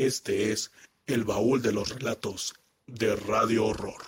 Este 0.00 0.50
es 0.50 0.72
el 1.04 1.24
baúl 1.24 1.60
de 1.60 1.72
los 1.72 1.90
relatos 1.90 2.54
de 2.86 3.14
Radio 3.16 3.66
Horror. 3.66 4.02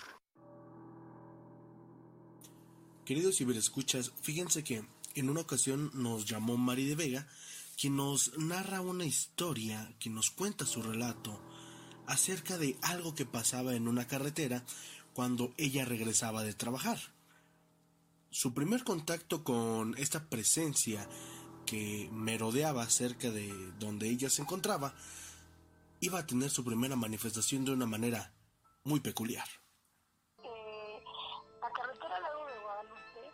Queridos 3.05 3.37
ciberescuchas, 3.37 4.11
fíjense 4.23 4.63
que 4.63 4.83
en 5.13 5.29
una 5.29 5.41
ocasión 5.41 5.91
nos 5.93 6.25
llamó 6.25 6.57
Mari 6.57 6.85
de 6.85 6.95
Vega, 6.95 7.27
quien 7.79 7.95
nos 7.95 8.35
narra 8.39 8.81
una 8.81 9.05
historia, 9.05 9.93
quien 9.99 10.15
nos 10.15 10.31
cuenta 10.31 10.65
su 10.65 10.81
relato 10.81 11.39
acerca 12.07 12.57
de 12.57 12.75
algo 12.81 13.13
que 13.13 13.27
pasaba 13.27 13.75
en 13.75 13.87
una 13.87 14.07
carretera 14.07 14.65
cuando 15.13 15.53
ella 15.57 15.85
regresaba 15.85 16.41
de 16.41 16.55
trabajar. 16.55 16.97
Su 18.31 18.55
primer 18.55 18.83
contacto 18.83 19.43
con 19.43 19.95
esta 19.99 20.27
presencia 20.27 21.07
que 21.67 22.09
merodeaba 22.11 22.89
cerca 22.89 23.29
de 23.29 23.53
donde 23.77 24.09
ella 24.09 24.31
se 24.31 24.41
encontraba 24.41 24.95
iba 26.03 26.19
a 26.19 26.27
tener 26.27 26.49
su 26.49 26.65
primera 26.65 26.97
manifestación 26.97 27.63
de 27.63 27.71
una 27.71 27.85
manera 27.85 28.29
muy 28.83 28.99
peculiar. 28.99 29.47
Eh, 30.43 31.03
la 31.61 31.71
carretera 31.71 32.19
de 32.19 32.59
Guadalupe, 32.59 33.31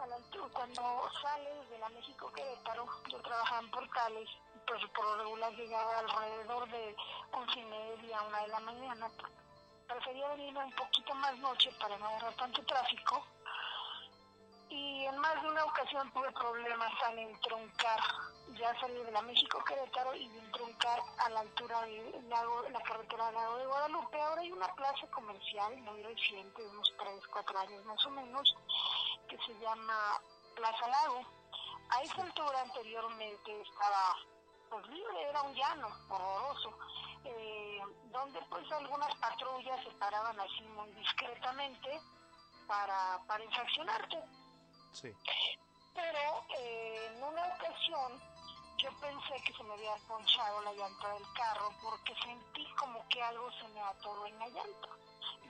a 0.00 0.06
la 0.08 0.16
cuando 0.52 0.82
sales 1.22 1.70
de 1.70 1.78
la 1.78 1.88
México 1.90 2.32
Querétaro, 2.34 2.86
yo 3.08 3.22
trabajaba 3.22 3.60
en 3.60 3.70
Portales, 3.70 4.28
pues 4.66 4.82
por 4.96 5.04
lo 5.04 5.16
regular 5.18 5.52
llegaba 5.54 5.98
alrededor 6.00 6.68
de 6.68 6.96
once 7.30 7.60
y 7.60 7.64
media, 7.66 8.22
una 8.22 8.40
de 8.42 8.48
la 8.48 8.60
mañana. 8.60 9.08
Prefería 9.86 10.28
venirme 10.30 10.64
un 10.64 10.72
poquito 10.72 11.14
más 11.14 11.38
noche 11.38 11.70
para 11.78 11.96
no 11.98 12.06
agarrar 12.08 12.34
tanto 12.34 12.64
tráfico 12.64 13.24
y 14.70 15.04
en 15.04 15.18
más 15.18 15.40
de 15.40 15.50
una 15.50 15.64
ocasión 15.64 16.12
tuve 16.12 16.32
problemas 16.32 16.92
al 17.06 17.18
entroncar, 17.20 18.00
ya 18.56 18.78
salí 18.80 19.02
de 19.02 19.12
la 19.12 19.22
México 19.22 19.62
Querétaro 19.64 20.14
y 20.14 20.28
de 20.28 20.38
entroncar 20.38 21.00
a 21.18 21.28
la 21.30 21.40
altura 21.40 21.82
de 21.82 22.22
la 22.70 22.80
carretera 22.82 23.26
del 23.26 23.34
lago 23.34 23.56
de 23.56 23.66
Guadalupe. 23.66 24.20
Ahora 24.20 24.40
hay 24.40 24.52
una 24.52 24.74
plaza 24.74 25.06
comercial 25.10 25.76
muy 25.78 26.02
reciente, 26.02 26.62
de 26.62 26.68
unos 26.68 26.92
3, 26.98 27.26
4 27.32 27.58
años 27.58 27.84
más 27.84 28.06
o 28.06 28.10
menos, 28.10 28.56
que 29.28 29.36
se 29.38 29.58
llama 29.60 30.20
Plaza 30.54 30.88
Lago. 30.88 31.20
A 31.90 32.02
esa 32.02 32.22
altura 32.22 32.60
anteriormente 32.62 33.60
estaba 33.62 34.16
pues 34.70 34.86
libre, 34.88 35.22
era 35.30 35.42
un 35.42 35.54
llano 35.54 35.88
horroroso, 36.10 36.78
eh, 37.24 37.80
donde 38.10 38.40
pues 38.50 38.70
algunas 38.72 39.14
patrullas 39.16 39.82
se 39.82 39.90
paraban 39.92 40.38
así 40.38 40.62
muy 40.76 40.90
discretamente 40.92 42.00
para, 42.66 43.18
para 43.26 43.44
infraccionarte 43.44 44.22
pero 45.98 46.44
eh, 46.58 47.10
en 47.10 47.22
una 47.22 47.42
ocasión 47.54 48.37
yo 48.78 48.90
pensé 49.00 49.34
que 49.44 49.52
se 49.52 49.62
me 49.64 49.74
había 49.74 49.96
ponchado 50.06 50.62
la 50.62 50.72
llanta 50.72 51.12
del 51.14 51.32
carro 51.32 51.70
porque 51.82 52.14
sentí 52.22 52.64
como 52.74 53.06
que 53.08 53.22
algo 53.22 53.50
se 53.52 53.68
me 53.68 53.80
atoró 53.80 54.26
en 54.26 54.38
la 54.38 54.48
llanta. 54.48 54.88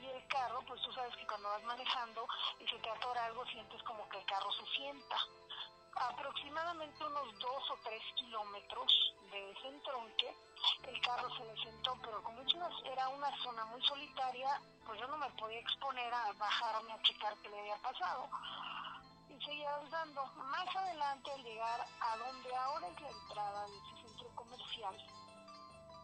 Y 0.00 0.06
el 0.06 0.26
carro, 0.28 0.62
pues 0.66 0.80
tú 0.82 0.92
sabes 0.92 1.14
que 1.16 1.26
cuando 1.26 1.48
vas 1.48 1.62
manejando 1.64 2.26
y 2.58 2.66
se 2.66 2.78
te 2.78 2.88
atora 2.88 3.26
algo, 3.26 3.44
sientes 3.46 3.82
como 3.82 4.08
que 4.08 4.18
el 4.18 4.24
carro 4.24 4.50
se 4.52 4.64
sienta. 4.76 5.16
Aproximadamente 5.94 7.04
unos 7.04 7.38
dos 7.38 7.70
o 7.70 7.78
tres 7.84 8.02
kilómetros 8.16 9.14
de 9.30 9.50
ese 9.50 9.68
entronque, 9.68 10.34
el 10.84 11.00
carro 11.00 11.28
se 11.36 11.44
le 11.44 11.62
sentó, 11.62 11.98
pero 12.02 12.22
como 12.22 12.38
era 12.84 13.08
una 13.08 13.36
zona 13.42 13.64
muy 13.66 13.82
solitaria, 13.82 14.60
pues 14.86 14.98
yo 15.00 15.06
no 15.08 15.18
me 15.18 15.30
podía 15.32 15.58
exponer 15.58 16.12
a 16.14 16.32
bajarme 16.32 16.92
a 16.92 17.02
checar 17.02 17.36
qué 17.42 17.48
le 17.50 17.60
había 17.60 17.76
pasado 17.82 18.28
y 19.38 19.44
seguía 19.44 19.74
avanzando. 19.74 20.24
Más 20.34 20.76
adelante, 20.76 21.30
al 21.30 21.42
llegar 21.42 21.86
a 22.00 22.16
donde 22.16 22.56
ahora 22.56 22.88
es 22.88 23.00
la 23.00 23.08
entrada 23.08 23.66
de 23.66 23.76
ese 23.76 24.08
centro 24.08 24.28
comercial, 24.34 24.96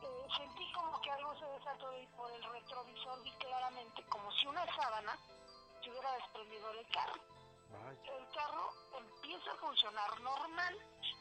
eh, 0.02 0.26
sentí 0.36 0.72
como 0.72 1.00
que 1.00 1.10
algo 1.10 1.34
se 1.38 1.46
desató 1.46 1.98
y 1.98 2.06
por 2.08 2.30
el 2.30 2.42
retrovisor 2.44 3.22
vi 3.22 3.32
claramente 3.32 4.02
como 4.04 4.30
si 4.32 4.46
una 4.46 4.64
sábana 4.76 5.18
se 5.82 5.90
hubiera 5.90 6.12
desprendido 6.12 6.72
del 6.74 6.88
carro. 6.88 7.20
El 8.04 8.28
carro 8.32 8.72
empieza 8.96 9.50
a 9.50 9.56
funcionar 9.56 10.20
normal, 10.20 10.78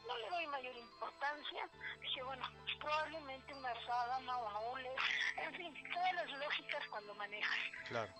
no 0.07 0.17
le 0.17 0.29
doy 0.29 0.47
mayor 0.47 0.75
importancia. 0.75 1.67
Dije, 1.99 2.23
bueno, 2.23 2.47
probablemente 2.79 3.53
una 3.55 3.73
sábana 3.85 4.37
o 4.37 4.71
un 4.73 4.79
en 4.79 5.53
fin, 5.55 5.73
todas 5.91 6.13
las 6.13 6.29
lógicas 6.29 6.87
cuando 6.89 7.15
manejas. 7.15 7.57
Claro. 7.87 8.13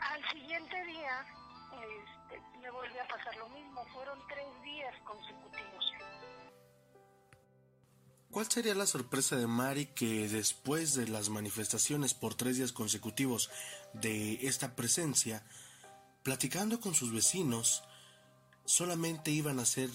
Al 0.00 0.30
siguiente 0.30 0.84
día, 0.84 1.26
este, 1.82 2.58
me 2.58 2.70
volvió 2.70 3.02
a 3.02 3.08
pasar 3.08 3.36
lo 3.36 3.48
mismo. 3.50 3.84
Fueron 3.92 4.18
tres 4.28 4.62
días 4.62 4.94
consecutivos. 5.04 5.92
¿Cuál 8.30 8.50
sería 8.50 8.74
la 8.74 8.86
sorpresa 8.86 9.36
de 9.36 9.46
Mari 9.46 9.86
que 9.86 10.28
después 10.28 10.94
de 10.94 11.06
las 11.06 11.28
manifestaciones 11.28 12.14
por 12.14 12.34
tres 12.34 12.56
días 12.56 12.72
consecutivos 12.72 13.48
de 13.92 14.46
esta 14.48 14.74
presencia, 14.74 15.46
platicando 16.24 16.80
con 16.80 16.94
sus 16.94 17.12
vecinos, 17.12 17.84
solamente 18.64 19.30
iban 19.30 19.60
a 19.60 19.62
hacer 19.62 19.88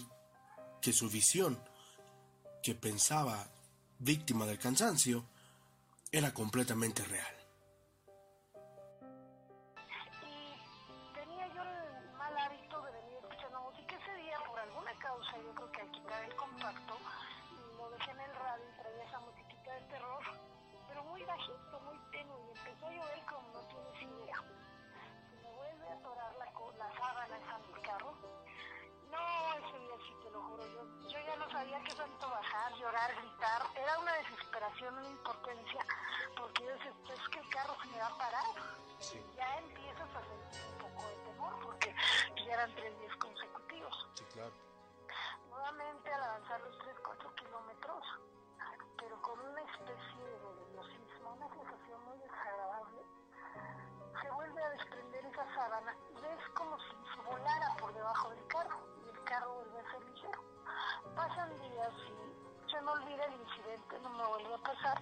que 0.82 0.94
su 0.94 1.10
visión, 1.10 1.62
que 2.64 2.76
pensaba 2.76 3.52
víctima 4.00 4.46
del 4.46 4.58
cansancio, 4.58 5.26
era 6.12 6.34
completamente 6.34 7.04
real? 7.04 7.39
Que 31.90 31.96
tanto 31.96 32.30
bajar, 32.30 32.74
llorar, 32.76 33.16
gritar, 33.16 33.62
era 33.76 34.00
una 34.00 34.14
desesperación, 34.14 34.98
una 34.98 35.10
impotencia, 35.10 35.86
porque 36.38 36.64
yo 36.64 36.70
decía, 36.70 36.94
pues 37.08 37.20
que 37.30 37.40
el 37.40 37.50
carro 37.50 37.76
se 37.82 37.88
me 37.88 37.98
va 37.98 38.08
a 38.08 38.18
parar. 38.18 38.46
Ya 39.36 39.58
empiezas 39.58 40.10
a 40.16 40.22
sentir 40.22 40.62
un 40.70 40.78
poco 40.78 41.08
de 41.08 41.16
temor, 41.26 41.60
porque 41.64 41.96
ya 42.46 42.54
eran 42.54 42.76
tres 42.76 43.00
días 43.00 43.16
consecutivos. 43.16 44.08
Sí, 44.14 44.24
claro. 44.34 44.54
Nuevamente 45.50 46.14
al 46.14 46.24
avanzar 46.24 46.62
los 46.62 46.78
3, 46.78 46.96
4 47.04 47.36
kilómetros, 47.36 48.04
pero 48.98 49.22
con 49.22 49.40
una 49.40 49.62
especie 49.62 50.24
de 50.26 50.40
nerviosismo, 50.40 51.34
una 51.34 51.50
sensación 51.50 52.06
muy 52.06 52.18
desagradable, 52.20 53.02
se 54.22 54.30
vuelve 54.30 54.62
a 54.62 54.70
desprender 54.70 55.26
esa 55.26 55.56
sábana 55.56 55.96
y 56.12 56.22
ves 56.22 56.50
como 56.54 56.78
si 56.82 57.16
se 57.16 57.22
volara 57.22 57.76
por 57.80 57.94
debajo 57.94 58.30
del 58.30 58.48
carro 58.48 58.89
Pasan 61.20 61.52
días 61.60 61.94
y 62.08 62.72
se 62.72 62.80
me 62.80 62.92
olvida 62.92 63.26
el 63.26 63.34
incidente, 63.34 64.00
no 64.00 64.10
me 64.10 64.26
vuelve 64.26 64.54
a 64.54 64.58
pasar. 64.60 65.02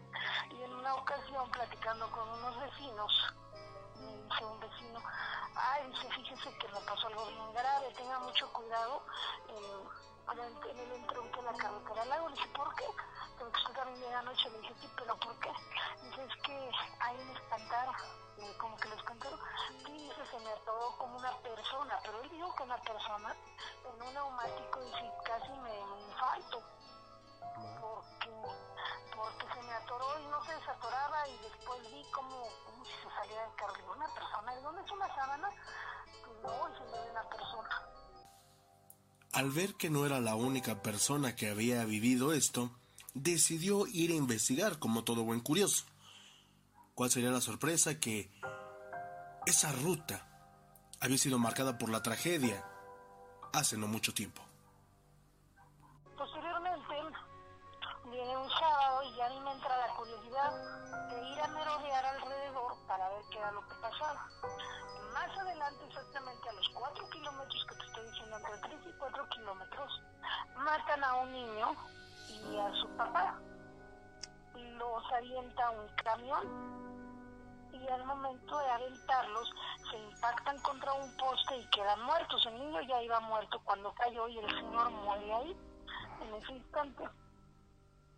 Y 0.49 0.63
en 0.63 0.73
una 0.73 0.95
ocasión, 0.95 1.47
platicando 1.51 2.09
con 2.09 2.27
unos 2.27 2.59
vecinos, 2.59 3.11
me 3.97 4.17
dice 4.23 4.45
un 4.45 4.59
vecino, 4.59 4.99
ay, 5.53 5.85
dice, 5.91 6.09
fíjese 6.09 6.57
que 6.57 6.67
me 6.69 6.79
pasó 6.87 7.05
algo 7.05 7.27
bien 7.27 7.53
grave, 7.53 7.93
tenga 7.95 8.17
mucho 8.17 8.51
cuidado 8.51 9.03
en, 9.47 10.71
en 10.71 10.79
el 10.79 10.91
entronque 10.93 11.39
de 11.39 11.51
la 11.51 11.53
carretera 11.55 12.01
al 12.01 12.09
lago. 12.09 12.29
Le 12.29 12.35
dije, 12.35 12.49
¿por 12.55 12.75
qué? 12.75 12.85
Porque 13.37 13.59
usted 13.59 13.73
también 13.75 14.13
anoche. 14.15 14.49
Le 14.49 14.59
dije, 14.61 14.73
sí, 14.81 14.89
pero 14.97 15.15
¿por 15.17 15.39
qué? 15.39 15.51
Dice, 16.01 16.23
es 16.25 16.41
que 16.41 16.71
hay 16.99 17.15
un 17.15 17.29
espantar, 17.29 17.89
como 18.57 18.75
que 22.57 22.63
una 22.63 22.77
persona 22.81 23.36
en 23.86 24.01
un 24.01 24.13
neumático 24.13 24.80
y 24.83 25.25
casi 25.25 25.51
me 25.62 26.01
infarto. 26.09 26.63
Porque, 27.80 28.31
porque 29.15 29.45
se 29.54 29.63
me 29.63 29.74
atoró 29.74 30.19
y 30.19 30.27
no 30.27 30.44
se 30.44 30.54
desatoraba 30.54 31.27
y 31.27 31.38
después 31.38 31.81
vi 31.92 32.04
como, 32.12 32.44
como 32.65 32.86
si 32.86 32.92
se 32.92 33.09
salía 33.15 33.42
del 33.42 33.56
carro. 33.56 33.94
Una 33.95 34.13
persona, 34.13 34.56
¿de 34.56 34.62
dónde 34.62 34.81
es 34.81 34.92
una 34.92 35.07
sábana? 35.15 35.50
Pues 36.25 36.38
no, 36.44 36.77
se 36.77 36.83
me 36.86 36.92
ve 36.92 37.12
una 37.12 37.30
persona. 37.30 37.69
Al 39.33 39.51
ver 39.51 39.75
que 39.75 39.89
no 39.89 40.06
era 40.06 40.19
la 40.19 40.36
única 40.36 40.81
persona 40.81 41.36
que 41.36 41.50
había 41.50 41.86
vivido 41.86 42.33
esto, 42.33 42.71
decidió 43.13 43.86
ir 43.88 44.12
a 44.12 44.15
investigar 44.15 44.80
como 44.80 45.03
todo 45.03 45.24
buen 45.24 45.42
curioso. 45.42 45.86
¿Cuál 46.95 47.12
sería 47.12 47.30
la 47.30 47.42
sorpresa? 47.42 48.00
Que 48.00 48.31
esa 49.45 49.71
ruta 49.71 50.37
había 50.99 51.17
sido 51.17 51.38
marcada 51.38 51.77
por 51.77 51.89
la 51.89 52.01
tragedia 52.01 52.63
hace 53.53 53.77
no 53.77 53.88
mucho 53.88 54.13
tiempo. 54.13 54.41
Posteriormente, 56.17 56.95
viene 58.05 58.38
un 58.38 58.49
sábado 58.49 59.03
y 59.03 59.21
a 59.21 59.29
mí 59.29 59.39
me 59.41 59.51
entra 59.51 59.77
la 59.77 59.94
curiosidad 59.95 60.51
de 61.09 61.29
ir 61.29 61.39
a 61.39 61.47
merodear 61.47 62.05
alrededor 62.05 62.73
para 62.88 63.09
ver 63.09 63.21
qué 63.31 63.38
era 63.38 63.51
lo 63.51 63.61
que 63.67 63.75
pasaba. 63.75 64.27
Más 65.13 65.38
adelante, 65.38 65.85
exactamente 65.85 66.49
a 66.49 66.53
los 66.53 66.69
4 66.73 67.09
kilómetros 67.09 67.65
que 67.69 67.75
te 67.75 67.85
estoy 67.85 68.05
diciendo, 68.09 68.38
entre 68.38 68.57
3 68.69 68.79
y 68.88 68.97
4 68.97 69.29
kilómetros, 69.29 70.01
matan 70.57 71.03
a 71.03 71.15
un 71.15 71.31
niño 71.31 71.75
y 72.29 72.57
a 72.57 72.73
su 72.81 72.89
papá. 72.97 73.39
los 74.55 75.11
avienta 75.13 75.69
un 75.71 75.88
camión 76.03 76.87
y 77.73 77.87
al 77.87 78.05
momento 78.05 78.57
de 78.57 78.69
aventarlos 78.69 79.51
se 79.89 79.97
impactan 79.97 80.59
contra 80.59 80.93
un 80.93 81.17
poste 81.17 81.57
y 81.57 81.69
quedan 81.69 82.01
muertos. 82.03 82.45
El 82.45 82.59
niño 82.59 82.81
ya 82.81 83.01
iba 83.01 83.19
muerto 83.21 83.59
cuando 83.63 83.93
cayó 83.93 84.27
y 84.27 84.37
el 84.37 84.49
señor 84.49 84.91
muere 84.91 85.33
ahí 85.33 85.57
en 86.21 86.35
ese 86.35 86.53
instante. 86.53 87.03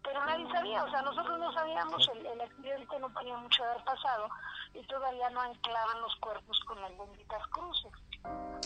Pero 0.04 0.26
nadie 0.26 0.50
sabía, 0.52 0.84
o 0.84 0.90
sea, 0.90 1.02
nosotros 1.02 1.38
no 1.40 1.52
sabíamos, 1.52 2.08
el, 2.16 2.26
el 2.26 2.42
accidente 2.42 3.00
no 3.00 3.10
podía 3.14 3.38
mucho 3.38 3.64
haber 3.64 3.84
pasado 3.84 4.30
y 4.74 4.82
todavía 4.88 5.30
no 5.30 5.42
anclaban 5.42 6.02
los 6.02 6.16
cuerpos 6.18 6.60
con 6.66 6.82
las 6.82 6.98
benditas 6.98 7.48
cruces, 7.50 7.92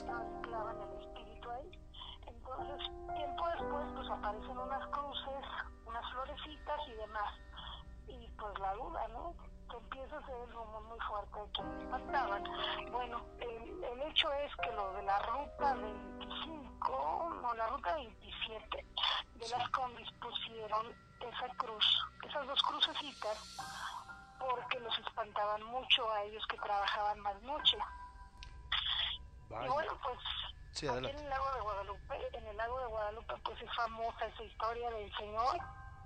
no 0.05 0.15
anclaban 0.15 0.79
el 0.81 1.01
espíritu 1.01 1.49
ahí. 1.49 1.71
Entonces, 2.27 2.87
tiempo 3.15 3.47
después, 3.47 3.85
pues 3.95 4.09
aparecen 4.09 4.57
unas 4.57 4.87
cruces, 4.87 5.45
unas 5.85 6.11
florecitas 6.11 6.79
y 6.87 6.93
demás. 6.93 7.33
Y 8.07 8.27
pues 8.37 8.59
la 8.59 8.73
duda, 8.75 9.07
¿no? 9.09 9.33
Que 9.73 9.79
empieza 9.79 10.17
a 10.19 10.25
ser 10.27 10.35
el 10.35 10.53
rumor 10.53 10.83
muy 10.83 10.99
fuerte 10.99 11.39
de 11.39 11.51
que 11.51 11.63
me 11.63 11.77
espantaban. 11.79 12.43
Bueno, 12.91 13.25
el, 13.39 13.83
el 13.83 14.01
hecho 14.03 14.31
es 14.33 14.55
que 14.57 14.71
lo 14.71 14.93
de 14.93 15.01
la 15.01 15.17
ruta 15.19 15.73
25, 15.73 17.39
no, 17.41 17.53
la 17.55 17.67
ruta 17.69 17.95
27 17.95 18.85
de 19.33 19.49
las 19.49 19.69
combis 19.71 20.11
pusieron 20.21 20.95
esa 21.21 21.47
cruz, 21.57 21.85
esas 22.23 22.45
dos 22.45 22.61
crucecitas, 22.61 23.57
porque 24.39 24.79
los 24.79 24.95
espantaban 24.99 25.63
mucho 25.63 26.07
a 26.11 26.21
ellos 26.21 26.45
que 26.45 26.57
trabajaban 26.57 27.19
más 27.21 27.41
noche. 27.41 27.77
Y 29.49 29.67
bueno, 29.69 29.97
pues 30.03 30.19
Sí, 30.69 30.87
aquí 30.87 30.97
en 30.97 31.17
el 31.17 31.29
lago 31.29 31.51
de 31.51 31.61
Guadalupe, 31.61 32.37
en 32.37 32.45
el 32.45 32.57
lago 32.57 32.79
de 32.79 32.85
Guadalupe, 32.85 33.33
pues 33.43 33.59
es 33.59 33.75
famosa 33.75 34.25
esa 34.27 34.43
historia 34.43 34.91
del 34.91 35.11
señor 35.15 35.57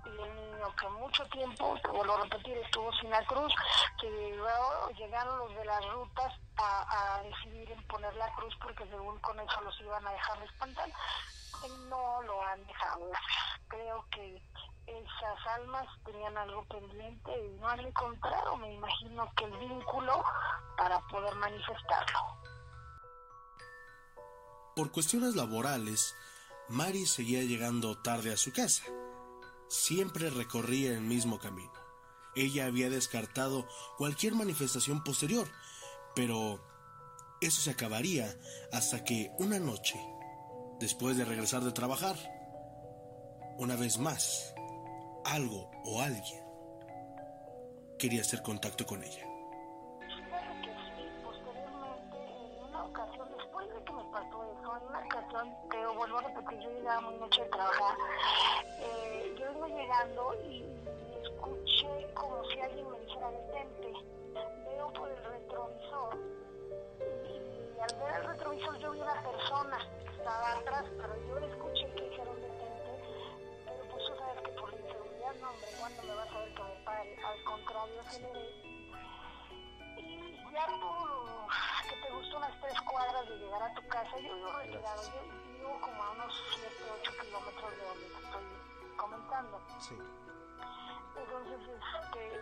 y 0.04 0.08
el 0.08 0.34
niño 0.34 0.74
que 0.80 0.88
mucho 0.90 1.24
tiempo, 1.26 1.76
te 1.82 1.88
vuelvo 1.88 2.14
a 2.14 2.22
repetir, 2.24 2.56
estuvo 2.58 2.92
sin 2.94 3.10
la 3.10 3.24
cruz, 3.26 3.52
que 4.00 4.08
llegó- 4.10 4.90
llegaron 4.96 5.38
los 5.38 5.54
de 5.54 5.64
las 5.64 5.84
rutas 5.92 6.32
a, 6.56 7.16
a 7.16 7.22
decidir 7.22 7.70
en 7.72 7.82
poner 7.86 8.14
la 8.16 8.32
cruz 8.34 8.54
porque 8.62 8.86
según 8.88 9.18
con 9.20 9.38
eso 9.40 9.60
los 9.62 9.80
iban 9.80 10.06
a 10.06 10.12
dejar 10.12 10.38
de 10.40 10.46
espantar. 10.46 10.88
Y 11.64 11.68
no 11.88 12.22
lo 12.22 12.42
han 12.46 12.64
dejado. 12.66 13.10
Creo 13.68 14.06
que 14.10 14.40
esas 14.86 15.46
almas 15.56 15.86
tenían 16.04 16.36
algo 16.38 16.64
pendiente 16.66 17.30
y 17.44 17.58
no 17.60 17.68
han 17.68 17.80
encontrado, 17.80 18.56
me 18.56 18.72
imagino 18.72 19.30
que 19.36 19.44
el 19.44 19.58
vínculo 19.58 20.22
para 20.76 21.00
poder 21.08 21.34
manifestarlo. 21.34 22.18
Por 24.76 24.92
cuestiones 24.92 25.34
laborales, 25.34 26.14
Mari 26.68 27.04
seguía 27.06 27.42
llegando 27.42 28.00
tarde 28.00 28.32
a 28.32 28.36
su 28.36 28.52
casa. 28.52 28.84
Siempre 29.68 30.30
recorría 30.30 30.92
el 30.92 31.00
mismo 31.00 31.38
camino. 31.38 31.72
Ella 32.34 32.66
había 32.66 32.90
descartado 32.90 33.66
cualquier 33.96 34.34
manifestación 34.34 35.04
posterior, 35.04 35.46
pero 36.14 36.60
eso 37.40 37.60
se 37.60 37.70
acabaría 37.70 38.34
hasta 38.72 39.04
que 39.04 39.30
una 39.38 39.58
noche, 39.58 40.00
después 40.80 41.16
de 41.16 41.24
regresar 41.24 41.62
de 41.62 41.72
trabajar, 41.72 42.16
una 43.58 43.76
vez 43.76 43.98
más, 43.98 44.54
algo 45.24 45.70
o 45.84 46.00
alguien 46.00 46.48
quería 47.98 48.22
hacer 48.22 48.42
contacto 48.42 48.86
con 48.86 49.02
ella. 49.02 49.26
Posteriormente, 51.24 52.16
en 52.16 52.64
una 52.64 52.84
ocasión, 52.84 53.28
después 53.36 53.68
de 53.68 53.84
que 53.84 53.92
me 53.92 54.04
pasó 54.04 54.44
eso, 54.44 54.76
en 54.76 54.88
una 54.88 55.04
ocasión, 55.04 55.54
te 55.70 55.86
vuelvo 55.86 56.18
a 56.18 56.22
yo 56.22 56.70
llegaba 56.70 57.00
muy 57.00 57.18
noche 57.18 57.42
de 57.42 57.48
trabajar, 57.48 57.96
y 59.88 60.66
escuché 61.24 62.12
como 62.12 62.44
si 62.44 62.60
alguien 62.60 62.90
me 62.90 63.00
dijera 63.00 63.30
detente, 63.30 63.92
veo 64.66 64.92
por 64.92 65.08
el 65.10 65.24
retrovisor. 65.24 66.18
Y 67.24 67.80
al 67.80 67.96
ver 67.96 68.20
el 68.20 68.26
retrovisor 68.28 68.78
yo 68.80 68.92
vi 68.92 69.00
una 69.00 69.22
persona 69.22 69.78
que 70.04 70.10
estaba 70.10 70.52
atrás, 70.58 70.84
pero 70.94 71.26
yo 71.26 71.40
le 71.40 71.46
escuché 71.48 71.90
que 71.94 72.02
dijeron 72.02 72.36
detente, 72.36 73.24
pero 73.64 73.84
pues 73.90 74.04
tú 74.04 74.12
sabes 74.18 74.42
que 74.42 74.50
por 74.60 74.72
la 74.74 74.78
inseguridad, 74.78 75.34
no 75.40 75.50
hombre, 75.52 75.68
¿cuándo 75.80 76.02
me 76.02 76.14
vas 76.14 76.32
a 76.32 76.38
ver 76.38 76.54
que 76.54 76.62
me 76.62 76.84
pare? 76.84 77.16
Al 77.24 77.44
contrario, 77.44 78.00
aceleré 78.02 78.68
y 79.96 80.52
ya 80.52 80.66
por 80.66 81.48
que 81.88 81.96
te 81.96 82.12
gustó 82.12 82.36
unas 82.36 82.60
tres 82.60 82.78
cuadras 82.82 83.26
de 83.26 83.38
llegar 83.38 83.62
a 83.62 83.74
tu 83.74 83.88
casa, 83.88 84.18
yo 84.20 84.34
vivo 84.34 84.52
retirado, 84.52 85.02
yo 85.02 85.52
vivo 85.54 85.80
como 85.80 86.02
a 86.02 86.10
unos 86.10 86.34
7, 86.60 86.74
8 87.00 87.12
kilómetros 87.22 87.70
de 87.70 87.84
donde 87.86 88.06
estoy 88.06 88.57
comentando. 88.98 89.58
Sí. 89.78 89.96
Entonces, 91.16 91.60
este, 91.68 92.40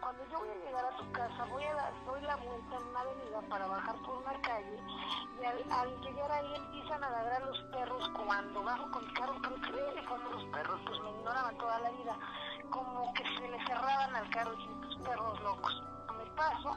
cuando 0.00 0.26
yo 0.26 0.38
voy 0.40 0.48
a 0.48 0.54
llegar 0.54 0.84
a 0.84 0.96
tu 0.96 1.12
casa, 1.12 1.44
voy 1.44 1.62
a 1.62 1.74
dar, 1.74 1.92
doy 2.04 2.20
la 2.22 2.36
vuelta 2.36 2.76
en 2.76 2.86
una 2.88 3.00
avenida 3.00 3.40
para 3.48 3.66
bajar 3.66 3.96
por 4.02 4.16
una 4.18 4.40
calle 4.42 4.78
y 5.40 5.44
al, 5.44 5.72
al 5.72 6.00
llegar 6.00 6.32
ahí 6.32 6.54
empiezan 6.56 7.04
a 7.04 7.10
ladrar 7.10 7.42
los 7.42 7.60
perros 7.70 8.10
cuando 8.16 8.64
bajo 8.64 8.90
con 8.90 9.04
el 9.04 9.12
carro, 9.14 9.36
pero 9.40 9.54
créeme, 9.60 10.04
cuando 10.08 10.30
los 10.30 10.44
perros 10.46 10.80
pues 10.86 11.00
me 11.00 11.10
ignoraban 11.10 11.56
toda 11.56 11.78
la 11.78 11.90
vida, 11.90 12.18
como 12.70 13.14
que 13.14 13.22
se 13.22 13.48
le 13.48 13.64
cerraban 13.66 14.16
al 14.16 14.30
carro 14.30 14.54
y 14.54 14.64
estos 14.64 14.96
perros 15.06 15.40
locos. 15.40 15.82
Me 16.18 16.26
paso, 16.32 16.76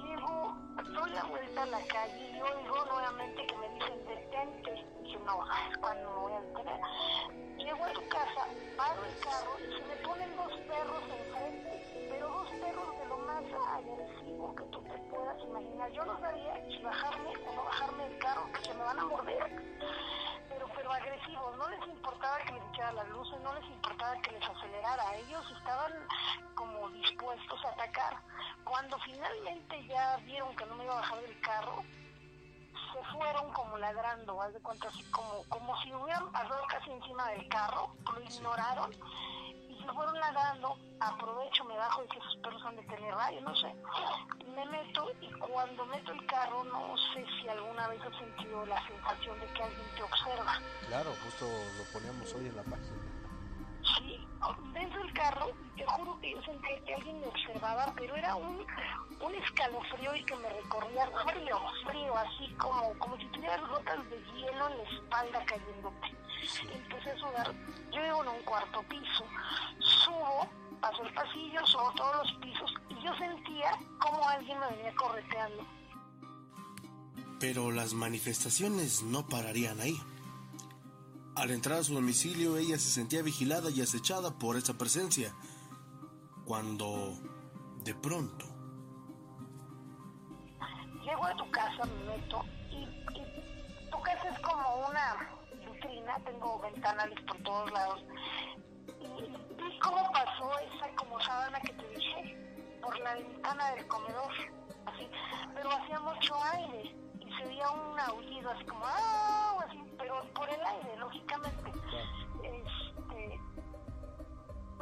llego, 0.00 0.56
doy 0.94 1.10
la 1.10 1.24
vuelta 1.24 1.62
a 1.62 1.66
la 1.66 1.80
calle 1.86 2.30
y 2.30 2.40
oigo 2.40 2.84
nuevamente 2.86 3.46
que 3.46 3.56
me 3.56 3.68
dicen 3.70 4.06
detente. 4.06 4.86
Dije, 5.02 5.18
no, 5.24 5.44
es 5.44 5.78
cuando 5.78 6.10
me 6.10 6.16
voy 6.16 6.32
a 6.32 6.40
detener. 6.40 6.80
Llego 7.58 7.84
a 7.84 7.92
tu 7.92 8.08
casa, 8.08 8.46
paro 8.76 9.04
el 9.04 9.18
carro 9.20 9.56
y 9.60 9.72
se 9.72 9.86
me 9.86 9.96
ponen 10.06 10.36
dos 10.36 10.52
perros 10.68 11.02
enfrente, 11.02 12.08
pero 12.10 12.28
dos 12.28 12.48
perros 12.50 12.98
de 12.98 13.06
lo 13.06 13.18
más 13.18 13.44
agresivo 13.68 14.54
que 14.56 14.64
tú 14.64 14.82
te 14.82 14.98
puedas 15.10 15.40
imaginar. 15.42 15.90
Yo 15.92 16.04
no 16.04 16.18
sabía 16.20 16.54
si 16.68 16.82
bajarme 16.82 17.30
o 17.46 17.54
no 17.54 17.64
bajarme 17.64 18.08
del 18.08 18.18
carro, 18.18 18.52
que 18.52 18.64
se 18.64 18.74
me 18.74 18.82
van 18.82 18.98
a 18.98 19.04
morder. 19.04 19.62
Pero, 20.52 20.68
pero 20.74 20.92
agresivos, 20.92 21.56
no 21.56 21.68
les 21.68 21.88
importaba 21.88 22.38
que 22.38 22.52
les 22.52 22.62
echara 22.72 22.92
las 22.92 23.08
luces, 23.08 23.40
no 23.40 23.54
les 23.54 23.64
importaba 23.64 24.16
que 24.20 24.30
les 24.32 24.42
acelerara, 24.42 25.16
ellos 25.16 25.44
estaban 25.58 25.92
como 26.54 26.88
dispuestos 26.90 27.64
a 27.64 27.68
atacar. 27.70 28.16
Cuando 28.64 28.98
finalmente 29.00 29.86
ya 29.86 30.16
vieron 30.18 30.54
que 30.56 30.66
no 30.66 30.76
me 30.76 30.84
iba 30.84 30.94
a 30.94 31.00
bajar 31.00 31.20
del 31.22 31.40
carro, 31.40 31.82
se 32.92 33.16
fueron 33.16 33.52
como 33.52 33.78
ladrando, 33.78 34.40
haz 34.42 34.52
de 34.52 34.60
cuenta 34.60 34.88
así 34.88 35.02
como, 35.10 35.44
como 35.48 35.80
si 35.82 35.92
hubieran 35.94 36.30
pasado 36.30 36.62
casi 36.68 36.90
encima 36.90 37.30
del 37.30 37.48
carro, 37.48 37.94
lo 38.12 38.20
ignoraron 38.20 38.90
se 39.82 39.92
fueron 39.92 40.18
ladrando, 40.18 40.78
aprovecho, 41.00 41.64
me 41.64 41.76
bajo 41.76 42.04
y 42.04 42.08
que 42.08 42.18
esos 42.18 42.36
perros 42.36 42.62
han 42.64 42.76
de 42.76 42.82
tener 42.84 43.14
radio, 43.14 43.40
no 43.40 43.54
sé, 43.56 43.74
me 44.54 44.64
meto 44.66 45.10
y 45.20 45.30
cuando 45.32 45.86
meto 45.86 46.12
el 46.12 46.26
carro 46.26 46.64
no 46.64 46.94
sé 47.12 47.24
si 47.40 47.48
alguna 47.48 47.88
vez 47.88 48.00
has 48.02 48.16
sentido 48.16 48.64
la 48.66 48.86
sensación 48.86 49.40
de 49.40 49.46
que 49.46 49.62
alguien 49.62 49.86
te 49.96 50.02
observa. 50.02 50.60
Claro, 50.88 51.10
justo 51.24 51.46
lo 51.78 51.84
poníamos 51.92 52.34
hoy 52.34 52.46
en 52.46 52.56
la 52.56 52.62
página. 52.62 53.02
Sí, 53.96 54.26
te 56.22 56.30
juro 56.30 56.30
que 56.30 56.30
yo 56.32 56.42
sentía 56.42 56.84
que 56.84 56.94
alguien 56.94 57.20
me 57.20 57.26
observaba, 57.26 57.92
pero 57.96 58.16
era 58.16 58.36
un, 58.36 58.64
un 59.20 59.34
escalofrío 59.34 60.16
y 60.16 60.24
que 60.24 60.36
me 60.36 60.48
recorría 60.48 61.06
frío, 61.24 61.58
frío, 61.86 62.16
así 62.16 62.54
como, 62.54 62.92
como 62.98 63.16
si 63.18 63.26
tuvieras 63.26 63.60
gotas 63.68 64.10
de 64.10 64.16
hielo 64.16 64.68
en 64.68 64.78
la 64.78 64.84
espalda 64.84 65.44
cayéndote. 65.44 66.22
Empecé 66.74 67.10
a 67.10 67.18
sudar. 67.18 67.54
Yo 67.92 68.02
vivo 68.02 68.22
en 68.22 68.28
un 68.28 68.42
cuarto 68.44 68.82
piso, 68.88 69.24
subo, 69.78 70.48
paso 70.80 71.02
el 71.04 71.14
pasillo, 71.14 71.66
subo 71.66 71.92
todos 71.96 72.16
los 72.16 72.32
pisos 72.40 72.74
y 72.90 73.04
yo 73.04 73.14
sentía 73.16 73.78
como 74.00 74.28
alguien 74.28 74.58
me 74.58 74.66
venía 74.76 74.94
correteando. 74.94 75.66
Pero 77.38 77.70
las 77.72 77.94
manifestaciones 77.94 79.02
no 79.02 79.26
pararían 79.26 79.80
ahí. 79.80 80.00
Al 81.34 81.50
entrar 81.50 81.78
a 81.78 81.84
su 81.84 81.94
domicilio, 81.94 82.56
ella 82.58 82.78
se 82.78 82.90
sentía 82.90 83.22
vigilada 83.22 83.70
y 83.70 83.80
acechada 83.80 84.38
por 84.38 84.56
esa 84.56 84.74
presencia, 84.74 85.34
cuando, 86.44 87.14
de 87.84 87.94
pronto, 87.94 88.46
Llego 91.04 91.24
a 91.24 91.34
tu 91.34 91.50
casa, 91.50 91.84
me 91.84 92.16
meto 92.16 92.44
y, 92.70 92.84
y 92.84 93.90
tu 93.90 94.00
casa 94.02 94.28
es 94.28 94.38
como 94.38 94.86
una 94.88 95.28
vitrina, 95.50 96.16
tengo 96.24 96.60
ventanales 96.60 97.20
por 97.22 97.36
todos 97.38 97.72
lados. 97.72 98.04
Y 99.00 99.22
vi 99.56 99.78
cómo 99.80 100.12
pasó 100.12 100.58
esa 100.60 100.94
como 100.94 101.20
sábana 101.20 101.60
que 101.60 101.72
te 101.72 101.88
dije 101.88 102.36
por 102.80 102.96
la 103.00 103.14
ventana 103.14 103.70
del 103.72 103.86
comedor, 103.88 104.32
así, 104.86 105.10
pero 105.54 105.72
hacía 105.72 105.98
mucho 105.98 106.34
aire 106.52 106.94
y 107.18 107.32
se 107.36 107.44
veía 107.46 107.68
un 107.70 107.98
aullido 107.98 108.50
así 108.50 108.64
como 108.64 108.84
¡ah! 108.84 109.64
así, 109.66 109.82
pero 109.98 110.22
por 110.34 110.48
el 110.48 110.64
aire, 110.64 110.96
lógicamente. 110.98 111.72
Este, 112.44 113.40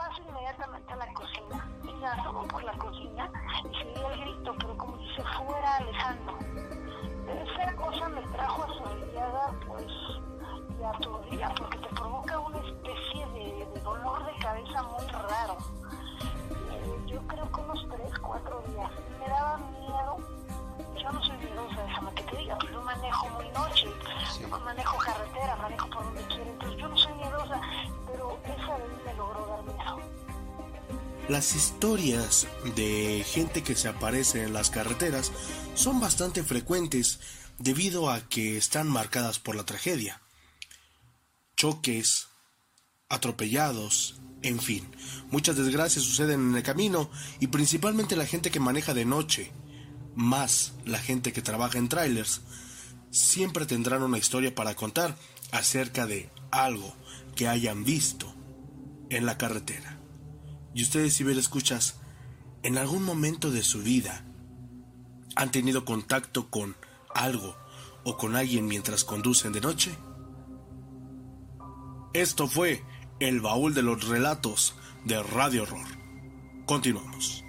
paso 0.00 0.22
inmediatamente 0.26 0.92
a 0.92 0.96
la 0.96 1.12
cocina. 1.12 1.68
Ella 1.84 2.16
por 2.50 2.64
la 2.64 2.72
cocina 2.78 3.30
y 3.70 3.76
se 3.76 3.84
dio 3.92 4.10
el 4.10 4.20
grito, 4.20 4.54
pero 4.58 4.76
como 4.78 4.96
si 4.96 5.14
se 5.14 5.22
fuera 5.22 5.76
alejando. 5.76 6.38
Esa 7.28 7.76
cosa 7.76 8.08
me 8.08 8.22
trajo 8.22 8.62
a 8.62 8.64
asombrada, 8.64 9.54
pues, 9.66 9.92
y 10.78 10.82
aturdida, 10.82 11.52
porque 11.56 11.78
te 11.78 11.88
provoca 11.88 12.38
una 12.38 12.58
especie 12.58 13.26
de, 13.26 13.80
dolor 13.82 14.24
de 14.24 14.38
cabeza 14.38 14.82
muy 14.84 15.06
raro. 15.08 15.56
Eh, 16.70 17.02
yo 17.06 17.20
creo 17.26 17.52
que 17.52 17.60
unos 17.60 17.86
3, 17.90 18.18
4 18.20 18.62
días. 18.68 18.90
Me 19.18 19.28
daba 19.28 19.58
miedo 19.58 20.16
yo 21.02 21.12
no 21.12 21.22
soy 21.22 21.36
miedosa, 21.38 21.82
déjame 21.82 22.14
que 22.14 22.22
te 22.24 22.36
diga, 22.36 22.56
pues 22.58 22.72
yo 22.72 22.82
manejo 22.82 23.28
muy 23.30 23.48
noche, 23.50 23.88
sí. 24.30 24.46
manejo 24.46 24.98
Las 31.30 31.54
historias 31.54 32.48
de 32.74 33.24
gente 33.24 33.62
que 33.62 33.76
se 33.76 33.86
aparece 33.86 34.42
en 34.42 34.52
las 34.52 34.68
carreteras 34.68 35.30
son 35.76 36.00
bastante 36.00 36.42
frecuentes 36.42 37.20
debido 37.60 38.10
a 38.10 38.28
que 38.28 38.56
están 38.56 38.88
marcadas 38.88 39.38
por 39.38 39.54
la 39.54 39.64
tragedia. 39.64 40.20
Choques, 41.56 42.26
atropellados, 43.08 44.20
en 44.42 44.58
fin, 44.58 44.90
muchas 45.30 45.54
desgracias 45.54 46.04
suceden 46.04 46.50
en 46.50 46.56
el 46.56 46.64
camino 46.64 47.08
y 47.38 47.46
principalmente 47.46 48.16
la 48.16 48.26
gente 48.26 48.50
que 48.50 48.58
maneja 48.58 48.92
de 48.92 49.04
noche, 49.04 49.52
más 50.16 50.72
la 50.84 50.98
gente 50.98 51.32
que 51.32 51.42
trabaja 51.42 51.78
en 51.78 51.88
trailers, 51.88 52.40
siempre 53.12 53.66
tendrán 53.66 54.02
una 54.02 54.18
historia 54.18 54.52
para 54.52 54.74
contar 54.74 55.16
acerca 55.52 56.08
de 56.08 56.28
algo 56.50 56.92
que 57.36 57.46
hayan 57.46 57.84
visto 57.84 58.34
en 59.10 59.26
la 59.26 59.38
carretera. 59.38 59.99
Y 60.74 60.82
ustedes, 60.82 61.14
si 61.14 61.24
bien 61.24 61.38
escuchas, 61.38 61.96
en 62.62 62.78
algún 62.78 63.02
momento 63.02 63.50
de 63.50 63.62
su 63.62 63.82
vida 63.82 64.24
han 65.36 65.50
tenido 65.50 65.84
contacto 65.84 66.50
con 66.50 66.76
algo 67.14 67.56
o 68.04 68.16
con 68.16 68.36
alguien 68.36 68.66
mientras 68.66 69.04
conducen 69.04 69.52
de 69.52 69.60
noche. 69.60 69.96
Esto 72.12 72.48
fue 72.48 72.82
el 73.20 73.40
baúl 73.40 73.74
de 73.74 73.82
los 73.82 74.08
relatos 74.08 74.74
de 75.04 75.22
Radio 75.22 75.62
Horror. 75.62 75.86
Continuamos. 76.66 77.44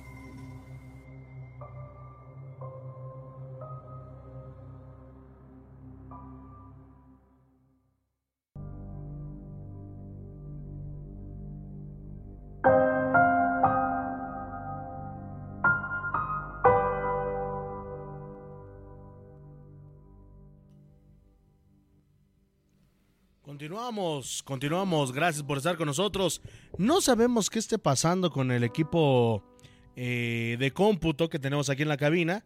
Continuamos, 23.61 24.41
continuamos. 24.41 25.11
Gracias 25.11 25.43
por 25.43 25.59
estar 25.59 25.77
con 25.77 25.85
nosotros. 25.85 26.41
No 26.79 26.99
sabemos 26.99 27.47
qué 27.47 27.59
esté 27.59 27.77
pasando 27.77 28.31
con 28.31 28.49
el 28.49 28.63
equipo 28.63 29.43
eh, 29.95 30.57
de 30.57 30.71
cómputo 30.71 31.29
que 31.29 31.37
tenemos 31.37 31.69
aquí 31.69 31.83
en 31.83 31.89
la 31.89 31.97
cabina, 31.97 32.43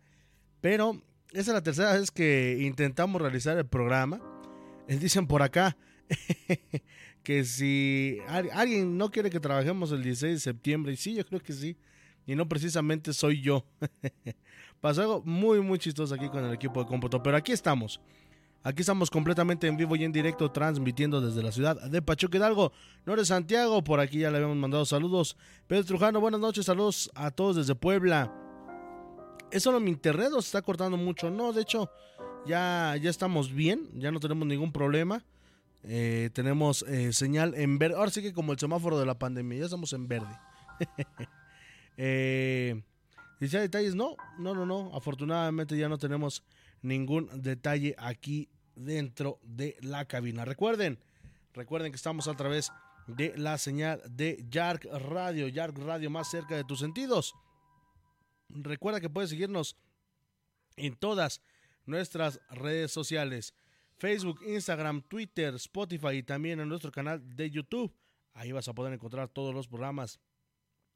pero 0.60 1.01
esa 1.31 1.51
es 1.51 1.53
la 1.53 1.63
tercera 1.63 1.93
vez 1.93 2.12
que 2.12 2.57
intentamos 2.60 3.22
realizar 3.22 3.57
el 3.57 3.65
programa. 3.65 4.19
Eh, 4.89 4.98
dicen 4.98 5.25
por 5.25 5.41
acá 5.41 5.77
que 7.24 7.45
si 7.45 8.17
alguien 8.51 8.98
no 8.98 9.10
quiere 9.10 9.29
que 9.29 9.39
trabajemos 9.39 9.93
el 9.93 10.03
16 10.03 10.34
de 10.34 10.39
septiembre, 10.41 10.91
y 10.91 10.98
sí, 10.98 11.13
yo 11.13 11.25
creo 11.25 11.39
que 11.39 11.53
sí, 11.53 11.77
y 12.27 12.36
no 12.36 12.50
precisamente 12.50 13.13
soy 13.13 13.39
yo. 13.39 13.65
Pasó 14.81 15.03
algo 15.03 15.22
muy, 15.24 15.62
muy 15.62 15.79
chistoso 15.79 16.13
aquí 16.13 16.27
con 16.27 16.43
el 16.43 16.53
equipo 16.53 16.84
de 16.84 16.89
cómputo, 16.89 17.24
pero 17.24 17.38
aquí 17.38 17.53
estamos. 17.53 18.01
Aquí 18.65 18.81
estamos 18.81 19.12
completamente 19.12 19.67
en 19.67 19.77
vivo 19.77 19.95
y 19.95 20.03
en 20.03 20.12
directo 20.12 20.51
transmitiendo 20.51 21.22
desde 21.22 21.43
la 21.43 21.51
ciudad 21.51 21.79
de 21.79 22.01
Pachuca 22.01 22.39
Hidalgo, 22.39 22.72
Nore 23.05 23.24
Santiago, 23.24 23.84
por 23.84 24.00
aquí 24.00 24.17
ya 24.17 24.31
le 24.31 24.38
habíamos 24.38 24.57
mandado 24.57 24.86
saludos. 24.86 25.38
Pedro 25.67 25.86
Trujano, 25.86 26.19
buenas 26.19 26.39
noches, 26.39 26.65
saludos 26.65 27.12
a 27.13 27.29
todos 27.29 27.57
desde 27.57 27.75
Puebla. 27.75 28.34
¿Es 29.51 29.62
solo 29.62 29.79
mi 29.79 29.91
internet 29.91 30.29
o 30.34 30.41
se 30.41 30.48
está 30.48 30.63
cortando 30.63 30.98
mucho? 30.98 31.29
No, 31.29 31.53
de 31.53 31.62
hecho, 31.62 31.91
ya, 32.48 32.98
ya 33.00 33.12
estamos 33.12 33.53
bien, 33.53 33.88
ya 33.93 34.12
no 34.12 34.19
tenemos 34.19 34.48
ningún 34.48 34.72
problema. 34.72 35.24
Eh, 35.84 36.31
tenemos 36.34 36.84
eh, 36.88 37.13
señal 37.13 37.53
en 37.53 37.77
verde. 37.77 37.98
Ahora 37.98 38.10
sí 38.10 38.24
que 38.24 38.34
como 38.34 38.51
el 38.51 38.57
semáforo 38.57 38.98
de 38.98 39.05
la 39.05 39.19
pandemia, 39.19 39.60
ya 39.60 39.65
estamos 39.65 39.93
en 39.93 40.07
verde. 40.07 40.39
eh, 41.98 42.81
¿Dice 43.39 43.60
detalles? 43.60 43.93
No, 43.93 44.15
no, 44.39 44.55
no, 44.55 44.65
no. 44.65 44.89
Afortunadamente 44.95 45.77
ya 45.77 45.88
no 45.88 46.00
tenemos 46.00 46.43
ningún 46.81 47.29
detalle 47.43 47.95
aquí 48.00 48.50
dentro 48.75 49.39
de 49.44 49.77
la 49.82 50.05
cabina. 50.05 50.46
Recuerden, 50.46 51.00
recuerden 51.53 51.91
que 51.91 51.98
estamos 51.98 52.27
a 52.27 52.36
través 52.36 52.72
de 53.08 53.38
la 53.38 53.58
señal 53.58 54.01
de 54.10 54.46
Yark 54.50 54.86
Radio, 54.86 55.48
Yark 55.48 55.77
Radio 55.77 56.10
más 56.10 56.29
cerca 56.29 56.55
de 56.55 56.63
tus 56.63 56.79
sentidos. 56.79 57.34
Recuerda 58.50 59.01
que 59.01 59.10
puedes 59.10 59.29
seguirnos 59.29 59.77
en 60.75 60.96
todas 60.96 61.41
nuestras 61.86 62.39
redes 62.50 62.91
sociales, 62.91 63.53
Facebook, 63.98 64.41
Instagram, 64.46 65.01
Twitter, 65.03 65.55
Spotify 65.55 66.17
y 66.17 66.24
también 66.24 66.60
en 66.60 66.70
nuestro 66.70 66.91
canal 66.91 67.36
de 67.36 67.50
YouTube. 67.50 67.94
Ahí 68.34 68.51
vas 68.51 68.67
a 68.67 68.74
poder 68.74 68.94
encontrar 68.94 69.29
todos 69.29 69.53
los 69.53 69.67
programas 69.67 70.20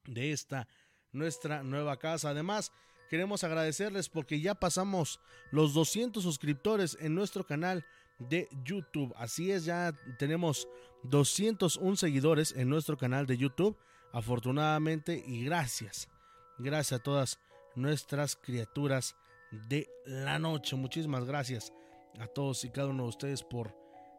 de 0.06 0.32
esta 0.32 0.68
nuestra 1.12 1.64
nueva 1.64 1.98
casa. 1.98 2.30
Además, 2.30 2.72
queremos 3.10 3.44
agradecerles 3.44 4.08
porque 4.08 4.40
ya 4.40 4.56
pasamos 4.56 5.20
los 5.52 5.74
200 5.74 6.24
suscriptores 6.24 6.98
en 7.02 7.16
nuestro 7.16 7.46
canal 7.46 7.86
de 8.20 8.48
YouTube. 8.64 9.14
Así 9.18 9.52
es, 9.52 9.66
ya 9.66 9.94
tenemos 10.18 10.68
201 11.04 11.96
seguidores 11.96 12.54
en 12.56 12.70
nuestro 12.70 12.98
canal 12.98 13.26
de 13.26 13.38
YouTube. 13.38 13.78
Afortunadamente 14.12 15.24
y 15.26 15.46
gracias. 15.46 16.10
Gracias 16.58 17.00
a 17.00 17.04
todas 17.04 17.40
nuestras 17.76 18.36
criaturas 18.36 19.16
de 19.52 19.90
la 20.06 20.40
noche. 20.40 20.76
Muchísimas 20.76 21.26
gracias 21.26 21.74
a 22.20 22.28
todos 22.28 22.64
y 22.66 22.70
cada 22.70 22.90
uno 22.90 23.04
de 23.04 23.10
ustedes 23.10 23.44
por 23.44 23.76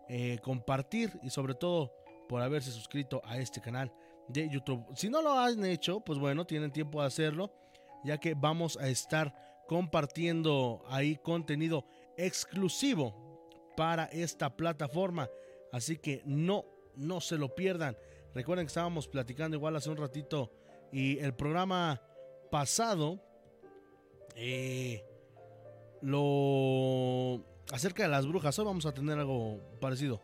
eh, 0.09 0.39
compartir 0.43 1.13
y 1.23 1.31
sobre 1.31 1.55
todo 1.55 1.93
por 2.29 2.43
haberse 2.43 2.71
suscrito 2.71 3.21
a 3.25 3.39
este 3.39 3.61
canal 3.61 3.93
de 4.29 4.49
YouTube. 4.49 4.85
Si 4.95 5.09
no 5.09 5.23
lo 5.23 5.39
han 5.39 5.65
hecho, 5.65 6.01
pues 6.01 6.19
bueno, 6.19 6.47
tienen 6.47 6.73
tiempo 6.73 7.01
de 7.01 7.09
hacerlo 7.09 7.53
ya 8.04 8.19
que 8.19 8.35
vamos 8.35 8.76
a 8.76 8.88
estar 8.88 9.35
compartiendo 9.69 10.83
ahí 10.88 11.16
contenido 11.16 11.85
exclusivo 12.16 13.14
para 13.76 14.04
esta 14.07 14.57
plataforma. 14.57 15.30
Así 15.73 15.97
que 15.97 16.23
no, 16.25 16.64
no 16.97 17.21
se 17.21 17.38
lo 17.38 17.54
pierdan. 17.54 17.97
Recuerden 18.35 18.66
que 18.66 18.71
estábamos 18.71 19.09
platicando 19.09 19.57
igual 19.57 19.76
hace 19.76 19.90
un 19.90 19.97
ratito 19.97 20.52
y 20.92 21.19
el 21.19 21.35
programa 21.35 22.00
pasado 22.50 23.21
eh, 24.35 25.04
lo 26.02 27.45
acerca 27.73 28.02
de 28.02 28.09
las 28.09 28.26
brujas. 28.26 28.59
Hoy 28.59 28.64
vamos 28.64 28.87
a 28.87 28.92
tener 28.92 29.19
algo 29.19 29.61
parecido. 29.80 30.21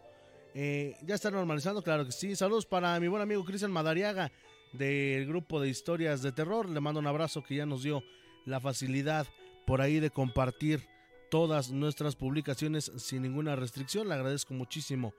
Eh, 0.54 0.96
ya 1.02 1.14
está 1.14 1.30
normalizando, 1.30 1.82
claro 1.82 2.04
que 2.04 2.12
sí. 2.12 2.34
Saludos 2.34 2.66
para 2.66 2.98
mi 2.98 3.08
buen 3.08 3.22
amigo 3.22 3.44
Cristian 3.44 3.70
Madariaga 3.70 4.32
del 4.76 5.26
grupo 5.26 5.60
de 5.60 5.68
historias 5.68 6.22
de 6.22 6.32
terror. 6.32 6.68
Le 6.68 6.80
mando 6.80 7.00
un 7.00 7.06
abrazo 7.06 7.42
que 7.42 7.56
ya 7.56 7.66
nos 7.66 7.82
dio 7.82 8.02
la 8.44 8.60
facilidad 8.60 9.26
por 9.66 9.80
ahí 9.80 10.00
de 10.00 10.10
compartir 10.10 10.86
todas 11.30 11.70
nuestras 11.70 12.16
publicaciones 12.16 12.92
sin 12.96 13.22
ninguna 13.22 13.56
restricción. 13.56 14.08
Le 14.08 14.14
agradezco 14.14 14.54
muchísimo. 14.54 15.14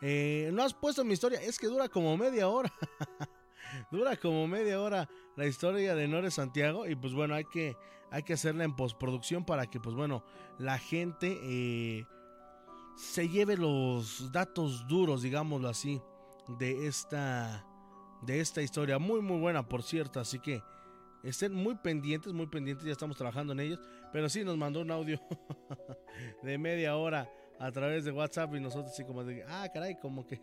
Eh, 0.00 0.50
no 0.52 0.62
has 0.62 0.72
puesto 0.72 1.04
mi 1.04 1.12
historia, 1.12 1.40
es 1.42 1.58
que 1.58 1.66
dura 1.66 1.88
como 1.88 2.16
media 2.16 2.48
hora. 2.48 2.72
dura 3.90 4.16
como 4.16 4.46
media 4.48 4.80
hora 4.80 5.08
la 5.36 5.46
historia 5.46 5.94
de 5.94 6.08
Nore 6.08 6.30
Santiago. 6.30 6.86
Y 6.86 6.96
pues 6.96 7.12
bueno, 7.12 7.34
hay 7.34 7.44
que, 7.44 7.76
hay 8.10 8.22
que 8.22 8.32
hacerla 8.32 8.64
en 8.64 8.74
postproducción 8.74 9.44
para 9.44 9.66
que, 9.66 9.80
pues 9.80 9.94
bueno, 9.94 10.24
la 10.58 10.78
gente 10.78 11.38
eh, 11.42 12.06
se 12.96 13.28
lleve 13.28 13.56
los 13.56 14.32
datos 14.32 14.86
duros, 14.88 15.22
digámoslo 15.22 15.68
así, 15.68 16.00
de 16.58 16.86
esta 16.86 17.66
de 18.22 18.40
esta 18.40 18.62
historia. 18.62 18.98
Muy, 18.98 19.20
muy 19.20 19.38
buena, 19.38 19.66
por 19.66 19.82
cierto. 19.82 20.20
Así 20.20 20.38
que 20.38 20.62
estén 21.22 21.52
muy 21.52 21.74
pendientes, 21.76 22.32
muy 22.32 22.46
pendientes. 22.46 22.86
Ya 22.86 22.92
estamos 22.92 23.16
trabajando 23.16 23.52
en 23.52 23.60
ellos. 23.60 23.80
Pero 24.12 24.28
sí 24.28 24.44
nos 24.44 24.56
mandó 24.56 24.80
un 24.80 24.90
audio 24.90 25.20
de 26.42 26.58
media 26.58 26.96
hora 26.96 27.30
a 27.58 27.70
través 27.70 28.04
de 28.04 28.12
WhatsApp 28.12 28.54
y 28.54 28.60
nosotros 28.60 28.92
así 28.92 29.04
como 29.04 29.22
de, 29.22 29.44
ah, 29.46 29.68
caray, 29.72 29.98
como 30.00 30.26
que, 30.26 30.40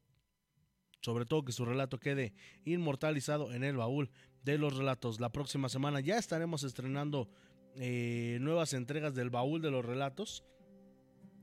sobre 1.01 1.25
todo 1.25 1.45
que 1.45 1.51
su 1.51 1.65
relato 1.65 1.99
quede 1.99 2.33
inmortalizado 2.65 3.53
en 3.53 3.63
el 3.63 3.77
baúl 3.77 4.09
de 4.43 4.57
los 4.57 4.75
relatos. 4.75 5.19
La 5.19 5.31
próxima 5.31 5.69
semana 5.69 5.99
ya 5.99 6.17
estaremos 6.17 6.63
estrenando 6.63 7.29
eh, 7.75 8.37
nuevas 8.41 8.73
entregas 8.73 9.13
del 9.13 9.29
baúl 9.29 9.61
de 9.61 9.71
los 9.71 9.85
relatos. 9.85 10.43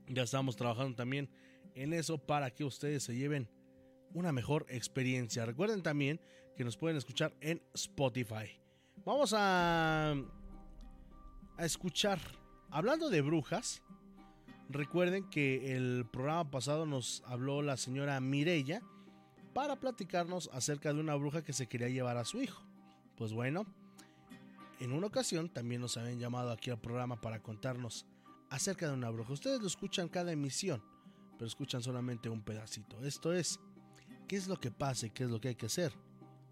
Ya 0.07 0.23
estamos 0.23 0.55
trabajando 0.55 0.95
también 0.95 1.29
en 1.75 1.93
eso 1.93 2.17
para 2.17 2.51
que 2.51 2.63
ustedes 2.63 3.03
se 3.03 3.15
lleven 3.15 3.49
una 4.13 4.31
mejor 4.31 4.65
experiencia. 4.69 5.45
Recuerden 5.45 5.83
también 5.83 6.19
que 6.55 6.63
nos 6.63 6.77
pueden 6.77 6.97
escuchar 6.97 7.33
en 7.41 7.61
Spotify. 7.73 8.59
Vamos 9.05 9.33
a, 9.35 10.15
escuchar, 11.59 12.19
hablando 12.69 13.09
de 13.09 13.21
brujas, 13.21 13.81
Recuerden 14.67 15.29
que 15.29 15.75
el 15.75 16.07
programa 16.11 16.49
pasado 16.49 16.87
nos 16.87 17.21
habló 17.27 17.61
la 17.61 17.77
señora 17.77 18.19
Mirella 18.19 18.81
para 19.53 19.79
platicarnos 19.79 20.49
acerca 20.53 20.91
de 20.91 20.99
una 20.99 21.15
bruja 21.15 21.43
que 21.43 21.53
se 21.53 21.67
quería 21.67 21.89
llevar 21.89 22.17
a 22.17 22.25
su 22.25 22.41
hijo. 22.41 22.63
Pues 23.15 23.31
bueno, 23.31 23.67
en 24.79 24.91
una 24.91 25.07
ocasión 25.07 25.49
también 25.49 25.81
nos 25.81 25.97
habían 25.97 26.19
llamado 26.19 26.51
aquí 26.51 26.71
al 26.71 26.81
programa 26.81 27.21
para 27.21 27.41
contarnos 27.41 28.07
acerca 28.49 28.87
de 28.87 28.93
una 28.93 29.09
bruja. 29.09 29.33
Ustedes 29.33 29.61
lo 29.61 29.67
escuchan 29.67 30.09
cada 30.09 30.31
emisión, 30.31 30.83
pero 31.37 31.45
escuchan 31.45 31.83
solamente 31.83 32.27
un 32.27 32.41
pedacito. 32.41 33.05
Esto 33.05 33.33
es, 33.33 33.59
¿qué 34.27 34.35
es 34.35 34.47
lo 34.47 34.59
que 34.59 34.71
pasa 34.71 35.07
y 35.07 35.11
qué 35.11 35.23
es 35.23 35.29
lo 35.29 35.39
que 35.39 35.49
hay 35.49 35.55
que 35.55 35.67
hacer 35.67 35.93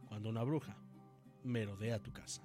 cuando 0.07 0.29
una 0.29 0.43
bruja 0.43 0.77
merodea 1.43 1.99
tu 1.99 2.11
casa? 2.11 2.41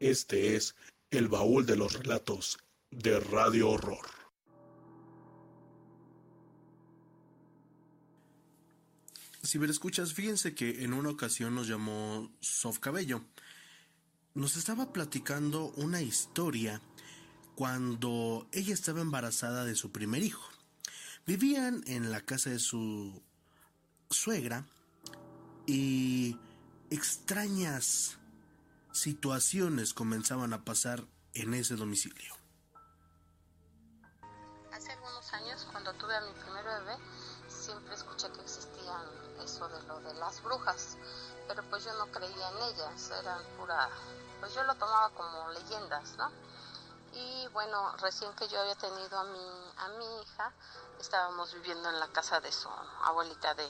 Este 0.00 0.56
es 0.56 0.74
el 1.10 1.28
baúl 1.28 1.66
de 1.66 1.76
los 1.76 1.92
relatos 1.92 2.58
de 2.90 3.20
Radio 3.20 3.70
Horror. 3.70 4.17
Si 9.48 9.58
me 9.58 9.66
escuchas, 9.66 10.12
fíjense 10.12 10.54
que 10.54 10.84
en 10.84 10.92
una 10.92 11.08
ocasión 11.08 11.54
nos 11.54 11.68
llamó 11.68 12.30
Sof 12.38 12.80
Cabello. 12.80 13.22
Nos 14.34 14.58
estaba 14.58 14.92
platicando 14.92 15.72
una 15.76 16.02
historia 16.02 16.82
cuando 17.54 18.46
ella 18.52 18.74
estaba 18.74 19.00
embarazada 19.00 19.64
de 19.64 19.74
su 19.74 19.90
primer 19.90 20.22
hijo. 20.22 20.46
Vivían 21.24 21.82
en 21.86 22.10
la 22.10 22.20
casa 22.20 22.50
de 22.50 22.58
su 22.58 23.22
suegra 24.10 24.66
y 25.66 26.36
extrañas 26.90 28.18
situaciones 28.92 29.94
comenzaban 29.94 30.52
a 30.52 30.62
pasar 30.62 31.06
en 31.32 31.54
ese 31.54 31.74
domicilio. 31.76 32.34
Hace 34.74 34.92
algunos 34.92 35.32
años, 35.32 35.66
cuando 35.72 35.94
tuve 35.94 36.14
a 36.14 36.20
mi 36.20 36.34
primer 36.34 36.66
bebé, 36.66 36.98
siempre 37.48 37.94
escuché 37.94 38.30
que 38.30 38.42
existían 38.42 39.17
de 39.48 39.82
lo 39.84 39.98
de 40.00 40.12
las 40.14 40.42
brujas, 40.42 40.98
pero 41.46 41.62
pues 41.70 41.82
yo 41.84 41.92
no 41.94 42.06
creía 42.12 42.48
en 42.50 42.58
ellas, 42.58 43.10
eran 43.10 43.42
pura, 43.56 43.88
pues 44.40 44.54
yo 44.54 44.62
lo 44.64 44.74
tomaba 44.74 45.08
como 45.10 45.48
leyendas, 45.50 46.16
¿no? 46.18 46.30
Y 47.14 47.48
bueno, 47.48 47.96
recién 47.96 48.32
que 48.34 48.46
yo 48.48 48.60
había 48.60 48.74
tenido 48.74 49.18
a 49.18 49.24
mi, 49.24 49.72
a 49.78 49.88
mi 49.88 50.20
hija, 50.20 50.52
estábamos 51.00 51.54
viviendo 51.54 51.88
en 51.88 51.98
la 51.98 52.08
casa 52.08 52.40
de 52.40 52.52
su 52.52 52.68
abuelita 53.04 53.54
de, 53.54 53.68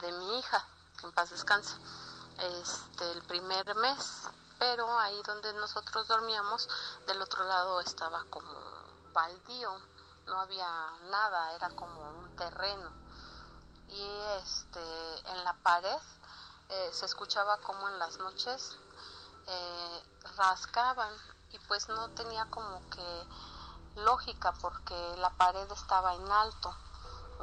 de 0.00 0.12
mi 0.12 0.38
hija, 0.38 0.64
en 1.02 1.12
paz 1.12 1.30
descanse 1.30 1.74
este, 2.38 3.10
el 3.12 3.22
primer 3.22 3.74
mes, 3.76 4.28
pero 4.58 4.98
ahí 4.98 5.20
donde 5.24 5.54
nosotros 5.54 6.06
dormíamos, 6.06 6.68
del 7.06 7.20
otro 7.22 7.44
lado 7.44 7.80
estaba 7.80 8.24
como 8.28 8.52
baldío, 9.14 9.72
no 10.26 10.38
había 10.38 10.68
nada, 11.10 11.54
era 11.54 11.70
como 11.70 12.00
un 12.10 12.36
terreno. 12.36 13.01
Y 13.92 14.08
este, 14.40 14.80
en 15.30 15.44
la 15.44 15.54
pared 15.62 15.98
eh, 16.68 16.90
se 16.92 17.06
escuchaba 17.06 17.58
como 17.58 17.88
en 17.88 17.98
las 17.98 18.18
noches 18.18 18.76
eh, 19.46 20.02
rascaban 20.36 21.12
y 21.50 21.58
pues 21.68 21.88
no 21.88 22.08
tenía 22.10 22.44
como 22.46 22.80
que 22.90 23.26
lógica 23.96 24.52
porque 24.60 24.94
la 25.18 25.30
pared 25.36 25.70
estaba 25.70 26.14
en 26.14 26.30
alto 26.30 26.74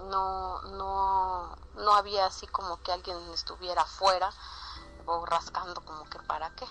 no 0.07 0.61
no 0.61 1.55
no 1.75 1.93
había 1.93 2.25
así 2.25 2.47
como 2.47 2.81
que 2.81 2.91
alguien 2.91 3.17
estuviera 3.31 3.81
afuera 3.81 4.31
o 5.05 5.25
rascando 5.25 5.81
como 5.81 6.05
que 6.05 6.19
para 6.19 6.49
qué. 6.51 6.67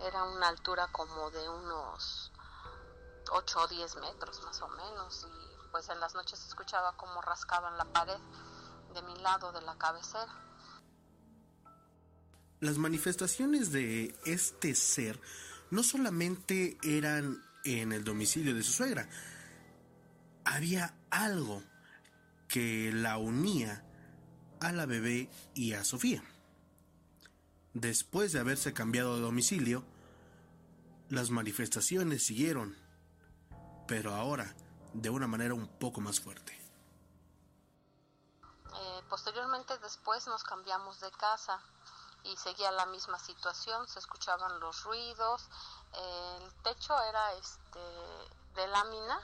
Era 0.00 0.24
una 0.24 0.48
altura 0.48 0.88
como 0.88 1.30
de 1.30 1.48
unos 1.48 2.32
8 3.30 3.60
o 3.60 3.66
10 3.68 3.96
metros 3.96 4.40
más 4.42 4.60
o 4.62 4.68
menos 4.68 5.24
y 5.24 5.70
pues 5.70 5.88
en 5.88 6.00
las 6.00 6.14
noches 6.14 6.44
escuchaba 6.46 6.92
como 6.96 7.20
rascaban 7.22 7.76
la 7.78 7.84
pared 7.84 8.18
de 8.94 9.02
mi 9.02 9.16
lado 9.20 9.52
de 9.52 9.60
la 9.62 9.76
cabecera. 9.76 10.32
Las 12.60 12.78
manifestaciones 12.78 13.72
de 13.72 14.14
este 14.24 14.74
ser 14.74 15.20
no 15.70 15.82
solamente 15.82 16.78
eran 16.82 17.42
en 17.64 17.92
el 17.92 18.04
domicilio 18.04 18.54
de 18.54 18.62
su 18.62 18.72
suegra, 18.72 19.08
había 20.44 20.94
algo 21.10 21.62
que 22.48 22.92
la 22.92 23.18
unía 23.18 23.84
a 24.60 24.72
la 24.72 24.86
bebé 24.86 25.28
y 25.54 25.72
a 25.72 25.84
Sofía. 25.84 26.22
Después 27.72 28.32
de 28.32 28.40
haberse 28.40 28.72
cambiado 28.72 29.16
de 29.16 29.22
domicilio, 29.22 29.84
las 31.08 31.30
manifestaciones 31.30 32.24
siguieron, 32.24 32.76
pero 33.88 34.14
ahora 34.14 34.54
de 34.92 35.10
una 35.10 35.26
manera 35.26 35.54
un 35.54 35.66
poco 35.66 36.00
más 36.00 36.20
fuerte. 36.20 36.63
Posteriormente 39.14 39.78
después 39.78 40.26
nos 40.26 40.42
cambiamos 40.42 40.98
de 40.98 41.08
casa 41.12 41.60
y 42.24 42.36
seguía 42.36 42.72
la 42.72 42.84
misma 42.86 43.16
situación, 43.20 43.86
se 43.86 44.00
escuchaban 44.00 44.58
los 44.58 44.82
ruidos, 44.82 45.48
el 45.92 46.52
techo 46.64 47.00
era 47.00 47.32
este 47.34 47.78
de 48.56 48.66
lámina 48.66 49.20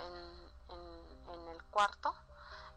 en, 0.00 0.52
en, 0.68 1.30
en 1.32 1.48
el 1.48 1.62
cuarto 1.70 2.14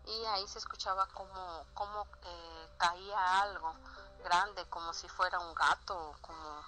y 0.05 0.25
ahí 0.27 0.47
se 0.47 0.59
escuchaba 0.59 1.05
como, 1.07 1.65
como 1.73 2.07
eh, 2.23 2.69
caía 2.77 3.41
algo 3.41 3.75
grande, 4.23 4.65
como 4.69 4.93
si 4.93 5.09
fuera 5.09 5.37
un 5.39 5.53
gato, 5.55 6.15
como, 6.21 6.63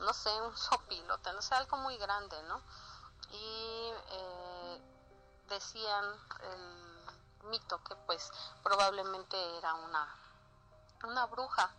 no 0.00 0.12
sé, 0.12 0.38
un 0.42 0.54
sopilote, 0.54 1.32
no 1.32 1.40
sé, 1.40 1.54
algo 1.54 1.78
muy 1.78 1.96
grande, 1.96 2.42
¿no? 2.42 2.60
Y 3.30 3.90
eh, 4.10 4.82
decían 5.48 6.04
el 6.42 6.93
mito 7.44 7.82
que 7.84 7.94
pues 8.06 8.30
probablemente 8.62 9.36
era 9.58 9.74
una, 9.74 10.16
una 11.04 11.26
bruja, 11.26 11.70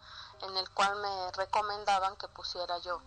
en 0.41 0.57
el 0.57 0.69
cual 0.71 0.95
me 0.97 1.31
recomendaban 1.31 2.15
que 2.17 2.27
pusiera 2.27 2.77
yo 2.79 3.01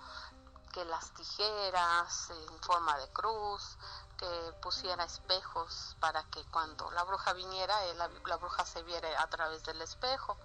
que 0.72 0.84
las 0.84 1.12
tijeras 1.14 2.30
en 2.30 2.60
forma 2.60 2.96
de 2.98 3.08
cruz, 3.08 3.76
que 4.18 4.52
pusiera 4.60 5.04
espejos 5.04 5.96
para 6.00 6.22
que 6.24 6.44
cuando 6.46 6.90
la 6.90 7.04
bruja 7.04 7.32
viniera, 7.32 7.84
eh, 7.86 7.94
la, 7.94 8.36
bruja 8.36 8.64
se 8.64 8.82
viera 8.82 9.22
a 9.22 9.28
través 9.28 9.64
del 9.64 9.80
espejo 9.80 10.36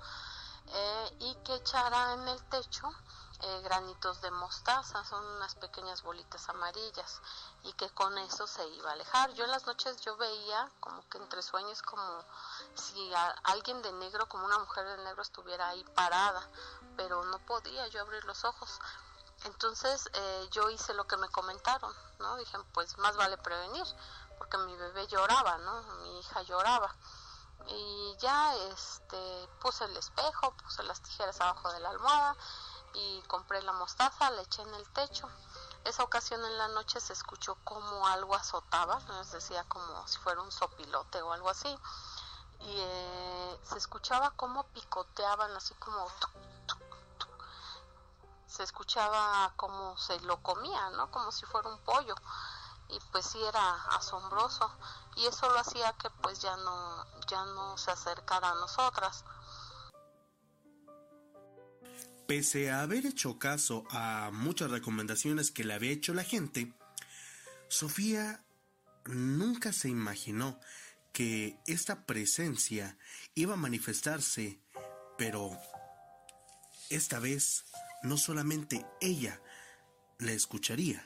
eh, 0.67 1.17
y 1.19 1.35
que 1.43 1.55
echara 1.55 2.13
en 2.13 2.27
el 2.27 2.43
techo 2.45 2.89
eh, 3.45 3.61
granitos 3.61 4.21
de 4.21 4.31
mostaza, 4.31 5.03
son 5.03 5.25
unas 5.35 5.55
pequeñas 5.55 6.01
bolitas 6.01 6.47
amarillas 6.47 7.21
y 7.63 7.73
que 7.73 7.89
con 7.89 8.17
eso 8.19 8.47
se 8.47 8.65
iba 8.69 8.89
a 8.89 8.93
alejar. 8.93 9.33
Yo 9.33 9.43
en 9.43 9.51
las 9.51 9.65
noches 9.65 9.99
yo 9.99 10.15
veía 10.15 10.71
como 10.79 11.05
que 11.09 11.17
entre 11.17 11.41
sueños 11.41 11.81
como 11.81 12.23
si 12.75 13.13
a, 13.13 13.31
alguien 13.43 13.81
de 13.81 13.91
negro, 13.91 14.29
como 14.29 14.45
una 14.45 14.59
mujer 14.59 14.85
de 14.87 15.03
negro 15.03 15.21
estuviera 15.21 15.67
ahí 15.67 15.83
parada, 15.93 16.41
pero 16.95 17.25
no 17.25 17.39
podía 17.39 17.85
yo 17.87 17.99
abrir 17.99 18.23
los 18.23 18.45
ojos. 18.45 18.79
Entonces 19.43 20.09
eh, 20.13 20.47
yo 20.51 20.69
hice 20.69 20.93
lo 20.93 21.05
que 21.05 21.17
me 21.17 21.27
comentaron, 21.27 21.93
¿no? 22.19 22.37
Dije, 22.37 22.57
pues 22.73 22.97
más 22.99 23.17
vale 23.17 23.37
prevenir, 23.37 23.85
porque 24.37 24.57
mi 24.59 24.73
bebé 24.77 25.05
lloraba, 25.07 25.57
¿no? 25.57 25.81
Mi 26.01 26.19
hija 26.19 26.43
lloraba. 26.43 26.95
Y 27.67 28.15
ya 28.19 28.55
este, 28.71 29.49
puse 29.59 29.83
el 29.83 29.97
espejo, 29.97 30.55
puse 30.63 30.83
las 30.83 31.01
tijeras 31.01 31.41
abajo 31.41 31.73
de 31.73 31.81
la 31.81 31.89
almohada 31.89 32.37
y 32.93 33.21
compré 33.23 33.61
la 33.63 33.73
mostaza, 33.73 34.29
la 34.31 34.41
eché 34.41 34.61
en 34.61 34.73
el 34.75 34.87
techo. 34.89 35.27
Esa 35.83 36.03
ocasión 36.03 36.43
en 36.45 36.57
la 36.57 36.67
noche 36.69 36.99
se 36.99 37.13
escuchó 37.13 37.57
como 37.63 38.07
algo 38.07 38.35
azotaba, 38.35 38.99
nos 39.07 39.31
decía 39.31 39.63
como 39.65 40.07
si 40.07 40.17
fuera 40.19 40.41
un 40.41 40.51
sopilote 40.51 41.21
o 41.21 41.33
algo 41.33 41.49
así. 41.49 41.69
Y 42.59 42.75
eh, 42.77 43.59
se 43.63 43.77
escuchaba 43.77 44.31
como 44.31 44.63
picoteaban, 44.67 45.51
así 45.55 45.73
como 45.75 46.07
se 48.47 48.61
escuchaba 48.61 49.51
como 49.55 49.97
se 49.97 50.19
lo 50.21 50.41
comía, 50.43 50.91
¿no? 50.91 51.09
Como 51.09 51.31
si 51.31 51.45
fuera 51.45 51.69
un 51.69 51.79
pollo. 51.79 52.15
Y 52.89 52.99
pues 53.11 53.25
sí 53.25 53.43
era 53.43 53.73
asombroso. 53.87 54.69
Y 55.15 55.25
eso 55.25 55.49
lo 55.49 55.59
hacía 55.59 55.91
que 55.93 56.09
pues 56.21 56.39
ya 56.39 56.55
no, 56.57 57.05
ya 57.27 57.43
no 57.45 57.77
se 57.77 57.91
acercara 57.91 58.51
a 58.51 58.55
nosotras. 58.55 59.25
Pese 62.27 62.71
a 62.71 62.81
haber 62.81 63.05
hecho 63.05 63.37
caso 63.37 63.85
a 63.89 64.31
muchas 64.31 64.71
recomendaciones 64.71 65.51
que 65.51 65.63
le 65.63 65.73
había 65.73 65.91
hecho 65.91 66.13
la 66.13 66.23
gente, 66.23 66.73
Sofía 67.67 68.43
nunca 69.05 69.73
se 69.73 69.89
imaginó 69.89 70.59
que 71.11 71.59
esta 71.67 72.05
presencia 72.05 72.97
iba 73.35 73.53
a 73.53 73.57
manifestarse, 73.57 74.59
pero 75.17 75.51
esta 76.89 77.19
vez 77.19 77.65
no 78.03 78.17
solamente 78.17 78.85
ella 79.01 79.41
le 80.19 80.33
escucharía. 80.33 81.05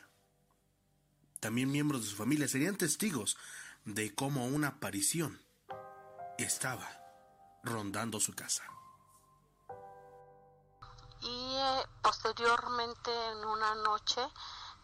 También 1.39 1.71
miembros 1.71 2.03
de 2.03 2.10
su 2.10 2.15
familia 2.15 2.47
serían 2.47 2.77
testigos 2.77 3.38
de 3.86 4.13
cómo 4.13 4.47
una 4.47 4.69
aparición 4.69 5.39
estaba 6.38 6.89
rondando 7.63 8.19
su 8.19 8.34
casa. 8.34 8.63
Y 11.28 11.56
eh, 11.58 11.88
posteriormente 12.02 13.12
en 13.32 13.44
una 13.44 13.76
noche 13.76 14.22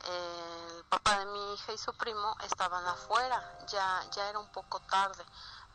el 0.04 0.84
papá 0.90 1.20
de 1.20 1.26
mi 1.28 1.54
hija 1.54 1.72
y 1.72 1.78
su 1.78 1.94
primo 1.94 2.36
estaban 2.44 2.86
afuera, 2.86 3.66
ya, 3.68 4.04
ya 4.12 4.28
era 4.30 4.40
un 4.40 4.50
poco 4.50 4.82
tarde, 4.82 5.24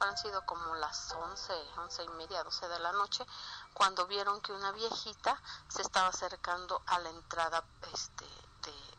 han 0.01 0.19
sido 0.19 0.45
como 0.45 0.75
las 0.75 1.13
11, 1.13 1.53
once 1.79 2.05
y 2.05 2.09
media, 2.11 2.45
12 2.45 2.69
de 2.69 2.79
la 2.81 2.93
noche, 2.93 3.25
cuando 3.73 4.07
vieron 4.07 4.43
que 4.43 4.53
una 4.53 4.73
viejita 4.73 5.41
se 5.69 5.81
estaba 5.81 6.09
acercando 6.09 6.83
a 6.87 6.99
la 6.99 7.09
entrada 7.09 7.65
este, 7.95 8.27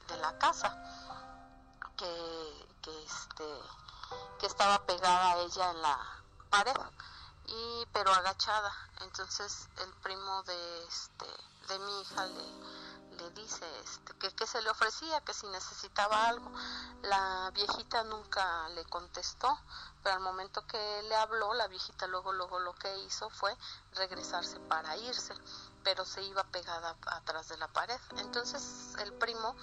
de, 0.08 0.18
la 0.18 0.38
casa, 0.40 0.76
que, 1.96 2.68
que, 2.82 3.04
este, 3.04 3.62
que 4.40 4.48
estaba 4.48 4.84
pegada 4.88 5.34
a 5.34 5.38
ella 5.38 5.70
en 5.70 5.82
la 5.84 6.24
pared, 6.50 6.76
y, 7.46 7.86
pero 7.94 8.12
agachada. 8.12 8.74
Entonces 9.02 9.70
el 9.78 9.94
primo 10.02 10.44
de, 10.44 10.84
este, 10.88 11.28
de 11.70 11.80
mi 11.80 12.02
hija 12.02 12.26
le 12.26 12.80
le 13.20 13.30
dice 13.32 13.66
este, 13.84 14.14
que, 14.14 14.32
que 14.34 14.48
se 14.48 14.62
le 14.62 14.70
ofrecía, 14.70 15.22
que 15.22 15.34
si 15.34 15.46
necesitaba 15.48 16.28
algo. 16.28 16.52
La 17.04 17.52
viejita 17.54 18.04
nunca 18.04 18.70
le 18.70 18.84
contestó, 18.86 19.58
pero 20.04 20.16
al 20.16 20.22
momento 20.22 20.66
que 20.66 21.04
le 21.04 21.16
habló, 21.16 21.54
la 21.54 21.68
viejita 21.68 22.08
luego, 22.08 22.32
luego 22.34 22.60
lo 22.60 22.74
que 22.74 22.98
hizo 23.00 23.30
fue 23.30 23.56
regresarse 23.94 24.60
para 24.62 24.96
irse, 24.98 25.34
pero 25.84 26.06
se 26.06 26.24
iba 26.24 26.44
pegada 26.46 26.96
atrás 27.08 27.50
de 27.50 27.58
la 27.58 27.68
pared. 27.68 28.00
Entonces 28.18 28.96
el 29.00 29.14
primo 29.14 29.56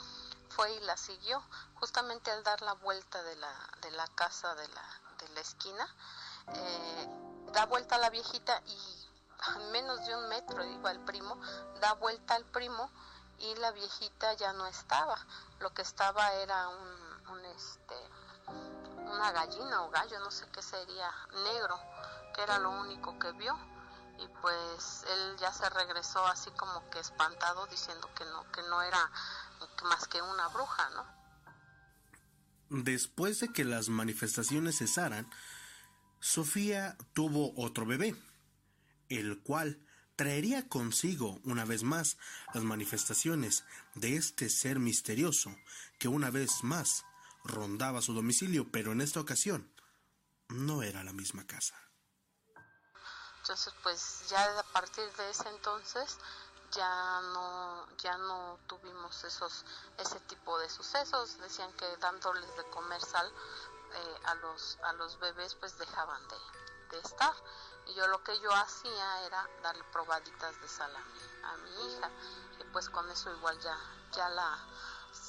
fue 0.50 0.72
y 0.74 0.80
la 0.80 0.96
siguió, 0.96 1.42
justamente 1.74 2.30
al 2.30 2.42
dar 2.42 2.62
la 2.62 2.74
vuelta 2.74 3.22
de 3.22 3.36
la, 3.36 3.52
de 3.80 3.90
la 3.92 4.06
casa 4.08 4.54
de 4.54 4.68
la, 4.68 5.00
de 5.18 5.28
la 5.30 5.40
esquina, 5.40 5.94
eh, 6.54 7.08
da 7.52 7.66
vuelta 7.66 7.96
a 7.96 7.98
la 7.98 8.10
viejita 8.10 8.62
y 8.66 8.95
menos 9.72 10.04
de 10.06 10.16
un 10.16 10.28
metro 10.28 10.64
iba 10.64 10.90
el 10.90 11.00
primo, 11.00 11.38
da 11.80 11.94
vuelta 11.94 12.34
al 12.34 12.44
primo 12.46 12.90
y 13.38 13.54
la 13.56 13.72
viejita 13.72 14.34
ya 14.34 14.52
no 14.52 14.66
estaba. 14.66 15.16
Lo 15.60 15.72
que 15.74 15.82
estaba 15.82 16.32
era 16.34 16.68
un, 16.68 17.32
un 17.32 17.44
este, 17.46 17.94
una 19.06 19.32
gallina 19.32 19.82
o 19.82 19.90
gallo, 19.90 20.18
no 20.20 20.30
sé 20.30 20.46
qué 20.52 20.62
sería, 20.62 21.10
negro, 21.44 21.78
que 22.34 22.42
era 22.42 22.58
lo 22.58 22.70
único 22.70 23.18
que 23.18 23.32
vio. 23.32 23.56
Y 24.18 24.28
pues 24.40 25.04
él 25.10 25.36
ya 25.38 25.52
se 25.52 25.68
regresó 25.68 26.24
así 26.26 26.50
como 26.52 26.88
que 26.88 26.98
espantado 26.98 27.66
diciendo 27.66 28.08
que 28.14 28.24
no, 28.24 28.50
que 28.50 28.62
no 28.62 28.80
era 28.80 29.10
más 29.84 30.08
que 30.08 30.22
una 30.22 30.48
bruja, 30.48 30.88
¿no? 30.90 31.04
Después 32.68 33.40
de 33.40 33.52
que 33.52 33.64
las 33.64 33.88
manifestaciones 33.88 34.78
cesaran, 34.78 35.30
Sofía 36.18 36.96
tuvo 37.12 37.52
otro 37.56 37.86
bebé, 37.86 38.16
el 39.08 39.40
cual 39.40 39.80
traería 40.16 40.68
consigo 40.68 41.38
una 41.44 41.64
vez 41.64 41.82
más 41.82 42.16
las 42.54 42.64
manifestaciones 42.64 43.64
de 43.94 44.16
este 44.16 44.48
ser 44.48 44.78
misterioso 44.78 45.54
que 45.98 46.08
una 46.08 46.30
vez 46.30 46.62
más 46.62 47.04
rondaba 47.44 48.02
su 48.02 48.14
domicilio, 48.14 48.66
pero 48.72 48.92
en 48.92 49.00
esta 49.00 49.20
ocasión 49.20 49.70
no 50.48 50.82
era 50.82 51.04
la 51.04 51.12
misma 51.12 51.46
casa. 51.46 51.74
Entonces, 53.40 53.72
pues 53.82 54.24
ya 54.28 54.58
a 54.58 54.62
partir 54.72 55.04
de 55.12 55.30
ese 55.30 55.48
entonces 55.48 56.18
ya 56.72 57.20
no 57.32 57.86
ya 57.98 58.16
no 58.18 58.58
tuvimos 58.66 59.22
esos 59.22 59.64
ese 59.98 60.18
tipo 60.20 60.58
de 60.58 60.68
sucesos. 60.68 61.38
Decían 61.38 61.72
que 61.74 61.86
dándoles 61.98 62.56
de 62.56 62.64
comer 62.70 63.00
sal 63.00 63.30
eh, 63.94 64.16
a 64.24 64.34
los 64.34 64.78
a 64.82 64.92
los 64.94 65.18
bebés 65.20 65.54
pues 65.54 65.78
dejaban 65.78 66.20
de, 66.28 66.96
de 66.96 67.02
estar 67.02 67.34
y 67.86 67.94
yo 67.94 68.06
lo 68.08 68.22
que 68.22 68.38
yo 68.40 68.52
hacía 68.54 69.22
era 69.22 69.48
darle 69.62 69.84
probaditas 69.92 70.60
de 70.60 70.68
sal 70.68 70.94
a 70.94 71.00
mi, 71.00 71.42
a 71.44 71.56
mi 71.56 71.92
hija 71.92 72.10
y 72.60 72.64
pues 72.72 72.88
con 72.88 73.08
eso 73.10 73.30
igual 73.32 73.58
ya 73.60 73.76
ya 74.12 74.28
la 74.30 74.58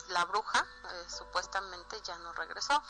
la 0.10 0.26
bruja 0.26 0.66
eh, 0.92 1.06
supuestamente 1.10 2.02
ya 2.02 2.18
no 2.20 2.34
regresó. 2.34 2.82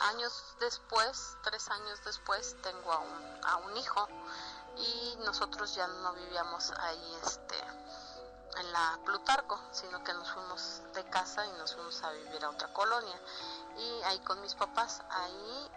Años 0.00 0.32
después 0.60 1.36
tres 1.42 1.68
años 1.68 2.02
después 2.04 2.56
tengo 2.62 2.92
a 2.92 2.98
un, 2.98 3.40
a 3.44 3.56
un 3.56 3.76
hijo 3.76 4.08
y 4.76 5.16
nosotros 5.24 5.74
ya 5.74 5.86
no 5.86 6.12
vivíamos 6.14 6.70
ahí 6.70 7.18
este 7.22 7.58
en 8.56 8.72
la 8.72 8.98
Plutarco 9.04 9.60
sino 9.72 10.02
que 10.02 10.12
nos 10.14 10.30
fuimos 10.32 10.82
de 10.94 11.04
casa 11.10 11.46
y 11.46 11.52
nos 11.52 11.74
fuimos 11.74 12.02
a 12.02 12.10
vivir 12.12 12.44
a 12.44 12.50
otra 12.50 12.72
colonia. 12.72 13.20
Y 13.76 14.02
ahí 14.04 14.18
con 14.20 14.40
mis 14.40 14.54
papás 14.54 15.02
ahí 15.10 15.70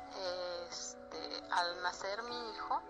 este, 0.69 1.43
al 1.51 1.81
nacer 1.81 2.23
mi 2.23 2.51
hijo 2.51 2.81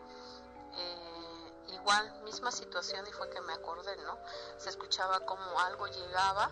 eh, 0.75 1.73
igual, 1.73 2.21
misma 2.23 2.51
situación 2.51 3.05
y 3.07 3.11
fue 3.11 3.29
que 3.29 3.41
me 3.41 3.53
acordé, 3.53 3.95
¿no? 3.97 4.17
Se 4.57 4.69
escuchaba 4.69 5.19
como 5.21 5.59
algo 5.59 5.87
llegaba 5.87 6.51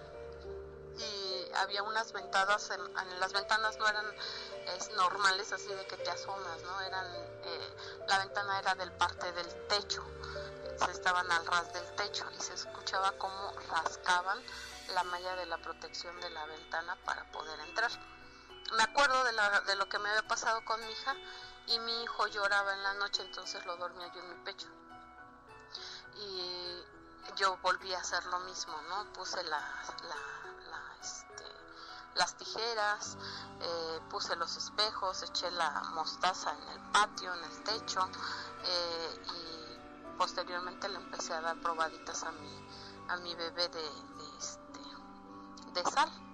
y 0.98 1.52
había 1.56 1.84
unas 1.84 2.12
ventanas, 2.12 2.70
en, 2.72 3.20
las 3.20 3.34
ventanas 3.34 3.78
no 3.78 3.88
eran 3.88 4.06
normales 4.96 5.52
así 5.52 5.68
de 5.68 5.86
que 5.88 5.98
te 5.98 6.10
asomas, 6.10 6.62
¿no? 6.64 6.82
Eran, 6.82 7.06
eh, 7.16 7.76
la 8.08 8.20
ventana 8.20 8.60
era 8.60 8.76
del 8.76 8.92
parte 8.94 9.32
del 9.32 9.68
techo, 9.68 10.04
se 10.86 10.92
estaban 10.92 11.30
al 11.32 11.46
ras 11.46 11.74
del 11.74 11.96
techo 11.96 12.26
y 12.38 12.42
se 12.42 12.54
escuchaba 12.54 13.12
como 13.14 13.54
rascaban 13.70 14.42
la 14.94 15.04
malla 15.04 15.36
de 15.36 15.46
la 15.46 15.58
protección 15.58 16.20
de 16.22 16.30
la 16.30 16.46
ventana 16.46 16.98
para 17.06 17.30
poder 17.32 17.60
entrar. 17.62 17.92
Me 18.76 18.84
acuerdo 18.84 19.24
de, 19.24 19.34
la, 19.34 19.62
de 19.62 19.76
lo 19.76 19.88
que 19.90 20.00
me 20.00 20.10
había 20.10 20.28
pasado 20.28 20.64
con 20.66 20.80
mi 20.86 20.92
hija 20.92 21.16
y 21.74 21.80
mi 21.80 22.04
hijo 22.04 22.28
lloraba 22.28 22.74
en 22.74 22.84
la 22.84 22.94
noche, 22.96 23.24
entonces 23.24 23.66
lo 23.66 23.78
dormía 23.78 24.12
yo 24.14 24.20
en 24.22 24.30
mi 24.30 24.44
pecho. 24.44 24.68
Y 26.16 26.84
yo 27.38 27.58
volví 27.62 27.94
a 27.94 28.00
hacer 28.00 28.26
lo 28.26 28.40
mismo, 28.42 28.76
¿no? 28.90 29.12
Puse 29.14 29.42
la, 29.44 29.64
este, 31.02 31.46
las 32.16 32.36
tijeras, 32.36 33.18
eh, 33.62 34.02
puse 34.10 34.36
los 34.36 34.58
espejos, 34.58 35.24
eché 35.24 35.50
la 35.52 35.70
mostaza 35.94 36.54
en 36.58 36.68
el 36.70 36.80
patio, 36.92 37.34
en 37.34 37.44
el 37.44 37.64
techo 37.64 38.10
eh, 38.66 39.26
y 39.34 40.18
posteriormente 40.18 40.90
le 40.90 40.98
empecé 40.98 41.34
a 41.34 41.42
dar 41.42 41.60
probaditas 41.62 42.24
a 42.24 42.32
mi, 42.32 42.68
a 43.08 43.16
mi 43.18 43.34
bebé 43.36 43.70
de, 43.70 43.82
de, 43.82 44.38
este, 44.38 44.80
de 45.74 45.84
sal 45.90 46.31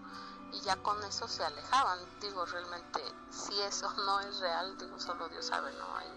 y 0.53 0.61
ya 0.61 0.75
con 0.77 1.03
eso 1.03 1.27
se 1.27 1.43
alejaban. 1.43 1.99
Digo, 2.21 2.45
realmente, 2.45 3.01
si 3.29 3.59
eso 3.61 3.91
no 3.93 4.19
es 4.21 4.39
real, 4.39 4.77
digo, 4.77 4.99
solo 4.99 5.27
Dios 5.29 5.45
sabe, 5.45 5.71
¿no? 5.73 5.97
Ahí 5.97 6.11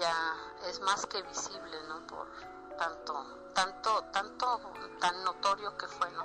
ya 0.00 0.36
es 0.68 0.80
más 0.80 1.06
que 1.06 1.22
visible, 1.22 1.82
¿no? 1.88 2.06
Por 2.06 2.28
tanto, 2.76 3.50
tanto, 3.54 4.04
tanto, 4.12 4.60
tan 5.00 5.24
notorio 5.24 5.76
que 5.76 5.86
fue, 5.86 6.10
¿no? 6.12 6.24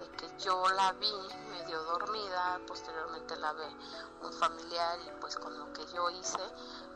De 0.00 0.10
que 0.16 0.44
yo 0.44 0.68
la 0.70 0.92
vi 0.92 1.12
medio 1.50 1.82
dormida, 1.84 2.60
posteriormente 2.66 3.36
la 3.36 3.52
ve 3.52 3.66
un 4.22 4.32
familiar 4.32 4.98
y 5.06 5.20
pues 5.20 5.36
con 5.36 5.58
lo 5.58 5.72
que 5.72 5.86
yo 5.92 6.10
hice, 6.10 6.38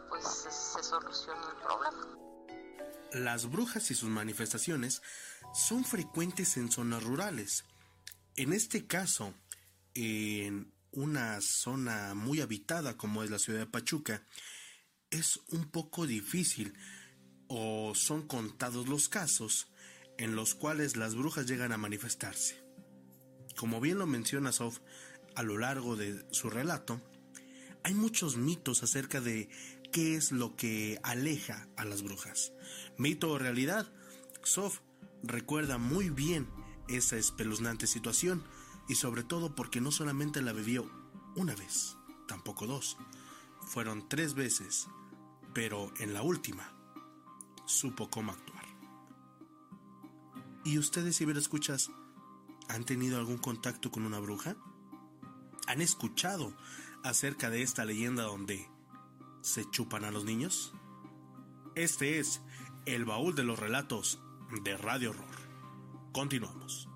pues 0.09 0.25
se, 0.27 0.51
se 0.51 0.83
solucionó 0.83 1.49
el 1.49 1.57
problema. 1.57 2.07
Las 3.13 3.49
brujas 3.49 3.91
y 3.91 3.95
sus 3.95 4.09
manifestaciones 4.09 5.01
son 5.53 5.85
frecuentes 5.85 6.57
en 6.57 6.71
zonas 6.71 7.05
rurales. 7.05 7.65
En 8.37 8.53
este 8.53 8.87
caso, 8.87 9.33
en 9.95 10.73
una 10.91 11.41
zona 11.41 12.15
muy 12.15 12.41
habitada 12.41 12.97
como 12.97 13.23
es 13.23 13.31
la 13.31 13.39
ciudad 13.39 13.61
de 13.61 13.67
Pachuca, 13.67 14.23
es 15.11 15.41
un 15.49 15.71
poco 15.71 16.07
difícil 16.07 16.75
o 17.49 17.95
son 17.95 18.27
contados 18.27 18.89
los 18.89 19.09
casos 19.09 19.69
en 20.19 20.37
los 20.37 20.55
cuales 20.55 20.97
las 20.97 21.15
brujas 21.15 21.47
llegan 21.47 21.73
a 21.73 21.77
manifestarse. 21.77 22.63
Como 23.57 23.81
bien 23.81 23.99
lo 23.99 24.07
menciona 24.07 24.53
Sof 24.53 24.81
a 25.35 25.43
lo 25.43 25.59
largo 25.59 25.97
de 25.97 26.25
su 26.33 26.51
relato, 26.51 27.01
hay 27.83 27.95
muchos 27.95 28.37
mitos 28.37 28.83
acerca 28.83 29.21
de 29.21 29.49
qué 29.93 30.17
es 30.17 30.33
lo 30.33 30.57
que 30.57 30.99
aleja 31.03 31.69
a 31.77 31.85
las 31.85 32.03
brujas. 32.03 32.53
Mito 32.97 33.31
o 33.31 33.39
realidad, 33.39 33.93
Sof 34.43 34.81
recuerda 35.23 35.79
muy 35.79 36.11
bien 36.11 36.49
esa 36.89 37.17
espeluznante 37.17 37.87
situación 37.87 38.43
y 38.89 38.97
sobre 38.97 39.25
todo 39.25 39.55
porque 39.55 39.81
no 39.81 39.91
solamente 39.91 40.43
la 40.43 40.53
bebió 40.53 40.91
una 41.37 41.55
vez, 41.55 41.97
tampoco 42.27 42.67
dos, 42.67 42.97
fueron 43.67 44.09
tres 44.09 44.35
veces, 44.35 44.89
pero 45.53 45.93
en 45.99 46.13
la 46.13 46.23
última 46.23 46.73
supo 47.67 48.11
cómo 48.11 48.33
actuar. 48.33 48.65
¿Y 50.65 50.79
ustedes, 50.79 51.17
si 51.17 51.25
escuchas, 51.25 51.91
han 52.69 52.85
tenido 52.85 53.19
algún 53.19 53.39
contacto 53.39 53.91
con 53.91 54.07
una 54.07 54.19
bruja? 54.19 54.57
¿Han 55.67 55.81
escuchado 55.81 56.55
acerca 57.03 57.51
de 57.51 57.63
esta 57.63 57.85
leyenda 57.85 58.23
donde 58.25 58.69
se 59.43 59.69
chupan 59.71 60.05
a 60.05 60.11
los 60.11 60.25
niños? 60.25 60.73
Este 61.75 62.19
es 62.19 62.41
el 62.87 63.05
baúl 63.05 63.35
de 63.35 63.45
los 63.45 63.59
relatos 63.59 64.21
de 64.63 64.77
Radio 64.77 65.11
Horror. 65.11 65.37
Continuamos. 66.13 66.89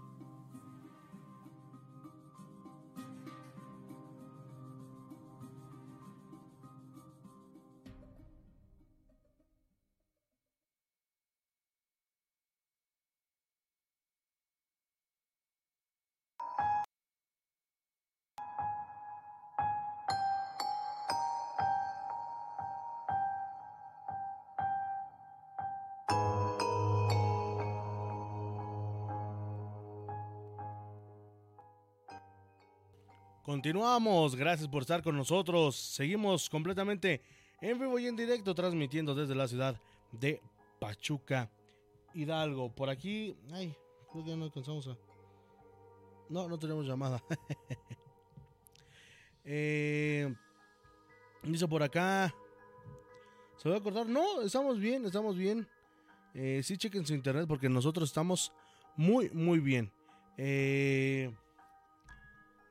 Continuamos, 33.58 34.36
gracias 34.36 34.68
por 34.68 34.82
estar 34.82 35.02
con 35.02 35.16
nosotros. 35.16 35.74
Seguimos 35.74 36.48
completamente 36.48 37.20
en 37.60 37.76
vivo 37.76 37.98
y 37.98 38.06
en 38.06 38.14
directo 38.14 38.54
transmitiendo 38.54 39.16
desde 39.16 39.34
la 39.34 39.48
ciudad 39.48 39.76
de 40.12 40.40
Pachuca, 40.78 41.50
Hidalgo. 42.14 42.72
Por 42.72 42.88
aquí, 42.88 43.36
ay, 43.50 43.74
creo 44.12 44.24
que 44.24 44.36
no 44.36 44.44
alcanzamos 44.44 44.86
a... 44.86 44.96
No, 46.28 46.48
no 46.48 46.56
tenemos 46.56 46.86
llamada. 46.86 47.20
eh, 49.44 50.32
dice 51.42 51.66
por 51.66 51.82
acá, 51.82 52.32
¿se 53.56 53.68
va 53.68 53.78
a 53.78 53.80
cortar? 53.80 54.06
No, 54.06 54.40
estamos 54.42 54.78
bien, 54.78 55.04
estamos 55.04 55.36
bien. 55.36 55.66
Eh, 56.32 56.60
sí, 56.62 56.76
chequen 56.76 57.04
su 57.04 57.12
internet 57.12 57.46
porque 57.48 57.68
nosotros 57.68 58.08
estamos 58.08 58.52
muy, 58.94 59.30
muy 59.30 59.58
bien. 59.58 59.90
Eh, 60.36 61.34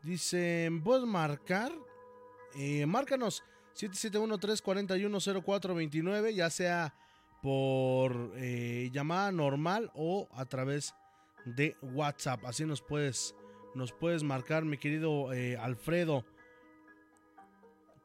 dice, 0.08 0.72
¿puedes 0.84 1.06
marcar? 1.06 1.72
Eh, 2.56 2.88
márcanos 2.88 3.43
771-341-0429, 3.76 6.34
ya 6.34 6.50
sea 6.50 6.96
por 7.41 8.34
eh, 8.36 8.89
llamada 8.91 9.32
normal 9.32 9.89
o 9.93 10.28
a 10.32 10.43
través 10.46 10.93
de 11.46 11.78
WhatsApp. 11.82 12.43
Así 12.46 12.65
nos 12.65 12.82
puedes, 12.82 13.34
nos 13.76 13.93
puedes 13.93 14.24
marcar, 14.24 14.65
mi 14.65 14.78
querido 14.78 15.32
eh, 15.34 15.56
Alfredo. 15.58 16.26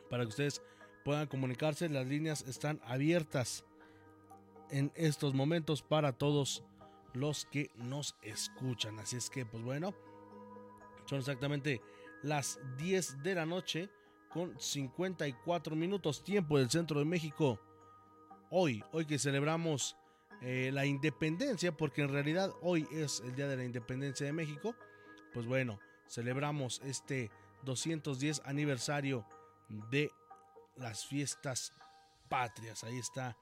para 0.10 0.24
que 0.24 0.30
ustedes 0.30 0.62
puedan 1.04 1.28
comunicarse. 1.28 1.90
Las 1.90 2.08
líneas 2.08 2.44
están 2.48 2.80
abiertas 2.86 3.66
en 4.70 4.92
estos 4.96 5.34
momentos 5.34 5.82
para 5.82 6.14
todos 6.14 6.64
los 7.14 7.46
que 7.46 7.72
nos 7.76 8.16
escuchan. 8.22 9.00
Así 9.00 9.18
es 9.18 9.30
que, 9.30 9.46
pues 9.46 9.64
bueno, 9.64 9.94
son 11.06 11.20
exactamente 11.20 11.82
las 12.24 12.60
10 12.78 13.24
de 13.24 13.36
la 13.36 13.46
noche 13.46 13.90
con 14.30 14.58
54 14.60 15.76
minutos 15.76 16.24
tiempo 16.24 16.58
del 16.58 16.70
centro 16.70 17.00
de 17.00 17.06
México. 17.06 17.60
Hoy, 18.50 18.84
hoy 18.92 19.06
que 19.06 19.20
celebramos 19.20 19.98
eh, 20.42 20.72
la 20.74 20.86
independencia, 20.86 21.72
porque 21.76 22.02
en 22.02 22.10
realidad 22.10 22.52
hoy 22.62 22.88
es 22.92 23.22
el 23.26 23.36
día 23.36 23.48
de 23.48 23.58
la 23.58 23.64
independencia 23.64 24.26
de 24.26 24.34
México, 24.34 24.76
pues 25.34 25.46
bueno, 25.46 25.80
celebramos 26.08 26.82
este 26.84 27.30
210 27.64 28.42
aniversario 28.46 29.26
de 29.90 30.12
las 30.76 31.06
fiestas 31.06 31.74
patrias. 32.30 32.84
Ahí 32.84 32.98
está 32.98 33.38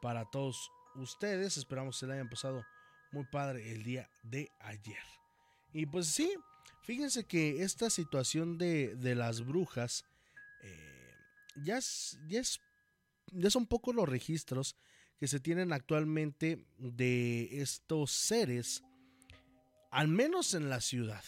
para 0.00 0.24
todos 0.24 0.70
ustedes. 0.94 1.56
Esperamos 1.56 1.96
que 1.96 2.00
se 2.00 2.06
le 2.06 2.14
hayan 2.14 2.28
pasado 2.28 2.64
muy 3.12 3.24
padre 3.24 3.72
el 3.72 3.82
día 3.82 4.10
de 4.22 4.50
ayer. 4.60 5.02
Y 5.72 5.86
pues 5.86 6.06
sí, 6.08 6.32
fíjense 6.82 7.24
que 7.24 7.62
esta 7.62 7.90
situación 7.90 8.58
de, 8.58 8.94
de 8.96 9.14
las 9.14 9.44
brujas 9.44 10.04
eh, 10.62 11.14
ya, 11.64 11.78
es, 11.78 12.18
ya, 12.28 12.40
es, 12.40 12.60
ya 13.32 13.50
son 13.50 13.66
pocos 13.66 13.94
los 13.94 14.08
registros 14.08 14.76
que 15.18 15.28
se 15.28 15.40
tienen 15.40 15.72
actualmente 15.72 16.66
de 16.78 17.62
estos 17.62 18.10
seres, 18.12 18.84
al 19.90 20.08
menos 20.08 20.54
en 20.54 20.68
la 20.68 20.80
ciudad, 20.80 21.24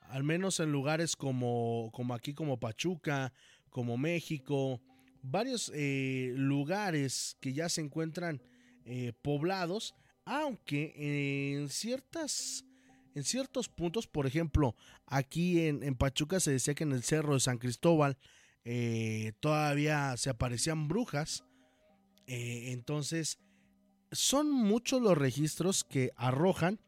al 0.00 0.24
menos 0.24 0.58
en 0.60 0.72
lugares 0.72 1.14
como, 1.14 1.90
como 1.92 2.14
aquí, 2.14 2.34
como 2.34 2.58
Pachuca, 2.58 3.32
como 3.72 3.96
México, 3.96 4.80
varios 5.22 5.72
eh, 5.74 6.32
lugares 6.36 7.36
que 7.40 7.52
ya 7.52 7.68
se 7.68 7.80
encuentran 7.80 8.40
eh, 8.84 9.12
poblados, 9.22 9.94
aunque 10.24 10.94
en 11.58 11.68
ciertas 11.68 12.64
en 13.14 13.24
ciertos 13.24 13.68
puntos, 13.68 14.06
por 14.06 14.26
ejemplo, 14.26 14.74
aquí 15.06 15.66
en, 15.66 15.94
Pachuca 15.96 16.40
se 16.40 16.52
decía 16.52 16.74
que 16.74 16.84
en 16.84 16.92
el 16.92 17.02
cerro 17.02 17.34
de 17.34 17.40
San 17.40 17.58
Cristóbal 17.58 18.16
eh, 18.64 19.32
todavía 19.40 20.16
se 20.16 20.30
aparecían 20.30 20.88
brujas. 20.88 21.44
Entonces, 22.26 23.38
son 24.12 24.50
muchos 24.50 25.02
los 25.02 25.18
registros 25.18 25.84
que 25.84 26.12
arrojan 26.16 26.80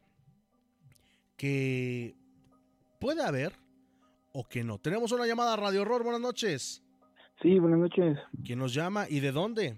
que 1.37 2.15
puede 2.99 3.21
haber 3.21 3.53
o 4.37 4.43
que 4.43 4.65
no. 4.65 4.77
Tenemos 4.79 5.13
una 5.13 5.25
llamada 5.25 5.53
a 5.53 5.55
Radio 5.55 5.81
Horror, 5.83 6.03
buenas 6.03 6.19
noches. 6.19 6.83
Sí, 7.41 7.57
buenas 7.57 7.79
noches. 7.79 8.17
¿Quién 8.43 8.59
nos 8.59 8.73
llama 8.73 9.05
y 9.09 9.21
de 9.21 9.31
dónde? 9.31 9.77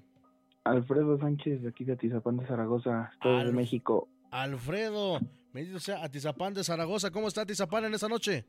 Alfredo 0.63 1.17
Sánchez, 1.20 1.62
de 1.62 1.70
aquí 1.70 1.84
de 1.86 1.93
Atizapán 1.93 2.38
de 2.38 2.48
Zaragoza, 2.48 3.12
Estado 3.13 3.38
Al- 3.38 3.48
de 3.48 3.54
México. 3.54 4.08
Alfredo, 4.32 5.20
bendito 5.54 5.80
sea 5.80 6.04
Atizapán 6.04 6.56
de 6.56 6.63
Zaragoza. 6.63 7.12
¿Cómo 7.12 7.28
está 7.28 7.41
Atizapán 7.41 7.86
en 7.86 7.93
esta 7.93 8.08
noche? 8.10 8.46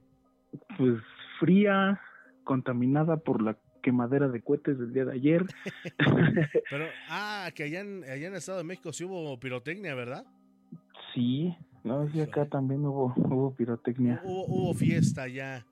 Pues 0.79 0.95
fría, 1.39 2.01
contaminada 2.43 3.19
por 3.19 3.43
la 3.43 3.59
quemadera 3.83 4.29
de 4.29 4.41
cohetes 4.41 4.79
del 4.79 4.93
día 4.95 5.05
de 5.05 5.13
ayer. 5.13 5.45
Pero, 6.71 6.87
ah, 7.11 7.51
que 7.55 7.65
allá 7.65 7.81
en, 7.81 8.03
allá 8.05 8.27
en 8.29 8.33
el 8.33 8.39
Estado 8.39 8.59
de 8.59 8.65
México 8.65 8.93
sí 8.95 9.05
hubo 9.05 9.39
pirotecnia, 9.39 9.95
¿verdad? 9.95 10.25
sí, 11.15 11.55
no, 11.85 12.09
sí, 12.11 12.21
acá 12.21 12.47
también 12.47 12.85
hubo, 12.85 13.13
hubo 13.17 13.55
pirotecnia. 13.55 14.21
Hubo, 14.25 14.45
hubo 14.47 14.75
fiesta 14.75 15.23
allá 15.23 15.65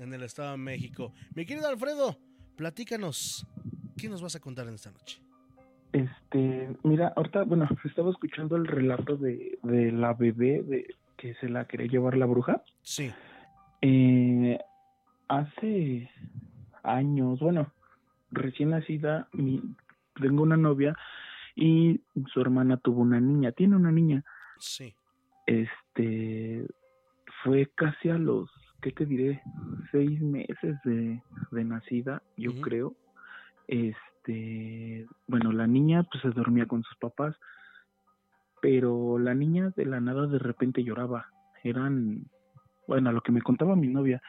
en 0.00 0.12
el 0.14 0.22
Estado 0.22 0.52
de 0.52 0.56
México. 0.58 1.12
Mi 1.34 1.44
querido 1.44 1.68
Alfredo, 1.68 2.16
platícanos, 2.56 3.46
¿qué 3.96 4.08
nos 4.08 4.22
vas 4.22 4.34
a 4.34 4.40
contar 4.40 4.66
en 4.68 4.74
esta 4.74 4.90
noche? 4.90 5.20
Este, 5.92 6.68
mira, 6.84 7.12
ahorita, 7.16 7.42
bueno, 7.44 7.68
estaba 7.84 8.10
escuchando 8.10 8.56
el 8.56 8.66
relato 8.66 9.16
de, 9.16 9.58
de 9.62 9.92
la 9.92 10.14
bebé 10.14 10.62
de 10.62 10.94
que 11.16 11.34
se 11.34 11.48
la 11.48 11.66
quería 11.66 11.86
llevar 11.88 12.16
la 12.16 12.26
bruja. 12.26 12.62
Sí, 12.82 13.12
Eh, 13.82 14.58
hace 15.28 16.10
años, 16.82 17.40
bueno, 17.40 17.72
recién 18.30 18.70
nacida, 18.70 19.28
mi, 19.32 19.60
tengo 20.20 20.42
una 20.42 20.56
novia 20.56 20.94
y 21.56 22.00
su 22.32 22.40
hermana 22.40 22.76
tuvo 22.76 23.00
una 23.02 23.20
niña, 23.20 23.52
tiene 23.52 23.76
una 23.76 23.90
niña. 23.90 24.24
sí, 24.58 24.94
Este, 25.46 26.66
fue 27.42 27.70
casi 27.74 28.10
a 28.10 28.18
los, 28.18 28.50
¿qué 28.80 28.92
te 28.92 29.06
diré? 29.06 29.42
Seis 29.90 30.20
meses 30.20 30.76
de, 30.84 31.22
de 31.50 31.64
nacida, 31.64 32.22
yo 32.36 32.52
creo. 32.60 32.94
Este, 33.68 35.06
bueno, 35.26 35.52
la 35.52 35.66
niña 35.66 36.02
pues 36.04 36.22
se 36.22 36.30
dormía 36.30 36.66
con 36.66 36.82
sus 36.82 36.96
papás, 36.96 37.36
pero 38.60 39.18
la 39.18 39.34
niña 39.34 39.72
de 39.76 39.86
la 39.86 40.00
nada 40.00 40.26
de 40.26 40.38
repente 40.38 40.82
lloraba. 40.82 41.26
Eran, 41.62 42.26
bueno, 42.86 43.12
lo 43.12 43.20
que 43.20 43.32
me 43.32 43.42
contaba 43.42 43.76
mi 43.76 43.88
novia, 43.88 44.22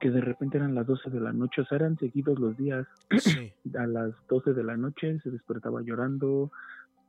que 0.00 0.10
de 0.10 0.20
repente 0.20 0.58
eran 0.58 0.74
las 0.74 0.86
12 0.86 1.10
de 1.10 1.20
la 1.20 1.32
noche, 1.32 1.62
o 1.62 1.66
sea, 1.66 1.76
eran 1.76 1.98
seguidos 1.98 2.38
los 2.38 2.56
días. 2.56 2.86
sí. 3.18 3.52
A 3.78 3.86
las 3.86 4.14
12 4.28 4.54
de 4.54 4.64
la 4.64 4.76
noche 4.76 5.20
se 5.20 5.30
despertaba 5.30 5.82
llorando, 5.82 6.50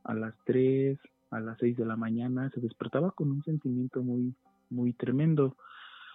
a 0.04 0.14
las 0.14 0.34
3, 0.44 0.98
a 1.30 1.40
las 1.40 1.58
6 1.58 1.76
de 1.76 1.86
la 1.86 1.96
mañana 1.96 2.50
se 2.50 2.60
despertaba 2.60 3.10
con 3.12 3.30
un 3.30 3.42
sentimiento 3.42 4.02
muy, 4.02 4.34
muy 4.70 4.92
tremendo. 4.92 5.56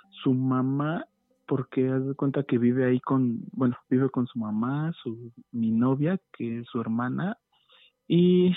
Su 0.09 0.33
mamá, 0.33 1.05
porque 1.47 1.87
haz 1.89 2.05
de 2.05 2.13
cuenta 2.15 2.43
que 2.43 2.57
vive 2.57 2.85
ahí 2.85 2.99
con, 2.99 3.39
bueno, 3.51 3.77
vive 3.89 4.09
con 4.09 4.27
su 4.27 4.39
mamá, 4.39 4.91
su, 5.03 5.31
mi 5.51 5.71
novia, 5.71 6.19
que 6.33 6.59
es 6.59 6.67
su 6.67 6.81
hermana, 6.81 7.37
y 8.07 8.53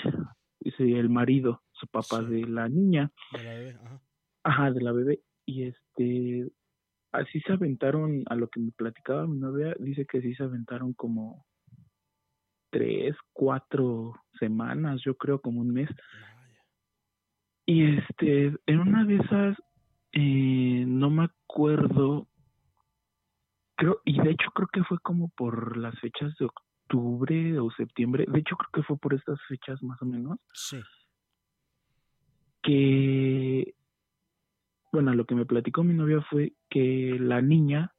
sí, 0.77 0.93
el 0.93 1.09
marido, 1.09 1.61
su 1.71 1.87
papá 1.87 2.19
Sí. 2.19 2.25
de 2.25 2.47
la 2.47 2.67
niña. 2.69 3.11
De 3.31 3.43
la 3.43 3.53
bebé, 3.53 3.71
ajá. 3.83 4.01
Ajá, 4.43 4.71
de 4.71 4.81
la 4.81 4.91
bebé. 4.91 5.21
Y 5.45 5.63
este, 5.63 6.51
así 7.11 7.39
se 7.41 7.53
aventaron, 7.53 8.23
a 8.27 8.35
lo 8.35 8.47
que 8.49 8.59
me 8.59 8.71
platicaba 8.71 9.27
mi 9.27 9.37
novia, 9.37 9.75
dice 9.79 10.05
que 10.05 10.21
sí 10.21 10.33
se 10.35 10.43
aventaron 10.43 10.93
como 10.93 11.45
tres, 12.71 13.15
cuatro 13.33 14.13
semanas, 14.39 15.01
yo 15.05 15.15
creo 15.17 15.41
como 15.41 15.61
un 15.61 15.73
mes. 15.73 15.89
Vaya. 15.89 16.63
Y 17.65 17.97
este, 17.97 18.55
en 18.65 18.79
una 18.79 19.05
de 19.05 19.15
esas, 19.17 19.57
eh, 20.13 20.83
no 20.87 21.09
me 21.09 21.23
acuerdo, 21.25 22.27
creo, 23.75 24.01
y 24.05 24.19
de 24.21 24.31
hecho 24.31 24.51
creo 24.51 24.67
que 24.71 24.83
fue 24.83 24.99
como 24.99 25.29
por 25.29 25.77
las 25.77 25.97
fechas 25.99 26.35
de 26.37 26.45
octubre 26.45 27.59
o 27.59 27.71
septiembre, 27.71 28.25
de 28.27 28.39
hecho 28.39 28.55
creo 28.57 28.69
que 28.73 28.83
fue 28.83 28.97
por 28.97 29.13
estas 29.13 29.39
fechas 29.47 29.81
más 29.83 30.01
o 30.01 30.05
menos, 30.05 30.37
Sí, 30.53 30.81
que, 32.61 33.73
bueno, 34.91 35.13
lo 35.13 35.25
que 35.25 35.35
me 35.35 35.45
platicó 35.45 35.83
mi 35.83 35.93
novia 35.93 36.21
fue 36.29 36.53
que 36.69 37.17
la 37.19 37.41
niña 37.41 37.93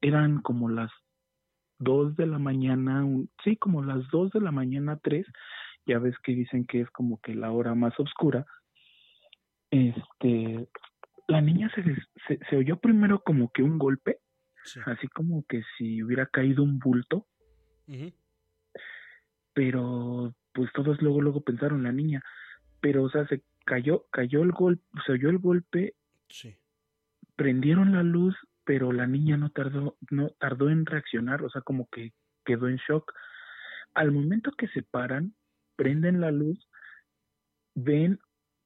eran 0.00 0.42
como 0.42 0.68
las 0.68 0.90
dos 1.78 2.14
de 2.16 2.26
la 2.26 2.38
mañana, 2.38 3.04
un- 3.04 3.30
sí, 3.44 3.56
como 3.56 3.82
las 3.82 4.06
dos 4.10 4.30
de 4.32 4.40
la 4.40 4.50
mañana, 4.52 4.98
tres, 5.02 5.26
ya 5.86 5.98
ves 5.98 6.16
que 6.22 6.32
dicen 6.32 6.64
que 6.66 6.80
es 6.82 6.90
como 6.90 7.20
que 7.20 7.34
la 7.34 7.50
hora 7.52 7.74
más 7.74 7.98
oscura. 7.98 8.46
Este, 9.70 10.68
la 11.28 11.40
niña 11.40 11.70
se, 11.74 11.82
se, 12.26 12.38
se 12.48 12.56
oyó 12.56 12.78
primero 12.78 13.22
como 13.22 13.50
que 13.52 13.62
un 13.62 13.78
golpe, 13.78 14.18
sí. 14.64 14.80
así 14.86 15.08
como 15.08 15.44
que 15.48 15.62
si 15.76 16.02
hubiera 16.02 16.26
caído 16.26 16.62
un 16.62 16.78
bulto, 16.78 17.26
pero 19.54 20.34
pues 20.52 20.70
todos 20.72 21.00
luego 21.02 21.20
luego 21.20 21.42
pensaron 21.42 21.82
la 21.82 21.92
niña, 21.92 22.22
pero 22.80 23.04
o 23.04 23.10
sea, 23.10 23.26
se 23.28 23.42
cayó 23.64 24.06
cayó 24.10 24.42
el 24.42 24.52
golpe, 24.52 24.82
se 25.06 25.12
oyó 25.12 25.30
el 25.30 25.38
golpe, 25.38 25.94
Sí. 26.28 26.56
prendieron 27.36 27.92
la 27.92 28.02
luz, 28.02 28.34
pero 28.64 28.92
la 28.92 29.06
niña 29.06 29.36
no 29.36 29.50
tardó 29.50 29.96
no 30.10 30.30
tardó 30.30 30.70
en 30.70 30.86
reaccionar, 30.86 31.42
o 31.42 31.50
sea, 31.50 31.62
como 31.62 31.88
que 31.90 32.12
quedó 32.44 32.68
en 32.68 32.76
shock. 32.76 33.12
Al 33.94 34.10
momento 34.12 34.50
que 34.52 34.68
se 34.68 34.82
paran, 34.82 35.34
prenden 35.76 36.20
la 36.20 36.30
luz, 36.30 36.68
ven 37.74 38.18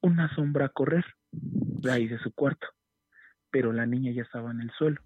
una 0.07 0.35
sombra 0.35 0.69
correr 0.71 1.05
de 1.33 1.91
ahí 1.93 2.07
de 2.09 2.19
su 2.19 2.33
cuarto, 2.33 2.67
pero 3.51 3.73
la 3.73 3.87
niña 3.87 4.13
ya 4.13 4.23
estaba 4.23 4.51
en 4.51 4.61
el 4.63 4.71
suelo. 4.73 5.01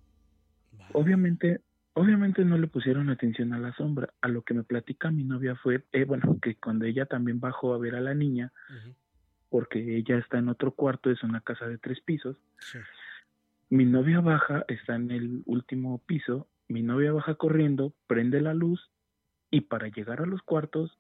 Obviamente, 0.93 1.61
obviamente 1.95 2.45
no 2.45 2.59
le 2.59 2.67
pusieron 2.67 3.11
atención 3.11 3.53
a 3.53 3.59
la 3.59 3.73
sombra. 3.75 4.13
A 4.21 4.29
lo 4.29 4.43
que 4.43 4.55
me 4.55 4.63
platica 4.63 5.11
mi 5.11 5.25
novia 5.25 5.55
fue, 5.57 5.85
eh, 5.93 6.05
bueno, 6.05 6.39
que 6.41 6.57
cuando 6.57 6.85
ella 6.85 7.07
también 7.07 7.41
bajó 7.41 7.75
a 7.75 7.79
ver 7.79 7.95
a 7.97 8.01
la 8.01 8.15
niña, 8.15 8.53
porque 9.49 9.97
ella 9.97 10.19
está 10.19 10.39
en 10.39 10.49
otro 10.49 10.73
cuarto, 10.73 11.11
es 11.11 11.23
una 11.23 11.41
casa 11.41 11.67
de 11.67 11.79
tres 11.79 12.01
pisos, 12.01 12.37
Sí. 12.59 12.79
mi 13.69 13.85
novia 13.85 14.21
baja, 14.21 14.65
está 14.69 14.95
en 14.97 15.11
el 15.11 15.43
último 15.47 15.99
piso, 16.07 16.47
mi 16.69 16.83
novia 16.83 17.13
baja 17.13 17.35
corriendo, 17.35 17.93
prende 18.07 18.41
la 18.41 18.55
luz 18.55 18.91
y 19.51 19.63
para 19.63 19.89
llegar 19.89 20.21
a 20.21 20.27
los 20.27 20.43
cuartos, 20.43 20.97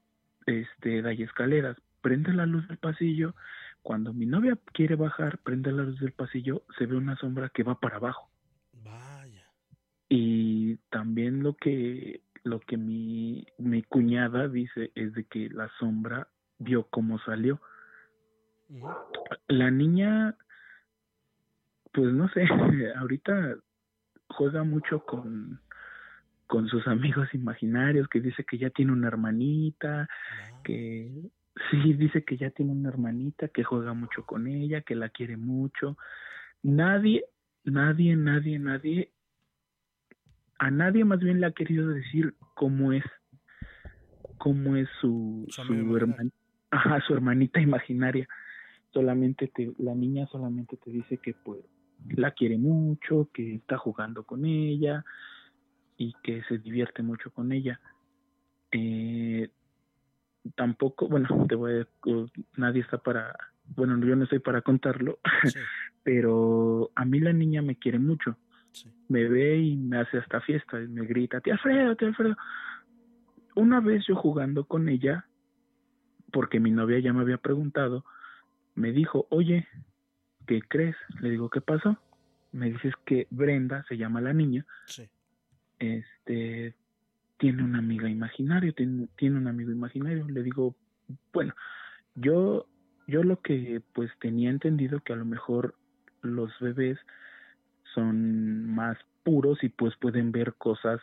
este, 0.47 1.07
hay 1.07 1.23
escaleras, 1.23 1.77
prende 2.01 2.33
la 2.33 2.47
luz 2.47 2.67
del 2.67 2.79
pasillo, 2.79 3.35
cuando 3.83 4.13
mi 4.13 4.27
novia 4.27 4.59
quiere 4.73 4.97
bajar, 4.97 5.39
prende 5.39 5.73
la 5.73 5.83
luz 5.83 6.01
del 6.01 6.13
pasillo, 6.13 6.63
se 6.79 6.87
ve 6.87 6.97
una 6.97 7.17
sombra 7.17 7.49
que 7.49 7.63
va 7.63 7.79
para 7.79 7.97
abajo. 7.97 8.31
Vaya. 8.73 9.47
Y 10.09 10.77
también 10.91 11.43
lo 11.43 11.55
que 11.55 12.23
lo 12.43 12.61
que 12.61 12.77
mi, 12.77 13.47
mi 13.59 13.83
cuñada 13.83 14.49
dice 14.49 14.93
es 14.95 15.13
de 15.15 15.25
que 15.25 15.51
la 15.51 15.71
sombra 15.79 16.29
vio 16.59 16.85
cómo 16.85 17.19
salió. 17.21 17.61
La 19.49 19.71
niña, 19.71 20.37
pues 21.93 22.13
no 22.13 22.29
sé, 22.31 22.47
ahorita 22.97 23.57
juega 24.29 24.63
mucho 24.63 25.05
con, 25.05 25.61
con 26.47 26.69
sus 26.69 26.87
amigos 26.87 27.29
imaginarios, 27.35 28.09
que 28.09 28.21
dice 28.21 28.45
que 28.45 28.59
ya 28.59 28.71
tiene 28.71 28.93
una 28.93 29.09
hermanita, 29.09 30.09
que 30.63 31.31
sí, 31.71 31.93
dice 31.95 32.25
que 32.25 32.37
ya 32.37 32.51
tiene 32.51 32.73
una 32.73 32.89
hermanita, 32.89 33.49
que 33.49 33.65
juega 33.65 33.93
mucho 33.93 34.25
con 34.25 34.47
ella, 34.47 34.83
que 34.83 34.95
la 34.95 35.09
quiere 35.09 35.37
mucho. 35.37 35.97
Nadie, 36.63 37.25
nadie, 37.65 38.17
nadie, 38.17 38.59
nadie, 38.59 39.13
a 40.59 40.71
nadie 40.71 41.05
más 41.05 41.21
bien 41.21 41.41
le 41.41 41.47
ha 41.47 41.53
querido 41.53 41.89
decir 41.89 42.35
cómo 42.55 42.93
es, 42.93 43.05
cómo 44.39 44.77
es 44.77 44.89
su, 45.01 45.47
Su 45.51 45.63
su, 45.63 45.73
amigo 45.73 45.97
imaginario. 45.99 46.25
herman- 46.25 46.33
ajá, 46.71 47.01
su 47.07 47.15
hermanita 47.15 47.61
imaginaria. 47.61 48.29
Solamente 48.93 49.49
te, 49.49 49.73
la 49.79 49.95
niña 49.95 50.27
solamente 50.27 50.77
te 50.77 50.91
dice 50.91 51.19
que 51.19 51.35
pues 51.35 51.61
la 52.09 52.33
quiere 52.33 52.59
mucho, 52.59 53.29
que 53.33 53.55
está 53.55 53.79
jugando 53.79 54.25
con 54.25 54.45
ella 54.45 55.05
y 55.97 56.15
que 56.23 56.43
se 56.45 56.59
divierte 56.59 57.03
mucho 57.03 57.31
con 57.31 57.53
ella. 57.53 57.81
Eh, 58.73 59.51
tampoco, 60.55 61.09
bueno, 61.09 61.29
te 61.49 61.55
voy 61.55 61.81
a, 61.81 61.87
nadie 62.57 62.83
está 62.83 62.99
para, 62.99 63.37
bueno, 63.77 63.99
yo 64.05 64.17
no 64.17 64.25
estoy 64.25 64.39
para 64.41 64.63
contarlo, 64.63 65.19
Sí. 65.45 65.59
pero 66.03 66.91
a 66.95 67.05
mí 67.05 67.21
la 67.21 67.33
niña 67.33 67.63
me 67.63 67.77
quiere 67.77 67.99
mucho. 67.99 68.37
Sí. 68.73 68.89
Me 69.09 69.29
ve 69.29 69.59
y 69.59 69.77
me 69.77 69.99
hace 69.99 70.19
hasta 70.19 70.41
fiesta 70.41 70.81
y 70.81 70.87
me 70.89 71.05
grita, 71.05 71.41
tía 71.41 71.55
Alfredo, 71.55 71.97
tía 71.97 72.09
Alfredo. 72.09 72.37
Una 73.57 73.81
vez 73.81 74.07
yo 74.07 74.15
jugando 74.15 74.65
con 74.65 74.89
ella, 74.89 75.27
porque 76.33 76.61
mi 76.61 76.71
novia 76.71 77.01
ya 77.01 77.13
me 77.13 77.21
había 77.21 77.39
preguntado, 77.39 78.05
me 78.77 78.93
dijo, 78.93 79.27
oye, 79.31 79.67
¿qué 80.47 80.63
crees? 80.63 80.95
Le 81.21 81.31
digo, 81.31 81.51
¿qué 81.51 81.61
pasó? 81.61 81.99
Me 82.53 82.71
dices 82.71 82.95
que 83.05 83.27
Brenda, 83.31 83.85
se 83.89 83.97
llama 83.97 84.21
la 84.21 84.33
niña, 84.33 84.65
Sí. 84.87 85.09
este 85.81 86.75
tiene 87.41 87.65
una 87.65 87.79
amiga 87.79 88.09
imaginario, 88.09 88.75
tiene, 88.75 89.09
tiene 89.17 89.39
un 89.39 89.49
amigo 89.49 89.73
imaginario. 89.73 90.29
Le 90.29 90.43
digo, 90.43 90.77
bueno, 91.33 91.55
yo, 92.15 92.67
yo 93.09 93.25
lo 93.25 93.41
que 93.41 93.83
pues 93.95 94.11
tenía 94.21 94.51
entendido 94.51 95.01
que 95.01 95.15
a 95.15 95.17
lo 95.17 95.25
mejor 95.25 95.75
los 96.21 96.53
bebés 96.61 96.99
son 97.95 98.67
más 98.67 98.99
puros 99.25 99.65
y 99.65 99.71
pues 99.71 99.97
pueden 99.97 100.33
ver 100.33 100.55
cosas 100.55 101.01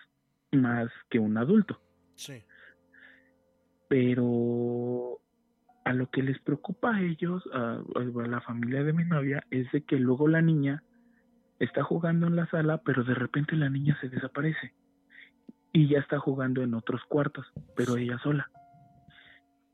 más 0.51 0.89
que 1.09 1.17
un 1.17 1.37
adulto. 1.37 1.81
Sí. 2.13 2.43
Pero 3.89 5.19
a 5.85 5.93
lo 5.93 6.11
que 6.11 6.21
les 6.21 6.39
preocupa 6.39 6.95
a 6.95 7.01
ellos, 7.01 7.43
a, 7.51 7.81
a 7.95 8.27
la 8.27 8.41
familia 8.41 8.83
de 8.83 8.93
mi 8.93 9.05
novia, 9.05 9.43
es 9.49 9.71
de 9.71 9.81
que 9.81 9.97
luego 9.97 10.27
la 10.27 10.43
niña 10.43 10.83
está 11.57 11.83
jugando 11.83 12.27
en 12.27 12.35
la 12.35 12.45
sala, 12.45 12.83
pero 12.83 13.03
de 13.03 13.15
repente 13.15 13.55
la 13.55 13.71
niña 13.71 13.97
se 14.01 14.09
desaparece 14.09 14.75
y 15.73 15.87
ya 15.89 15.99
está 15.99 16.19
jugando 16.19 16.61
en 16.61 16.73
otros 16.73 17.01
cuartos, 17.07 17.45
pero 17.75 17.97
ella 17.97 18.17
sola. 18.19 18.49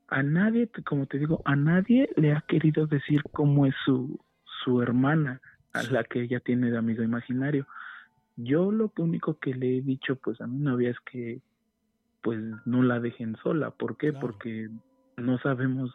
A 0.08 0.22
nadie, 0.22 0.68
como 0.86 1.06
te 1.06 1.18
digo, 1.18 1.42
a 1.44 1.56
nadie 1.56 2.10
le 2.16 2.32
ha 2.32 2.42
querido 2.42 2.86
decir 2.86 3.22
cómo 3.32 3.66
es 3.66 3.74
su, 3.84 4.20
su 4.64 4.82
hermana, 4.82 5.40
a 5.72 5.82
la 5.84 6.04
que 6.04 6.22
ella 6.22 6.40
tiene 6.40 6.70
de 6.70 6.78
amigo 6.78 7.02
imaginario. 7.02 7.66
Yo 8.36 8.70
lo 8.70 8.92
único 8.98 9.38
que 9.38 9.54
le 9.54 9.78
he 9.78 9.82
dicho 9.82 10.16
pues 10.16 10.40
a 10.40 10.46
mi 10.46 10.58
novia 10.58 10.90
es 10.90 11.00
que 11.00 11.40
pues 12.22 12.40
no 12.64 12.82
la 12.82 13.00
dejen 13.00 13.36
sola. 13.42 13.70
¿Por 13.70 13.96
qué? 13.96 14.10
Claro. 14.10 14.26
Porque 14.26 14.70
no 15.16 15.38
sabemos 15.38 15.92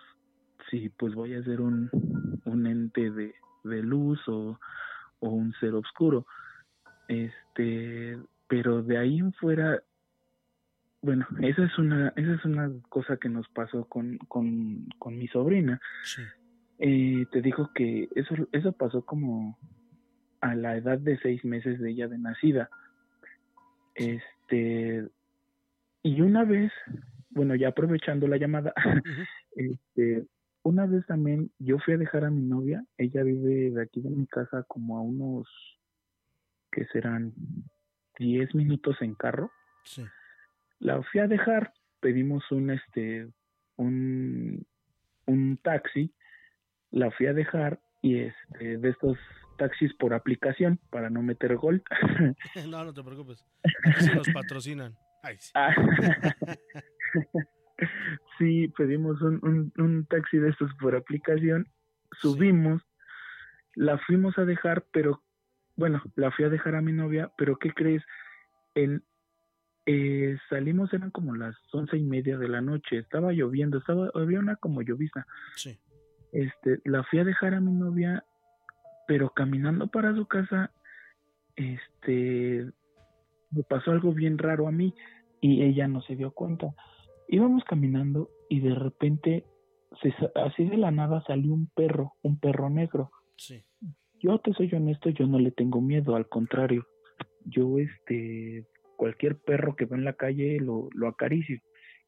si 0.69 0.89
pues 0.89 1.15
voy 1.15 1.33
a 1.33 1.43
ser 1.43 1.61
un, 1.61 1.89
un 2.45 2.67
ente 2.67 3.09
de, 3.09 3.33
de 3.63 3.83
luz 3.83 4.19
o, 4.27 4.59
o 5.19 5.29
un 5.29 5.53
ser 5.53 5.73
oscuro. 5.73 6.25
Este, 7.07 8.19
pero 8.47 8.83
de 8.83 8.97
ahí 8.97 9.19
en 9.19 9.33
fuera, 9.33 9.81
bueno, 11.01 11.25
esa 11.41 11.63
es 11.63 11.77
una, 11.77 12.09
esa 12.15 12.33
es 12.33 12.45
una 12.45 12.71
cosa 12.89 13.17
que 13.17 13.29
nos 13.29 13.47
pasó 13.49 13.85
con, 13.85 14.17
con, 14.27 14.87
con 14.97 15.17
mi 15.17 15.27
sobrina. 15.27 15.79
Sí. 16.03 16.21
Eh, 16.79 17.25
te 17.31 17.41
digo 17.41 17.71
que 17.73 18.09
eso, 18.15 18.35
eso 18.51 18.71
pasó 18.73 19.05
como 19.05 19.57
a 20.41 20.55
la 20.55 20.77
edad 20.77 20.97
de 20.97 21.17
seis 21.19 21.43
meses 21.45 21.79
de 21.79 21.91
ella 21.91 22.07
de 22.07 22.17
nacida. 22.17 22.69
Este, 23.95 25.07
y 26.03 26.21
una 26.21 26.43
vez, 26.43 26.71
bueno, 27.29 27.55
ya 27.55 27.69
aprovechando 27.69 28.27
la 28.27 28.37
llamada, 28.37 28.73
este, 29.55 30.25
una 30.63 30.85
vez 30.85 31.05
también 31.05 31.51
yo 31.59 31.79
fui 31.79 31.93
a 31.93 31.97
dejar 31.97 32.25
a 32.25 32.29
mi 32.29 32.41
novia, 32.41 32.85
ella 32.97 33.23
vive 33.23 33.71
de 33.71 33.81
aquí 33.81 34.01
de 34.01 34.09
mi 34.09 34.25
casa 34.27 34.63
como 34.67 34.97
a 34.97 35.01
unos, 35.01 35.47
que 36.71 36.85
serán 36.87 37.33
10 38.17 38.53
minutos 38.55 38.97
en 39.01 39.15
carro. 39.15 39.51
Sí. 39.83 40.05
La 40.79 41.01
fui 41.03 41.19
a 41.19 41.27
dejar, 41.27 41.73
pedimos 41.99 42.43
un, 42.51 42.71
este, 42.71 43.27
un, 43.75 44.65
un 45.25 45.57
taxi, 45.57 46.13
la 46.91 47.11
fui 47.11 47.27
a 47.27 47.33
dejar 47.33 47.79
y 48.01 48.19
este, 48.19 48.77
de 48.77 48.89
estos 48.89 49.17
taxis 49.57 49.93
por 49.95 50.13
aplicación 50.13 50.79
para 50.89 51.09
no 51.09 51.21
meter 51.21 51.55
gol. 51.55 51.83
No, 52.69 52.83
no 52.83 52.93
te 52.93 53.03
preocupes. 53.03 53.45
Sí 53.99 54.09
nos 54.15 54.29
patrocinan. 54.29 54.95
Ay, 55.21 55.37
sí. 55.37 55.51
Ah. 55.53 55.75
sí, 58.37 58.67
pedimos 58.77 59.21
un, 59.21 59.39
un, 59.43 59.73
un 59.83 60.05
taxi 60.05 60.37
de 60.37 60.49
estos 60.49 60.71
por 60.75 60.95
aplicación, 60.95 61.67
subimos, 62.21 62.81
la 63.75 63.97
fuimos 63.97 64.37
a 64.37 64.45
dejar, 64.45 64.85
pero 64.91 65.21
bueno, 65.75 66.01
la 66.15 66.31
fui 66.31 66.45
a 66.45 66.49
dejar 66.49 66.75
a 66.75 66.81
mi 66.81 66.93
novia, 66.93 67.31
pero 67.37 67.57
¿qué 67.57 67.71
crees? 67.71 68.03
En, 68.75 69.03
eh, 69.91 70.37
salimos, 70.49 70.93
eran 70.93 71.09
como 71.09 71.35
las 71.35 71.55
once 71.73 71.97
y 71.97 72.03
media 72.03 72.37
de 72.37 72.47
la 72.47 72.61
noche, 72.61 72.99
estaba 72.99 73.31
lloviendo, 73.31 73.79
estaba, 73.79 74.11
había 74.13 74.37
una 74.37 74.55
como 74.55 74.83
llovizna. 74.83 75.25
Sí. 75.55 75.79
Este, 76.31 76.79
la 76.85 77.03
fui 77.05 77.17
a 77.17 77.23
dejar 77.23 77.55
a 77.55 77.59
mi 77.59 77.71
novia, 77.71 78.23
pero 79.07 79.31
caminando 79.31 79.87
para 79.87 80.13
su 80.13 80.27
casa, 80.27 80.71
este, 81.55 82.69
me 83.49 83.63
pasó 83.67 83.89
algo 83.89 84.13
bien 84.13 84.37
raro 84.37 84.67
a 84.67 84.71
mí 84.71 84.93
y 85.41 85.63
ella 85.63 85.87
no 85.87 86.03
se 86.03 86.15
dio 86.15 86.29
cuenta. 86.35 86.67
Íbamos 87.27 87.63
caminando 87.63 88.29
y 88.47 88.59
de 88.59 88.75
repente, 88.75 89.47
se, 90.03 90.13
así 90.35 90.65
de 90.65 90.77
la 90.77 90.91
nada 90.91 91.23
salió 91.25 91.51
un 91.51 91.65
perro, 91.65 92.13
un 92.21 92.39
perro 92.39 92.69
negro. 92.69 93.09
Sí. 93.37 93.63
Yo 94.19 94.37
te 94.37 94.53
soy 94.53 94.71
honesto, 94.71 95.09
yo 95.09 95.25
no 95.25 95.39
le 95.39 95.49
tengo 95.49 95.81
miedo, 95.81 96.15
al 96.15 96.29
contrario. 96.29 96.85
Yo, 97.45 97.79
este, 97.79 98.67
cualquier 98.99 99.37
perro 99.37 99.77
que 99.77 99.85
veo 99.85 99.97
en 99.97 100.03
la 100.03 100.13
calle 100.13 100.59
lo, 100.59 100.89
lo 100.93 101.07
acaricio. 101.07 101.61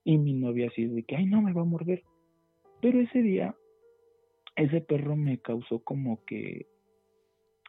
Y 0.03 0.17
mi 0.17 0.33
novia 0.33 0.67
así 0.67 0.87
de 0.87 1.03
que, 1.03 1.15
ay, 1.15 1.25
no, 1.25 1.41
me 1.41 1.53
va 1.53 1.61
a 1.61 1.65
morder. 1.65 2.03
Pero 2.81 2.99
ese 2.99 3.21
día, 3.21 3.55
ese 4.57 4.81
perro 4.81 5.15
me 5.15 5.39
causó 5.39 5.79
como 5.79 6.25
que, 6.25 6.67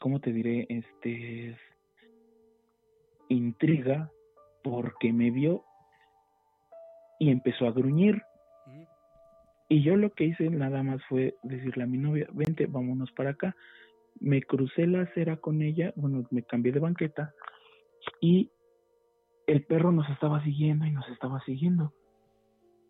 ¿cómo 0.01 0.19
te 0.21 0.33
diré? 0.33 0.67
Este, 0.69 1.57
intriga 3.29 4.11
porque 4.65 5.13
me 5.13 5.31
vio 5.31 5.63
y 7.21 7.31
empezó 7.31 7.69
a 7.69 7.73
gruñir. 7.73 8.23
Y 9.69 9.85
yo 9.85 9.95
lo 9.95 10.11
que 10.11 10.25
hice 10.25 10.51
nada 10.51 10.83
más 10.83 11.01
fue 11.09 11.37
decirle 11.45 11.85
a 11.85 11.87
mi 11.87 11.99
novia, 11.99 12.27
vente, 12.33 12.67
vámonos 12.67 13.13
para 13.13 13.31
acá. 13.31 13.55
Me 14.19 14.43
crucé 14.43 14.89
la 14.89 15.03
acera 15.03 15.37
con 15.37 15.63
ella, 15.63 15.93
bueno, 15.95 16.27
me 16.33 16.43
cambié 16.43 16.73
de 16.73 16.81
banqueta 16.81 17.33
y 18.21 18.51
el 19.47 19.65
perro 19.65 19.93
nos 19.93 20.09
estaba 20.11 20.43
siguiendo 20.43 20.87
y 20.87 20.93
nos 20.93 21.09
estaba 21.09 21.41
siguiendo. 21.45 21.93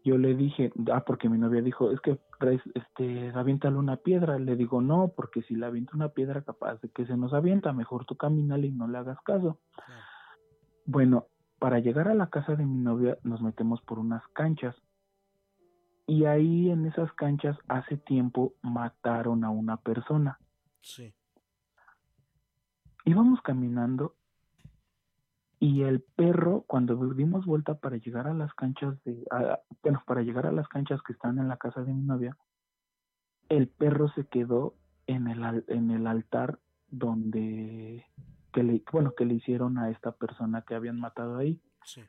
Yo 0.04 0.18
le 0.18 0.34
dije, 0.34 0.72
ah, 0.92 1.04
porque 1.06 1.28
mi 1.28 1.38
novia 1.38 1.62
dijo, 1.62 1.92
es 1.92 2.00
que 2.00 2.18
traes, 2.40 2.60
este, 2.74 3.30
aviéntale 3.34 3.76
una 3.76 3.96
piedra. 3.96 4.38
Le 4.38 4.56
digo, 4.56 4.80
no, 4.80 5.12
porque 5.14 5.42
si 5.42 5.54
le 5.54 5.66
avienta 5.66 5.94
una 5.94 6.08
piedra, 6.08 6.42
capaz 6.42 6.80
de 6.80 6.88
que 6.88 7.06
se 7.06 7.16
nos 7.16 7.32
avienta, 7.32 7.72
mejor 7.72 8.04
tú 8.04 8.16
camínale 8.16 8.66
y 8.66 8.72
no 8.72 8.88
le 8.88 8.98
hagas 8.98 9.20
caso. 9.24 9.60
Bueno, 10.86 11.28
para 11.60 11.78
llegar 11.78 12.08
a 12.08 12.14
la 12.14 12.30
casa 12.30 12.56
de 12.56 12.66
mi 12.66 12.78
novia 12.78 13.16
nos 13.22 13.40
metemos 13.42 13.80
por 13.82 14.00
unas 14.00 14.26
canchas. 14.28 14.74
Y 16.08 16.24
ahí 16.24 16.68
en 16.70 16.86
esas 16.86 17.12
canchas 17.12 17.56
hace 17.68 17.96
tiempo 17.96 18.54
mataron 18.60 19.44
a 19.44 19.50
una 19.50 19.76
persona. 19.76 20.40
Sí. 20.80 21.14
Íbamos 23.04 23.40
caminando 23.42 24.16
y 25.62 25.84
el 25.84 26.00
perro, 26.00 26.64
cuando 26.66 26.96
dimos 27.14 27.46
vuelta 27.46 27.74
para 27.76 27.96
llegar 27.96 28.26
a 28.26 28.34
las 28.34 28.52
canchas 28.52 28.96
de, 29.04 29.24
bueno, 29.80 30.02
para 30.04 30.22
llegar 30.22 30.44
a 30.44 30.50
las 30.50 30.66
canchas 30.66 31.00
que 31.02 31.12
están 31.12 31.38
en 31.38 31.46
la 31.46 31.56
casa 31.56 31.84
de 31.84 31.92
mi 31.92 32.02
novia, 32.02 32.36
el 33.48 33.68
perro 33.68 34.08
se 34.08 34.26
quedó 34.26 34.74
en 35.06 35.28
el, 35.28 35.64
en 35.68 35.92
el 35.92 36.08
altar 36.08 36.58
donde, 36.90 38.04
que 38.52 38.64
le, 38.64 38.82
bueno, 38.90 39.14
que 39.16 39.24
le 39.24 39.34
hicieron 39.34 39.78
a 39.78 39.90
esta 39.90 40.10
persona 40.10 40.62
que 40.62 40.74
habían 40.74 40.98
matado 40.98 41.36
ahí. 41.36 41.60
Sí. 41.84 42.02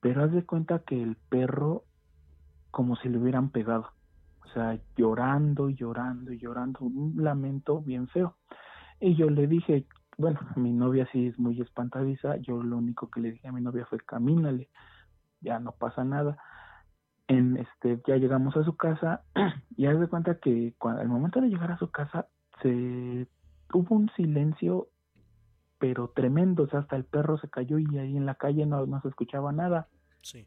Pero 0.00 0.24
haz 0.24 0.32
de 0.32 0.44
cuenta 0.44 0.80
que 0.80 1.00
el 1.00 1.14
perro 1.14 1.84
como 2.72 2.96
si 2.96 3.08
le 3.08 3.18
hubieran 3.18 3.50
pegado. 3.50 3.92
O 4.44 4.48
sea, 4.48 4.76
llorando 4.96 5.70
llorando 5.70 6.32
llorando, 6.32 6.80
un 6.80 7.14
lamento 7.22 7.80
bien 7.80 8.08
feo. 8.08 8.38
Y 8.98 9.14
yo 9.14 9.30
le 9.30 9.46
dije, 9.46 9.86
bueno, 10.18 10.40
mi 10.56 10.72
novia 10.72 11.08
sí 11.12 11.28
es 11.28 11.38
muy 11.38 11.60
espantadiza, 11.60 12.36
yo 12.36 12.62
lo 12.62 12.76
único 12.76 13.10
que 13.10 13.20
le 13.20 13.32
dije 13.32 13.48
a 13.48 13.52
mi 13.52 13.60
novia 13.60 13.86
fue 13.86 13.98
camínale, 13.98 14.68
ya 15.40 15.58
no 15.58 15.72
pasa 15.72 16.04
nada. 16.04 16.38
En 17.28 17.56
este, 17.56 18.00
ya 18.06 18.16
llegamos 18.16 18.56
a 18.56 18.64
su 18.64 18.76
casa 18.76 19.22
y 19.76 19.86
haz 19.86 19.98
de 19.98 20.08
cuenta 20.08 20.36
que 20.36 20.74
cuando, 20.78 21.00
al 21.00 21.08
momento 21.08 21.40
de 21.40 21.48
llegar 21.48 21.70
a 21.70 21.78
su 21.78 21.90
casa 21.90 22.26
se 22.62 23.26
hubo 23.72 23.94
un 23.94 24.10
silencio 24.16 24.88
pero 25.82 26.06
tremendo, 26.14 26.62
o 26.62 26.68
sea, 26.68 26.78
hasta 26.78 26.94
el 26.94 27.04
perro 27.04 27.38
se 27.38 27.50
cayó 27.50 27.76
y 27.76 27.98
ahí 27.98 28.16
en 28.16 28.24
la 28.24 28.36
calle 28.36 28.66
no, 28.66 28.86
no 28.86 29.00
se 29.00 29.08
escuchaba 29.08 29.50
nada. 29.50 29.88
Sí. 30.20 30.46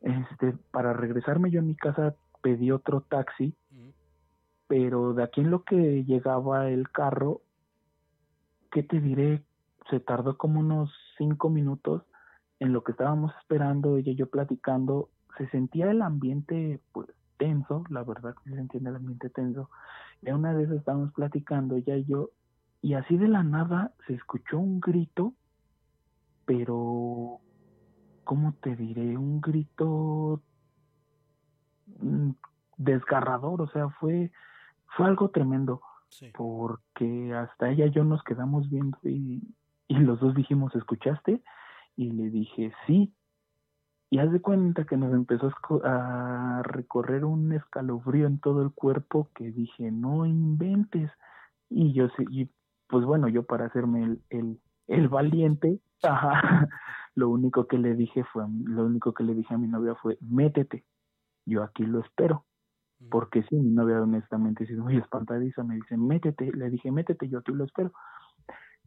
Este, 0.00 0.54
para 0.70 0.94
regresarme 0.94 1.50
yo 1.50 1.60
a 1.60 1.62
mi 1.62 1.74
casa 1.74 2.14
pedí 2.40 2.70
otro 2.70 3.02
taxi, 3.02 3.54
pero 4.68 5.12
de 5.12 5.22
aquí 5.22 5.42
en 5.42 5.50
lo 5.50 5.64
que 5.64 6.04
llegaba 6.04 6.70
el 6.70 6.90
carro, 6.90 7.42
¿qué 8.76 8.82
te 8.82 9.00
diré? 9.00 9.42
Se 9.88 10.00
tardó 10.00 10.36
como 10.36 10.60
unos 10.60 10.92
cinco 11.16 11.48
minutos 11.48 12.02
en 12.60 12.74
lo 12.74 12.84
que 12.84 12.92
estábamos 12.92 13.32
esperando, 13.40 13.96
ella 13.96 14.12
y 14.12 14.16
yo 14.16 14.28
platicando, 14.28 15.08
se 15.38 15.48
sentía 15.48 15.90
el 15.90 16.02
ambiente 16.02 16.82
pues 16.92 17.08
tenso, 17.38 17.84
la 17.88 18.04
verdad 18.04 18.34
que 18.34 18.50
se 18.50 18.56
sentía 18.56 18.80
el 18.80 18.96
ambiente 18.96 19.30
tenso. 19.30 19.70
Y 20.20 20.30
una 20.30 20.52
vez 20.52 20.70
estábamos 20.70 21.10
platicando 21.14 21.76
ella 21.76 21.96
y 21.96 22.04
yo, 22.04 22.32
y 22.82 22.92
así 22.92 23.16
de 23.16 23.28
la 23.28 23.42
nada 23.42 23.94
se 24.06 24.12
escuchó 24.12 24.58
un 24.58 24.78
grito, 24.78 25.32
pero 26.44 27.40
¿cómo 28.24 28.56
te 28.60 28.76
diré? 28.76 29.16
Un 29.16 29.40
grito 29.40 30.42
mm, 31.98 32.32
desgarrador, 32.76 33.62
o 33.62 33.68
sea, 33.68 33.88
fue, 33.88 34.30
fue 34.98 35.06
algo 35.06 35.30
tremendo, 35.30 35.80
Porque 36.36 37.34
hasta 37.34 37.70
ella 37.70 37.86
y 37.86 37.90
yo 37.90 38.04
nos 38.04 38.22
quedamos 38.22 38.68
viendo 38.70 38.98
y, 39.02 39.42
y 39.88 39.98
los 39.98 40.20
dos 40.20 40.34
dijimos, 40.34 40.74
¿escuchaste? 40.74 41.42
Y 41.96 42.10
le 42.12 42.30
dije, 42.30 42.72
sí. 42.86 43.12
Y 44.08 44.18
haz 44.18 44.30
de 44.30 44.40
cuenta 44.40 44.84
que 44.84 44.96
nos 44.96 45.12
empezó 45.12 45.52
a 45.84 46.62
recorrer 46.64 47.24
un 47.24 47.52
escalofrío 47.52 48.26
en 48.26 48.38
todo 48.38 48.62
el 48.62 48.70
cuerpo 48.70 49.30
que 49.34 49.50
dije, 49.50 49.90
no 49.90 50.26
inventes. 50.26 51.10
Y 51.68 51.92
yo 51.92 52.08
y 52.30 52.48
pues 52.86 53.04
bueno, 53.04 53.28
yo 53.28 53.44
para 53.44 53.66
hacerme 53.66 54.04
el, 54.04 54.22
el, 54.30 54.60
el 54.86 55.08
valiente, 55.08 55.80
lo 57.14 57.28
único 57.30 57.66
que 57.66 57.78
le 57.78 57.94
dije 57.94 58.24
fue, 58.24 58.44
lo 58.64 58.84
único 58.84 59.12
que 59.12 59.24
le 59.24 59.34
dije 59.34 59.54
a 59.54 59.58
mi 59.58 59.66
novia 59.66 59.94
fue, 59.96 60.18
métete, 60.20 60.84
yo 61.44 61.62
aquí 61.62 61.84
lo 61.84 62.00
espero. 62.00 62.44
Porque 63.10 63.42
sí, 63.44 63.56
mi 63.56 63.70
novia 63.70 64.02
honestamente 64.02 64.66
sí 64.66 64.72
es 64.72 64.78
muy 64.78 64.96
espantadiza, 64.96 65.62
me 65.62 65.76
dice, 65.76 65.96
métete, 65.96 66.52
le 66.52 66.70
dije, 66.70 66.90
métete, 66.90 67.28
yo 67.28 67.38
aquí 67.38 67.52
lo 67.52 67.64
espero. 67.64 67.92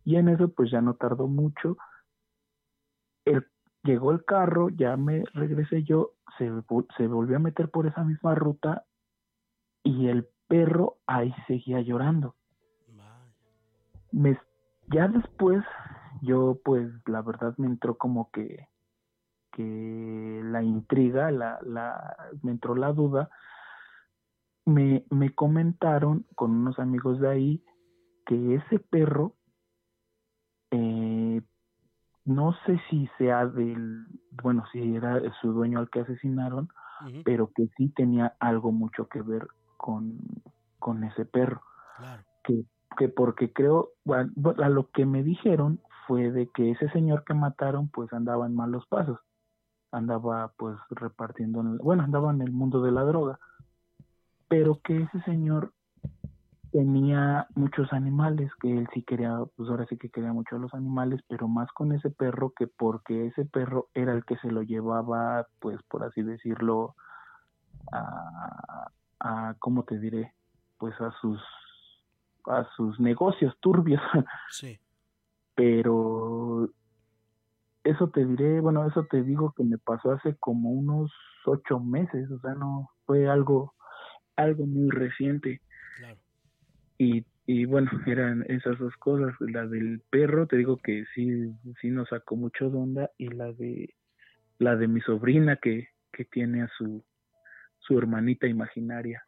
Y 0.04 0.16
en 0.16 0.30
eso 0.30 0.50
pues 0.50 0.72
ya 0.72 0.82
no 0.82 0.96
tardó 0.96 1.28
mucho. 1.28 1.78
El, 3.26 3.46
llegó 3.84 4.12
el 4.12 4.26
carro, 4.26 4.70
ya 4.70 4.98
me 4.98 5.24
regresé 5.34 5.84
yo, 5.84 6.14
se, 6.38 6.52
se 6.98 7.08
volvió 7.08 7.38
a 7.38 7.40
meter 7.40 7.70
por 7.70 7.88
esa 7.88 8.04
misma 8.04 8.36
ruta 8.36 8.86
y 9.84 10.08
el 10.08 10.28
perro 10.48 10.98
ahí 11.06 11.34
seguía 11.48 11.82
llorando. 11.82 12.36
Me, 14.12 14.40
ya 14.88 15.08
después 15.08 15.64
yo 16.24 16.60
pues 16.66 16.90
la 17.06 17.22
verdad 17.22 17.54
me 17.58 17.68
entró 17.68 17.96
como 17.96 18.32
que 18.32 18.68
que 19.52 20.42
la 20.44 20.64
intriga, 20.64 21.32
la, 21.32 21.60
la, 21.64 22.16
me 22.44 22.52
entró 22.52 22.76
la 22.76 22.94
duda, 22.94 23.30
me, 24.70 25.06
me 25.10 25.34
comentaron 25.34 26.26
con 26.36 26.52
unos 26.52 26.80
amigos 26.80 27.20
de 27.20 27.30
ahí 27.30 27.64
que 28.26 28.56
ese 28.56 28.80
perro, 28.80 29.34
eh, 30.72 31.42
no 32.26 32.54
sé 32.66 32.80
si 32.90 33.08
sea 33.18 33.48
del, 33.48 34.06
bueno, 34.44 34.64
si 34.72 34.96
era 34.96 35.20
su 35.42 35.52
dueño 35.52 35.80
al 35.80 35.90
que 35.90 36.02
asesinaron, 36.02 36.70
pero 37.24 37.52
que 37.56 37.70
sí 37.78 37.90
tenía 37.90 38.36
algo 38.40 38.72
mucho 38.72 39.08
que 39.08 39.22
ver 39.22 39.48
con, 39.78 40.18
con 40.80 41.04
ese 41.04 41.26
perro. 41.26 41.62
Claro. 41.98 42.24
que, 42.44 42.64
que 42.98 43.10
porque 43.10 43.52
creo, 43.52 43.90
bueno, 44.06 44.32
bu- 44.36 44.62
a 44.64 44.70
lo 44.70 44.90
que 44.92 45.06
me 45.06 45.24
dijeron 45.24 45.82
fue 46.08 46.32
de 46.32 46.50
que 46.50 46.72
ese 46.72 46.90
señor 46.90 47.24
que 47.26 47.34
mataron 47.34 47.90
pues 47.90 48.12
andaba 48.14 48.46
en 48.46 48.56
malos 48.56 48.86
pasos, 48.88 49.20
andaba 49.92 50.54
pues 50.58 50.78
repartiendo, 50.90 51.62
bueno, 51.84 52.04
andaba 52.04 52.32
en 52.32 52.42
el 52.42 52.52
mundo 52.52 52.82
de 52.82 52.92
la 52.92 53.04
droga, 53.04 53.40
pero 54.50 54.80
que 54.84 54.98
ese 55.04 55.22
señor 55.22 55.72
tenía 56.72 57.48
muchos 57.56 57.92
animales, 57.94 58.52
que 58.62 58.78
él 58.78 58.88
sí 58.94 59.02
quería, 59.04 59.40
pues 59.56 59.70
ahora 59.70 59.86
sí 59.88 59.98
que 59.98 60.10
quería 60.10 60.34
mucho 60.34 60.56
a 60.56 60.60
los 60.60 60.74
animales, 60.74 61.22
pero 61.28 61.48
más 61.48 61.72
con 61.72 61.94
ese 61.94 62.10
perro 62.12 62.52
que 62.56 62.68
porque 62.68 63.28
ese 63.28 63.46
perro 63.46 63.88
era 63.94 64.14
el 64.14 64.24
que 64.26 64.38
se 64.38 64.52
lo 64.52 64.62
llevaba, 64.62 65.48
pues 65.60 65.82
por 65.90 66.04
así 66.04 66.22
decirlo, 66.22 66.96
a, 67.92 68.92
a 69.20 69.56
¿cómo 69.60 69.84
te 69.84 69.98
diré? 69.98 70.34
Pues 70.78 71.00
a 71.02 71.12
sus 71.22 71.42
a 72.46 72.68
sus 72.76 73.00
negocios 73.00 73.56
turbios, 73.60 74.02
Sí. 74.50 74.80
pero 75.56 76.70
eso 77.84 78.10
te 78.10 78.26
diré, 78.26 78.60
bueno, 78.60 78.86
eso 78.86 79.06
te 79.10 79.24
digo 79.24 79.54
que 79.56 79.64
me 79.64 79.78
pasó 79.78 80.12
hace 80.12 80.36
como 80.38 80.70
unos 80.72 81.12
ocho 81.46 81.80
meses, 81.80 82.30
o 82.32 82.40
sea, 82.40 82.54
no 82.54 82.90
fue 83.06 83.30
algo, 83.30 83.74
algo 84.40 84.66
muy 84.66 84.90
reciente 84.90 85.62
Claro. 85.98 86.20
y, 86.98 87.26
y 87.46 87.66
bueno, 87.66 87.90
eran 88.06 88.46
esas 88.48 88.78
dos 88.80 88.96
cosas, 88.98 89.34
la 89.40 89.66
del 89.68 90.02
perro, 90.10 90.48
te 90.48 90.58
digo 90.58 90.78
que 90.78 91.06
sí, 91.14 91.52
sí 91.82 91.90
nos 91.90 92.10
sacó 92.10 92.36
mucho 92.36 92.70
de 92.70 92.78
onda 92.78 93.12
y 93.18 93.28
la 93.30 93.52
de, 93.52 93.96
la 94.60 94.76
de 94.76 94.88
mi 94.88 95.02
sobrina 95.02 95.58
que, 95.58 95.90
que 96.12 96.26
tiene 96.26 96.62
a 96.62 96.70
su, 96.78 97.04
su 97.80 97.98
hermanita 97.98 98.48
imaginaria. 98.48 99.24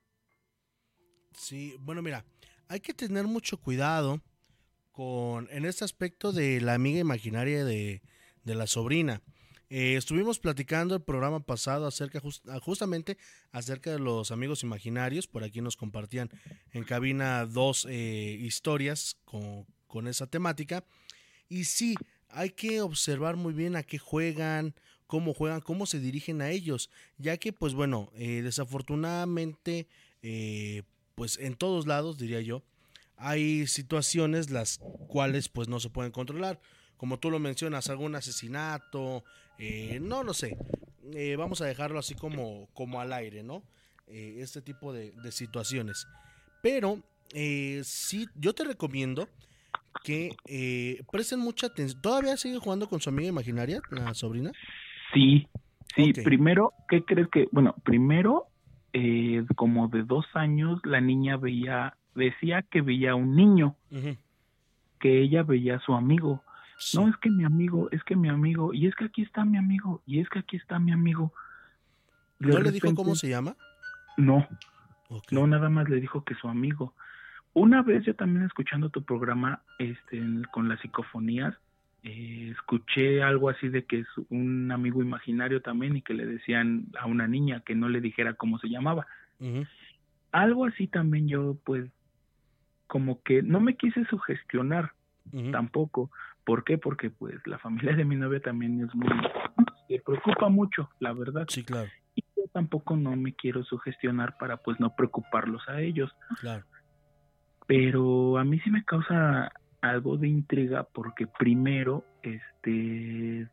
Sí, 1.34 1.76
bueno, 1.80 2.02
mira, 2.02 2.24
hay 2.68 2.80
que 2.80 2.94
tener 2.94 3.26
mucho 3.26 3.58
cuidado 3.58 4.22
con 4.92 5.48
en 5.50 5.66
este 5.66 5.84
aspecto 5.86 6.32
de 6.32 6.62
la 6.62 6.74
amiga 6.74 7.00
imaginaria 7.00 7.66
de, 7.66 8.02
de 8.44 8.56
la 8.56 8.68
sobrina. 8.68 9.22
Eh, 9.74 9.96
estuvimos 9.96 10.38
platicando 10.38 10.96
el 10.96 11.02
programa 11.02 11.40
pasado 11.40 11.88
acerca 11.88 12.22
ah, 12.50 12.60
justamente 12.60 13.18
acerca 13.54 13.92
de 13.92 14.00
los 14.00 14.32
amigos 14.32 14.64
imaginarios. 14.64 15.28
Por 15.28 15.46
aquí 15.46 15.62
nos 15.62 15.78
compartían 15.78 16.30
en 16.74 16.84
cabina 16.84 17.46
dos 17.46 17.88
eh, 17.90 18.38
historias 18.38 19.16
con, 19.24 19.66
con 19.88 20.10
esa 20.10 20.28
temática. 20.28 20.84
Y 21.48 21.64
sí, 21.64 21.96
hay 22.28 22.50
que 22.50 22.82
observar 22.82 23.38
muy 23.38 23.54
bien 23.54 23.78
a 23.78 23.84
qué 23.84 23.98
juegan, 23.98 24.76
cómo 25.08 25.34
juegan, 25.34 25.62
cómo 25.62 25.86
se 25.86 26.00
dirigen 26.00 26.42
a 26.42 26.50
ellos, 26.50 26.90
ya 27.18 27.38
que 27.38 27.54
pues 27.54 27.74
bueno, 27.74 28.12
eh, 28.16 28.42
desafortunadamente, 28.42 29.88
eh, 30.22 30.84
pues 31.16 31.38
en 31.38 31.56
todos 31.56 31.88
lados 31.88 32.18
diría 32.18 32.42
yo, 32.42 32.64
hay 33.18 33.68
situaciones 33.68 34.50
las 34.50 34.80
cuales 35.08 35.50
pues 35.50 35.68
no 35.68 35.80
se 35.80 35.90
pueden 35.90 36.12
controlar. 36.12 36.60
Como 36.96 37.20
tú 37.20 37.30
lo 37.30 37.40
mencionas, 37.40 37.90
algún 37.90 38.16
asesinato, 38.16 39.24
eh, 39.62 40.00
no 40.02 40.24
lo 40.24 40.34
sé. 40.34 40.58
Eh, 41.14 41.36
vamos 41.38 41.62
a 41.62 41.66
dejarlo 41.66 42.00
así 42.00 42.16
como, 42.16 42.68
como 42.74 43.00
al 43.00 43.14
aire, 43.14 43.44
¿no? 43.44 43.64
eh, 44.12 44.36
este 44.40 44.62
tipo 44.62 44.94
de, 44.94 45.12
de 45.12 45.32
situaciones. 45.32 46.08
Pero 46.62 47.00
eh, 47.34 47.82
sí, 47.84 48.28
yo 48.36 48.54
te 48.54 48.64
recomiendo 48.64 49.28
que 50.04 50.36
presten 51.12 51.40
mucha 51.40 51.68
atención. 51.68 52.02
¿Todavía 52.02 52.38
sigue 52.38 52.58
jugando 52.58 52.88
con 52.88 53.00
su 53.00 53.10
amiga 53.10 53.30
imaginaria, 53.30 53.82
la 53.90 54.14
sobrina? 54.14 54.52
Sí, 55.14 55.48
sí, 55.96 56.14
primero, 56.14 56.74
¿qué 56.90 57.04
crees 57.04 57.28
que? 57.30 57.48
Bueno, 57.52 57.76
primero, 57.84 58.48
eh, 58.94 59.44
como 59.56 59.88
de 59.88 60.04
dos 60.04 60.26
años, 60.34 60.80
la 60.84 61.02
niña 61.02 61.38
veía, 61.38 61.98
decía 62.16 62.64
que 62.64 62.82
veía 62.82 63.16
un 63.16 63.36
niño, 63.36 63.76
que 65.00 65.22
ella 65.22 65.44
veía 65.44 65.76
a 65.78 65.82
su 65.82 65.94
amigo. 65.94 66.44
Sí. 66.84 66.98
No, 66.98 67.08
es 67.08 67.16
que 67.18 67.30
mi 67.30 67.44
amigo, 67.44 67.90
es 67.92 68.04
que 68.04 68.16
mi 68.16 68.28
amigo, 68.30 68.74
y 68.74 68.88
es 68.88 68.96
que 68.96 69.06
aquí 69.06 69.22
está 69.22 69.46
mi 69.46 69.58
amigo, 69.58 70.02
y 70.06 70.20
es 70.20 70.28
que 70.30 70.40
aquí 70.40 70.58
está 70.58 70.80
mi 70.80 70.92
amigo. 70.92 71.32
De 72.40 72.48
¿No 72.54 72.60
le 72.60 72.72
dijo 72.72 72.88
cómo 72.96 73.14
se 73.16 73.30
llama? 73.30 73.56
No, 74.18 74.48
no, 75.32 75.46
nada 75.48 75.70
más 75.70 75.88
le 75.90 76.00
dijo 76.02 76.24
que 76.24 76.34
su 76.36 76.48
amigo. 76.50 76.96
Una 77.54 77.82
vez 77.84 78.04
yo 78.06 78.16
también 78.16 78.46
escuchando 78.46 78.90
tu 78.90 79.04
programa 79.04 79.62
este, 79.78 80.18
en- 80.18 80.44
con 80.52 80.68
las 80.70 80.80
psicofonías, 80.80 81.54
eh, 82.04 82.50
escuché 82.52 83.22
algo 83.22 83.50
así 83.50 83.70
de 83.70 83.86
que 83.86 84.00
es 84.00 84.08
un 84.30 84.72
amigo 84.72 85.02
imaginario 85.04 85.62
también 85.62 85.96
y 85.98 86.02
que 86.02 86.16
le 86.16 86.26
decían 86.26 86.88
a 87.00 87.06
una 87.06 87.28
niña 87.28 87.62
que 87.62 87.76
no 87.76 87.90
le 87.90 88.02
dijera 88.02 88.34
cómo 88.34 88.58
se 88.58 88.70
llamaba. 88.70 89.06
Algo 90.32 90.66
así 90.66 90.88
también 90.88 91.28
yo 91.28 91.58
pues 91.64 91.92
como 92.88 93.22
que 93.22 93.42
no 93.44 93.60
me 93.60 93.76
quise 93.76 94.04
sugestionar 94.06 94.94
tampoco. 95.52 96.10
¿Por 96.46 96.64
qué? 96.64 96.78
Porque 96.78 97.10
pues 97.10 97.36
la 97.46 97.60
familia 97.60 97.96
de 97.96 98.06
mi 98.06 98.16
novia 98.16 98.40
también 98.40 98.82
es 98.82 98.94
muy... 98.96 99.10
se 99.88 100.00
preocupa 100.00 100.50
mucho, 100.50 100.90
la 101.00 101.14
verdad. 101.14 101.46
Sí, 101.48 101.64
claro, 101.64 101.90
Y 102.16 102.24
yo 102.36 102.44
tampoco 102.52 102.96
no 102.96 103.16
me 103.16 103.34
quiero 103.34 103.64
sugestionar 103.64 104.38
para 104.38 104.58
pues 104.58 104.80
no 104.80 104.96
preocuparlos 104.96 105.68
a 105.70 105.82
ellos. 105.82 106.12
claro. 106.40 106.66
pero 107.68 108.38
a 108.38 108.44
mí 108.44 108.60
sí 108.60 108.72
me 108.72 108.84
causa 108.84 109.52
algo 109.82 110.18
de 110.18 110.28
intriga 110.28 110.84
porque 110.84 111.28
primero 111.28 112.06
este 112.22 113.48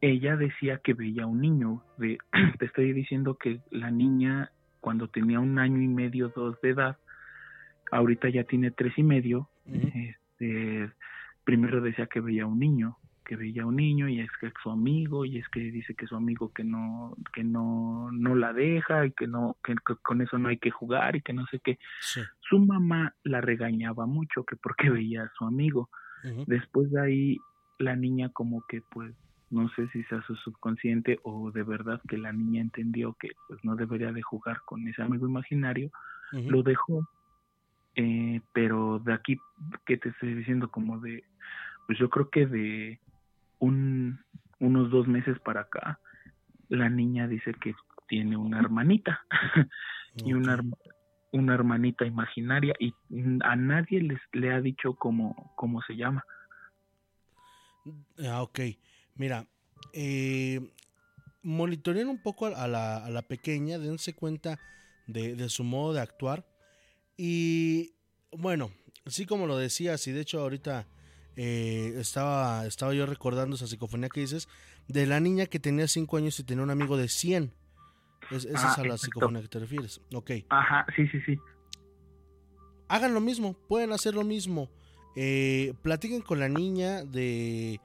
ella 0.00 0.36
decía 0.36 0.78
que 0.78 0.94
veía 0.94 1.26
un 1.26 1.40
niño 1.40 1.82
de 1.98 2.18
te 2.58 2.66
estoy 2.66 2.92
diciendo 2.92 3.36
que 3.36 3.60
la 3.70 3.90
niña 3.90 4.50
cuando 4.80 5.08
tenía 5.08 5.40
un 5.40 5.58
año 5.58 5.80
y 5.80 5.88
medio 5.88 6.30
dos 6.34 6.60
de 6.60 6.70
edad 6.70 6.96
ahorita 7.90 8.28
ya 8.28 8.44
tiene 8.44 8.70
tres 8.70 8.92
y 8.96 9.02
medio 9.02 9.48
este 9.66 10.90
primero 11.44 11.80
decía 11.80 12.06
que 12.06 12.20
veía 12.20 12.46
un 12.46 12.58
niño 12.58 12.96
que 13.24 13.36
veía 13.36 13.64
un 13.64 13.76
niño 13.76 14.06
y 14.06 14.20
es 14.20 14.30
que 14.38 14.48
es 14.48 14.52
su 14.62 14.70
amigo 14.70 15.24
y 15.24 15.38
es 15.38 15.48
que 15.48 15.60
dice 15.60 15.94
que 15.94 16.06
su 16.06 16.14
amigo 16.14 16.52
que 16.52 16.62
no 16.62 17.16
que 17.32 17.42
no 17.42 18.10
no 18.12 18.34
la 18.34 18.52
deja 18.52 19.06
y 19.06 19.12
que 19.12 19.26
no 19.26 19.56
que, 19.64 19.74
que 19.74 19.96
con 20.02 20.20
eso 20.20 20.36
no 20.36 20.50
hay 20.50 20.58
que 20.58 20.70
jugar 20.70 21.16
y 21.16 21.22
que 21.22 21.32
no 21.32 21.46
sé 21.46 21.58
qué 21.60 21.78
Sí. 22.00 22.20
su 22.40 22.58
mamá 22.58 23.14
la 23.22 23.40
regañaba 23.40 24.04
mucho 24.04 24.44
que 24.44 24.56
porque 24.56 24.90
veía 24.90 25.22
a 25.24 25.32
su 25.38 25.44
amigo. 25.46 25.88
Después 26.46 26.90
de 26.90 27.00
ahí 27.00 27.38
la 27.78 27.96
niña 27.96 28.28
como 28.28 28.62
que 28.68 28.82
pues 28.92 29.14
no 29.50 29.68
sé 29.70 29.88
si 29.88 30.02
sea 30.04 30.20
su 30.26 30.36
subconsciente 30.36 31.18
o 31.22 31.50
de 31.50 31.62
verdad 31.62 32.00
que 32.08 32.18
la 32.18 32.32
niña 32.32 32.60
entendió 32.60 33.14
que 33.18 33.30
pues 33.48 33.62
no 33.64 33.74
debería 33.76 34.12
de 34.12 34.20
jugar 34.22 34.60
con 34.66 34.86
ese 34.88 35.02
amigo 35.02 35.26
imaginario, 35.26 35.90
lo 36.50 36.62
dejó. 36.62 37.08
Eh, 37.96 38.40
pero 38.52 38.98
de 38.98 39.12
aquí 39.12 39.38
que 39.86 39.96
te 39.96 40.08
estoy 40.08 40.34
diciendo 40.34 40.70
como 40.70 40.98
de 40.98 41.22
pues 41.86 41.98
yo 41.98 42.10
creo 42.10 42.28
que 42.28 42.46
de 42.46 43.00
un 43.60 44.18
unos 44.58 44.90
dos 44.90 45.06
meses 45.06 45.38
para 45.40 45.62
acá 45.62 46.00
la 46.68 46.88
niña 46.88 47.28
dice 47.28 47.54
que 47.54 47.74
tiene 48.08 48.36
una 48.36 48.58
hermanita 48.58 49.24
y 50.16 50.32
una, 50.32 50.62
una 51.32 51.54
hermanita 51.54 52.04
imaginaria 52.04 52.74
y 52.78 52.94
a 53.42 53.56
nadie 53.56 54.02
les, 54.02 54.20
le 54.32 54.52
ha 54.52 54.60
dicho 54.60 54.94
cómo, 54.94 55.52
cómo 55.56 55.82
se 55.82 55.96
llama. 55.96 56.24
Ah, 58.26 58.42
ok. 58.42 58.60
Mira, 59.16 59.46
eh, 59.92 60.60
monitoreen 61.42 62.08
un 62.08 62.22
poco 62.22 62.46
a 62.46 62.68
la, 62.68 63.04
a 63.04 63.10
la 63.10 63.22
pequeña, 63.22 63.78
dense 63.78 64.14
cuenta 64.14 64.58
de, 65.06 65.34
de 65.34 65.48
su 65.48 65.64
modo 65.64 65.92
de 65.92 66.00
actuar. 66.00 66.44
Y 67.16 67.94
bueno, 68.32 68.70
así 69.04 69.26
como 69.26 69.46
lo 69.46 69.56
decías, 69.56 70.06
y 70.06 70.12
de 70.12 70.20
hecho 70.20 70.40
ahorita 70.40 70.86
eh, 71.36 71.94
estaba, 71.98 72.66
estaba 72.66 72.94
yo 72.94 73.06
recordando 73.06 73.56
esa 73.56 73.66
psicofonía 73.66 74.08
que 74.08 74.20
dices, 74.20 74.48
de 74.88 75.06
la 75.06 75.20
niña 75.20 75.46
que 75.46 75.58
tenía 75.60 75.88
5 75.88 76.16
años 76.16 76.38
y 76.38 76.44
tenía 76.44 76.62
un 76.64 76.70
amigo 76.70 76.96
de 76.96 77.08
100. 77.08 77.52
Es, 78.30 78.44
esa 78.44 78.68
Ah, 78.68 78.72
es 78.72 78.78
a 78.78 78.82
la 78.82 78.86
exacto. 78.94 78.98
psicofonía 78.98 79.42
que 79.42 79.48
te 79.48 79.58
refieres. 79.58 80.00
Ok. 80.12 80.30
Ajá, 80.48 80.86
sí, 80.96 81.06
sí, 81.08 81.18
sí. 81.26 81.38
hagan 82.88 83.14
lo 83.14 83.20
mismo, 83.20 83.54
pueden 83.68 83.92
hacer 83.92 84.14
lo 84.14 84.24
mismo. 84.24 84.70
Eh, 85.16 85.74
platiquen 85.82 86.22
con 86.22 86.40
la 86.40 86.48
niña 86.48 87.04
de 87.04 87.80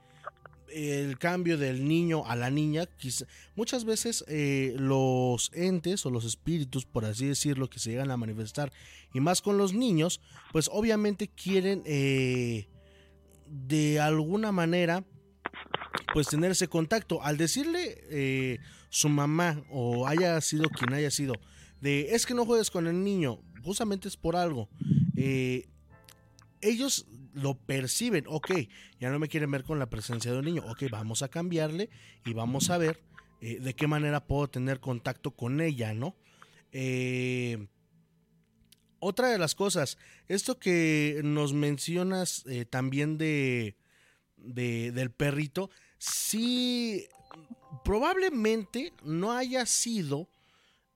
el 0.73 1.17
cambio 1.17 1.57
del 1.57 1.87
niño 1.87 2.25
a 2.25 2.35
la 2.35 2.49
niña. 2.49 2.85
Quizá- 2.85 3.25
muchas 3.55 3.85
veces 3.85 4.23
eh, 4.27 4.75
los 4.77 5.51
entes 5.53 6.05
o 6.05 6.09
los 6.11 6.25
espíritus, 6.25 6.85
por 6.85 7.05
así 7.05 7.25
decirlo, 7.25 7.69
que 7.69 7.79
se 7.79 7.91
llegan 7.91 8.11
a 8.11 8.17
manifestar, 8.17 8.71
y 9.13 9.19
más 9.19 9.41
con 9.41 9.57
los 9.57 9.73
niños, 9.73 10.21
pues 10.51 10.69
obviamente 10.71 11.27
quieren 11.27 11.81
eh, 11.85 12.67
de 13.47 13.99
alguna 13.99 14.51
manera 14.51 15.03
pues 16.13 16.27
tener 16.27 16.51
ese 16.51 16.67
contacto. 16.67 17.21
Al 17.23 17.37
decirle 17.37 17.97
eh, 18.09 18.59
su 18.89 19.09
mamá 19.09 19.63
o 19.71 20.07
haya 20.07 20.39
sido 20.41 20.69
quien 20.69 20.93
haya 20.93 21.11
sido, 21.11 21.33
de 21.81 22.13
es 22.15 22.25
que 22.25 22.33
no 22.33 22.45
juegues 22.45 22.71
con 22.71 22.87
el 22.87 23.03
niño, 23.03 23.39
justamente 23.63 24.07
es 24.07 24.17
por 24.17 24.35
algo. 24.35 24.69
Eh, 25.15 25.67
ellos 26.61 27.05
lo 27.33 27.55
perciben, 27.57 28.25
ok, 28.27 28.51
ya 28.99 29.09
no 29.09 29.19
me 29.19 29.27
quieren 29.27 29.51
ver 29.51 29.63
con 29.63 29.79
la 29.79 29.89
presencia 29.89 30.31
de 30.31 30.39
un 30.39 30.45
niño, 30.45 30.63
ok, 30.67 30.83
vamos 30.91 31.21
a 31.21 31.27
cambiarle 31.29 31.89
y 32.25 32.33
vamos 32.33 32.69
a 32.69 32.77
ver 32.77 33.01
eh, 33.41 33.59
de 33.59 33.73
qué 33.75 33.87
manera 33.87 34.25
puedo 34.25 34.47
tener 34.49 34.79
contacto 34.79 35.31
con 35.31 35.61
ella, 35.61 35.93
¿no? 35.93 36.15
Eh, 36.71 37.67
otra 38.99 39.29
de 39.29 39.37
las 39.37 39.55
cosas, 39.55 39.97
esto 40.27 40.59
que 40.59 41.21
nos 41.23 41.53
mencionas 41.53 42.43
eh, 42.47 42.65
también 42.65 43.17
de, 43.17 43.77
de- 44.37 44.91
del 44.91 45.11
perrito, 45.11 45.69
sí, 45.97 47.07
probablemente 47.83 48.93
no 49.03 49.31
haya 49.33 49.65
sido 49.65 50.29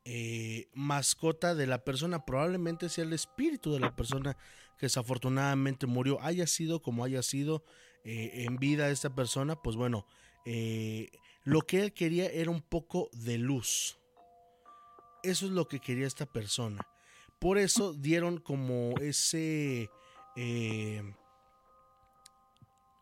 eh, 0.05 0.67
mascota 0.73 1.55
de 1.55 1.65
la 1.67 1.84
persona, 1.86 2.25
probablemente 2.25 2.89
sea 2.89 3.05
el 3.05 3.13
espíritu 3.13 3.71
de 3.73 3.79
la 3.79 3.95
persona 3.95 4.36
que 4.84 4.88
desafortunadamente 4.88 5.88
murió, 5.88 6.19
haya 6.21 6.45
sido 6.45 6.81
como 6.81 7.05
haya 7.05 7.23
sido 7.23 7.63
eh, 8.03 8.43
en 8.43 8.57
vida 8.57 8.89
esta 8.89 9.15
persona, 9.15 9.55
pues 9.55 9.77
bueno, 9.77 10.05
eh, 10.43 11.09
lo 11.45 11.61
que 11.61 11.81
él 11.81 11.93
quería 11.93 12.25
era 12.25 12.51
un 12.51 12.61
poco 12.61 13.09
de 13.13 13.38
luz. 13.38 13.97
Eso 15.23 15.45
es 15.45 15.53
lo 15.53 15.69
que 15.69 15.79
quería 15.79 16.05
esta 16.05 16.25
persona. 16.25 16.86
Por 17.39 17.57
eso 17.57 17.93
dieron 17.93 18.39
como 18.39 18.93
ese... 18.99 19.89
eh, 20.36 21.15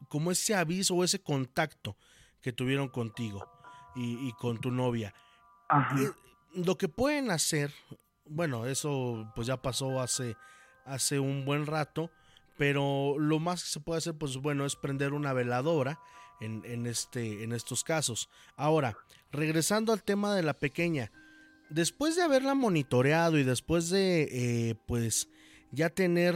como 0.07 0.29
ese 0.29 0.53
aviso 0.53 0.93
o 0.93 1.03
ese 1.03 1.19
contacto 1.19 1.97
que 2.41 2.53
tuvieron 2.53 2.89
contigo 2.89 3.49
y, 3.95 4.27
y 4.27 4.34
con 4.34 4.59
tu 4.61 4.69
novia. 4.69 5.15
Ajá. 5.67 5.95
Lo 6.53 6.77
que 6.77 6.89
pueden 6.89 7.32
hacer, 7.32 7.73
bueno, 8.25 8.67
eso 8.67 9.32
pues 9.34 9.47
ya 9.47 9.59
pasó 9.59 9.99
hace, 9.99 10.36
hace 10.91 11.19
un 11.19 11.45
buen 11.45 11.65
rato, 11.65 12.11
pero 12.57 13.15
lo 13.17 13.39
más 13.39 13.63
que 13.63 13.69
se 13.69 13.79
puede 13.79 13.99
hacer, 13.99 14.15
pues 14.15 14.37
bueno, 14.37 14.65
es 14.65 14.75
prender 14.75 15.13
una 15.13 15.33
veladora 15.33 15.99
en, 16.41 16.85
este, 16.87 17.43
en 17.43 17.53
estos 17.53 17.83
casos. 17.83 18.29
Ahora, 18.55 18.97
regresando 19.31 19.93
al 19.93 20.03
tema 20.03 20.35
de 20.35 20.43
la 20.43 20.53
pequeña, 20.53 21.11
después 21.69 22.15
de 22.15 22.23
haberla 22.23 22.55
monitoreado 22.55 23.37
y 23.37 23.43
después 23.43 23.89
de, 23.89 24.27
eh, 24.31 24.75
pues, 24.87 25.29
ya 25.71 25.89
tener 25.89 26.35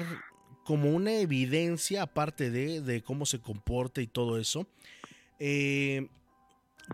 como 0.63 0.91
una 0.91 1.13
evidencia, 1.13 2.03
aparte 2.03 2.49
de, 2.49 2.81
de 2.81 3.03
cómo 3.03 3.25
se 3.25 3.39
comporta 3.39 4.01
y 4.01 4.07
todo 4.07 4.39
eso, 4.39 4.67
eh, 5.39 6.07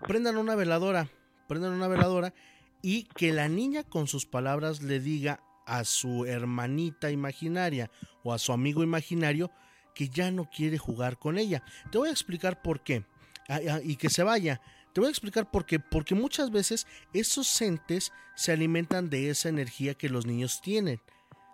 prendan 0.06 0.36
una 0.36 0.54
veladora, 0.54 1.08
prendan 1.48 1.72
una 1.72 1.88
veladora 1.88 2.34
y 2.82 3.04
que 3.04 3.32
la 3.32 3.48
niña 3.48 3.84
con 3.84 4.08
sus 4.08 4.26
palabras 4.26 4.82
le 4.82 5.00
diga 5.00 5.40
a 5.66 5.84
su 5.84 6.24
hermanita 6.26 7.10
imaginaria 7.10 7.90
o 8.22 8.32
a 8.32 8.38
su 8.38 8.52
amigo 8.52 8.82
imaginario 8.82 9.50
que 9.94 10.08
ya 10.08 10.30
no 10.30 10.48
quiere 10.50 10.78
jugar 10.78 11.18
con 11.18 11.38
ella. 11.38 11.62
Te 11.90 11.98
voy 11.98 12.08
a 12.08 12.12
explicar 12.12 12.62
por 12.62 12.82
qué. 12.82 13.04
Ah, 13.48 13.60
ah, 13.70 13.80
y 13.82 13.96
que 13.96 14.08
se 14.08 14.22
vaya. 14.22 14.60
Te 14.92 15.00
voy 15.00 15.08
a 15.08 15.10
explicar 15.10 15.50
por 15.50 15.66
qué. 15.66 15.78
Porque 15.80 16.14
muchas 16.14 16.50
veces 16.50 16.86
esos 17.12 17.60
entes 17.60 18.12
se 18.34 18.52
alimentan 18.52 19.10
de 19.10 19.30
esa 19.30 19.48
energía 19.48 19.94
que 19.94 20.08
los 20.08 20.26
niños 20.26 20.60
tienen. 20.62 21.00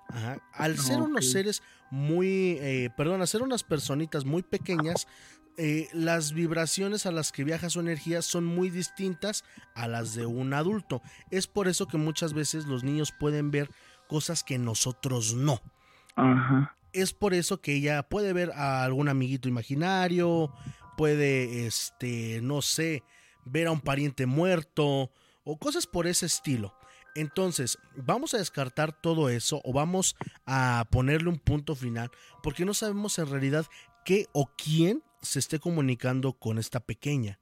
Ajá. 0.08 0.40
Al 0.52 0.78
ser 0.78 1.00
Ok. 1.00 1.08
unos 1.08 1.30
seres 1.30 1.62
muy, 1.90 2.58
eh, 2.60 2.90
perdón, 2.96 3.22
hacer 3.22 3.42
unas 3.42 3.64
personitas 3.64 4.24
muy 4.24 4.42
pequeñas, 4.42 5.06
eh, 5.60 5.88
las 5.92 6.32
vibraciones 6.34 7.04
a 7.04 7.10
las 7.10 7.32
que 7.32 7.42
viaja 7.42 7.68
su 7.68 7.80
energía 7.80 8.22
son 8.22 8.44
muy 8.44 8.70
distintas 8.70 9.42
a 9.74 9.88
las 9.88 10.14
de 10.14 10.24
un 10.24 10.54
adulto. 10.54 11.02
Es 11.30 11.48
por 11.48 11.66
eso 11.66 11.88
que 11.88 11.96
muchas 11.96 12.32
veces 12.32 12.66
los 12.66 12.84
niños 12.84 13.12
pueden 13.12 13.50
ver 13.50 13.68
cosas 14.08 14.42
que 14.42 14.58
nosotros 14.58 15.34
no. 15.34 15.60
Ajá. 16.16 16.76
Es 16.92 17.12
por 17.12 17.34
eso 17.34 17.60
que 17.60 17.74
ella 17.74 18.02
puede 18.02 18.32
ver 18.32 18.50
a 18.52 18.82
algún 18.82 19.08
amiguito 19.08 19.48
imaginario, 19.48 20.52
puede, 20.96 21.66
este, 21.66 22.40
no 22.42 22.60
sé, 22.62 23.04
ver 23.44 23.68
a 23.68 23.70
un 23.70 23.80
pariente 23.80 24.26
muerto 24.26 25.12
o 25.44 25.58
cosas 25.58 25.86
por 25.86 26.06
ese 26.08 26.26
estilo. 26.26 26.74
Entonces, 27.14 27.78
vamos 27.96 28.34
a 28.34 28.38
descartar 28.38 28.92
todo 28.92 29.28
eso 29.28 29.60
o 29.64 29.72
vamos 29.72 30.16
a 30.46 30.86
ponerle 30.90 31.28
un 31.28 31.38
punto 31.38 31.74
final 31.74 32.10
porque 32.42 32.64
no 32.64 32.74
sabemos 32.74 33.18
en 33.18 33.30
realidad 33.30 33.66
qué 34.04 34.26
o 34.32 34.50
quién 34.56 35.02
se 35.20 35.38
esté 35.38 35.58
comunicando 35.58 36.34
con 36.34 36.58
esta 36.58 36.80
pequeña. 36.80 37.40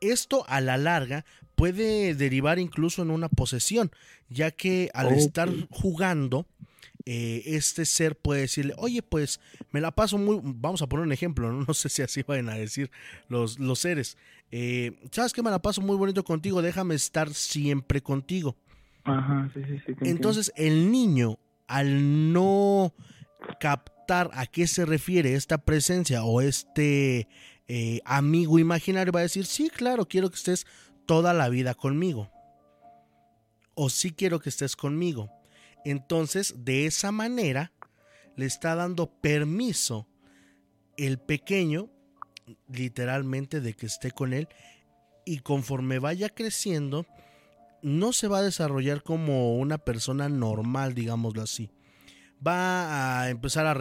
Esto 0.00 0.44
a 0.48 0.60
la 0.60 0.76
larga 0.76 1.24
puede 1.54 2.14
derivar 2.14 2.58
incluso 2.58 3.02
en 3.02 3.10
una 3.10 3.28
posesión, 3.28 3.90
ya 4.28 4.50
que 4.50 4.90
al 4.94 5.12
estar 5.12 5.50
jugando, 5.70 6.46
eh, 7.04 7.42
este 7.44 7.84
ser 7.84 8.16
puede 8.16 8.42
decirle, 8.42 8.74
oye, 8.78 9.02
pues 9.02 9.40
me 9.70 9.80
la 9.80 9.90
paso 9.90 10.16
muy, 10.16 10.40
vamos 10.42 10.80
a 10.82 10.88
poner 10.88 11.04
un 11.04 11.12
ejemplo, 11.12 11.52
no, 11.52 11.74
sé 11.74 11.88
si 11.88 12.02
así 12.02 12.22
vayan 12.22 12.48
a 12.48 12.54
decir 12.54 12.90
los, 13.28 13.58
los 13.58 13.78
seres, 13.78 14.16
eh, 14.50 14.92
sabes 15.12 15.32
que 15.32 15.42
me 15.42 15.50
la 15.50 15.60
paso 15.60 15.80
muy 15.80 15.96
bonito 15.96 16.24
contigo, 16.24 16.62
déjame 16.62 16.94
estar 16.94 17.32
siempre 17.32 18.02
contigo. 18.02 18.56
Ajá, 19.04 19.50
sí, 19.54 19.60
sí, 19.64 19.80
sí. 19.86 19.94
Entonces 20.02 20.52
el 20.56 20.90
niño, 20.90 21.38
al 21.66 22.32
no 22.32 22.94
captar 23.58 24.30
a 24.32 24.46
qué 24.46 24.66
se 24.66 24.84
refiere 24.84 25.34
esta 25.34 25.58
presencia 25.58 26.24
o 26.24 26.40
este 26.40 27.28
eh, 27.72 28.00
amigo 28.04 28.58
imaginario, 28.58 29.12
va 29.12 29.20
a 29.20 29.22
decir, 29.22 29.46
sí, 29.46 29.70
claro, 29.70 30.08
quiero 30.08 30.28
que 30.28 30.34
estés 30.34 30.66
toda 31.06 31.32
la 31.32 31.48
vida 31.48 31.72
conmigo. 31.74 32.28
O 33.74 33.90
sí 33.90 34.10
quiero 34.10 34.40
que 34.40 34.48
estés 34.48 34.74
conmigo. 34.74 35.30
Entonces, 35.84 36.64
de 36.64 36.86
esa 36.86 37.12
manera, 37.12 37.72
le 38.34 38.46
está 38.46 38.74
dando 38.74 39.06
permiso 39.08 40.08
el 40.96 41.20
pequeño, 41.20 41.88
literalmente, 42.66 43.60
de 43.60 43.74
que 43.74 43.86
esté 43.86 44.10
con 44.10 44.32
él. 44.32 44.48
Y 45.24 45.38
conforme 45.38 46.00
vaya 46.00 46.28
creciendo, 46.28 47.06
no 47.82 48.12
se 48.12 48.26
va 48.26 48.38
a 48.38 48.42
desarrollar 48.42 49.04
como 49.04 49.56
una 49.56 49.78
persona 49.78 50.28
normal, 50.28 50.94
digámoslo 50.94 51.42
así. 51.42 51.70
Va 52.46 53.20
a 53.22 53.30
empezar 53.30 53.66
a, 53.66 53.74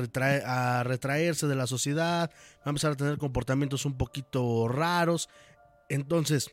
retraerse 0.83 1.47
de 1.47 1.55
la 1.55 1.65
sociedad, 1.65 2.29
va 2.29 2.63
a 2.65 2.69
empezar 2.69 2.91
a 2.91 2.97
tener 2.97 3.17
comportamientos 3.17 3.85
un 3.85 3.97
poquito 3.97 4.67
raros. 4.67 5.29
Entonces, 5.87 6.51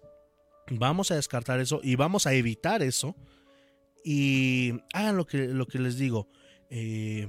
vamos 0.70 1.11
a 1.11 1.16
descartar 1.16 1.61
eso 1.61 1.80
y 1.82 1.96
vamos 1.96 2.26
a 2.26 2.32
evitar 2.32 2.82
eso 2.82 3.16
y 4.04 4.80
hagan 4.92 5.16
lo 5.16 5.26
que, 5.26 5.48
lo 5.48 5.66
que 5.66 5.80
les 5.80 5.98
digo. 5.98 6.28
Eh, 6.70 7.28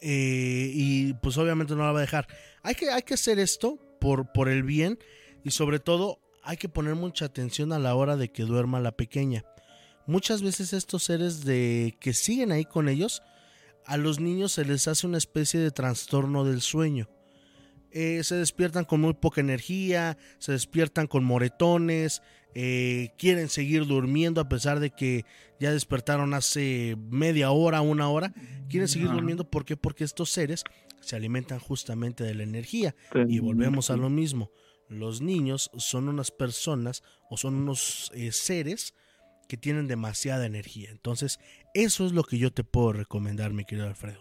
eh, 0.00 0.70
y 0.72 1.14
pues 1.14 1.36
obviamente 1.38 1.74
no 1.74 1.84
la 1.84 1.92
va 1.92 1.98
a 1.98 2.02
dejar. 2.02 2.28
Hay 2.62 2.74
que, 2.74 2.90
hay 2.90 3.02
que 3.02 3.14
hacer 3.14 3.38
esto 3.38 3.78
por, 4.00 4.32
por 4.32 4.48
el 4.48 4.62
bien 4.62 4.98
y 5.42 5.50
sobre 5.50 5.80
todo 5.80 6.20
hay 6.44 6.56
que 6.56 6.68
poner 6.68 6.94
mucha 6.94 7.24
atención 7.24 7.72
a 7.72 7.78
la 7.78 7.94
hora 7.94 8.16
de 8.16 8.30
que 8.30 8.44
duerma 8.44 8.78
la 8.78 8.92
pequeña. 8.92 9.44
Muchas 10.06 10.42
veces 10.42 10.72
estos 10.72 11.04
seres 11.04 11.44
de 11.44 11.96
que 12.00 12.12
siguen 12.12 12.52
ahí 12.52 12.64
con 12.64 12.88
ellos, 12.88 13.22
a 13.86 13.96
los 13.96 14.20
niños 14.20 14.52
se 14.52 14.64
les 14.64 14.88
hace 14.88 15.06
una 15.06 15.18
especie 15.18 15.60
de 15.60 15.70
trastorno 15.70 16.44
del 16.44 16.60
sueño. 16.60 17.08
Eh, 17.90 18.24
se 18.24 18.34
despiertan 18.34 18.84
con 18.84 19.00
muy 19.00 19.14
poca 19.14 19.40
energía, 19.40 20.18
se 20.38 20.52
despiertan 20.52 21.06
con 21.06 21.24
moretones, 21.24 22.22
eh, 22.54 23.10
quieren 23.18 23.48
seguir 23.48 23.86
durmiendo 23.86 24.40
a 24.40 24.48
pesar 24.48 24.80
de 24.80 24.90
que 24.90 25.24
ya 25.60 25.72
despertaron 25.72 26.34
hace 26.34 26.96
media 27.10 27.50
hora, 27.52 27.80
una 27.82 28.08
hora, 28.08 28.34
quieren 28.68 28.88
seguir 28.88 29.10
durmiendo 29.10 29.48
¿por 29.48 29.64
qué? 29.64 29.76
porque 29.76 30.04
estos 30.04 30.30
seres 30.30 30.64
se 31.00 31.16
alimentan 31.16 31.60
justamente 31.60 32.24
de 32.24 32.34
la 32.34 32.42
energía 32.42 32.94
y 33.28 33.38
volvemos 33.38 33.90
a 33.90 33.96
lo 33.96 34.10
mismo. 34.10 34.50
Los 34.88 35.20
niños 35.20 35.70
son 35.78 36.08
unas 36.08 36.30
personas 36.30 37.02
o 37.30 37.36
son 37.36 37.54
unos 37.54 38.10
eh, 38.14 38.32
seres 38.32 38.94
que 39.48 39.56
tienen 39.56 39.88
demasiada 39.88 40.46
energía. 40.46 40.90
Entonces, 40.90 41.38
eso 41.74 42.06
es 42.06 42.12
lo 42.12 42.22
que 42.22 42.38
yo 42.38 42.50
te 42.50 42.64
puedo 42.64 42.92
recomendar, 42.92 43.52
mi 43.52 43.64
querido 43.64 43.86
Alfredo. 43.86 44.20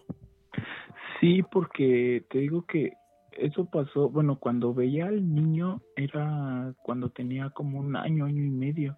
Sí, 1.20 1.42
porque 1.52 2.26
te 2.30 2.40
digo 2.40 2.66
que 2.66 2.94
eso 3.38 3.66
pasó, 3.66 4.10
bueno, 4.10 4.38
cuando 4.38 4.74
veía 4.74 5.08
al 5.08 5.34
niño 5.34 5.82
era 5.96 6.74
cuando 6.84 7.10
tenía 7.10 7.50
como 7.50 7.80
un 7.80 7.96
año, 7.96 8.26
año 8.26 8.44
y 8.44 8.50
medio. 8.50 8.98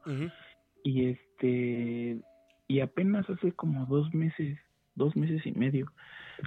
Y 0.84 1.06
este, 1.06 2.20
y 2.68 2.80
apenas 2.80 3.30
hace 3.30 3.52
como 3.54 3.86
dos 3.86 4.14
meses, 4.14 4.58
dos 4.96 5.16
meses 5.16 5.46
y 5.46 5.52
medio, 5.52 5.92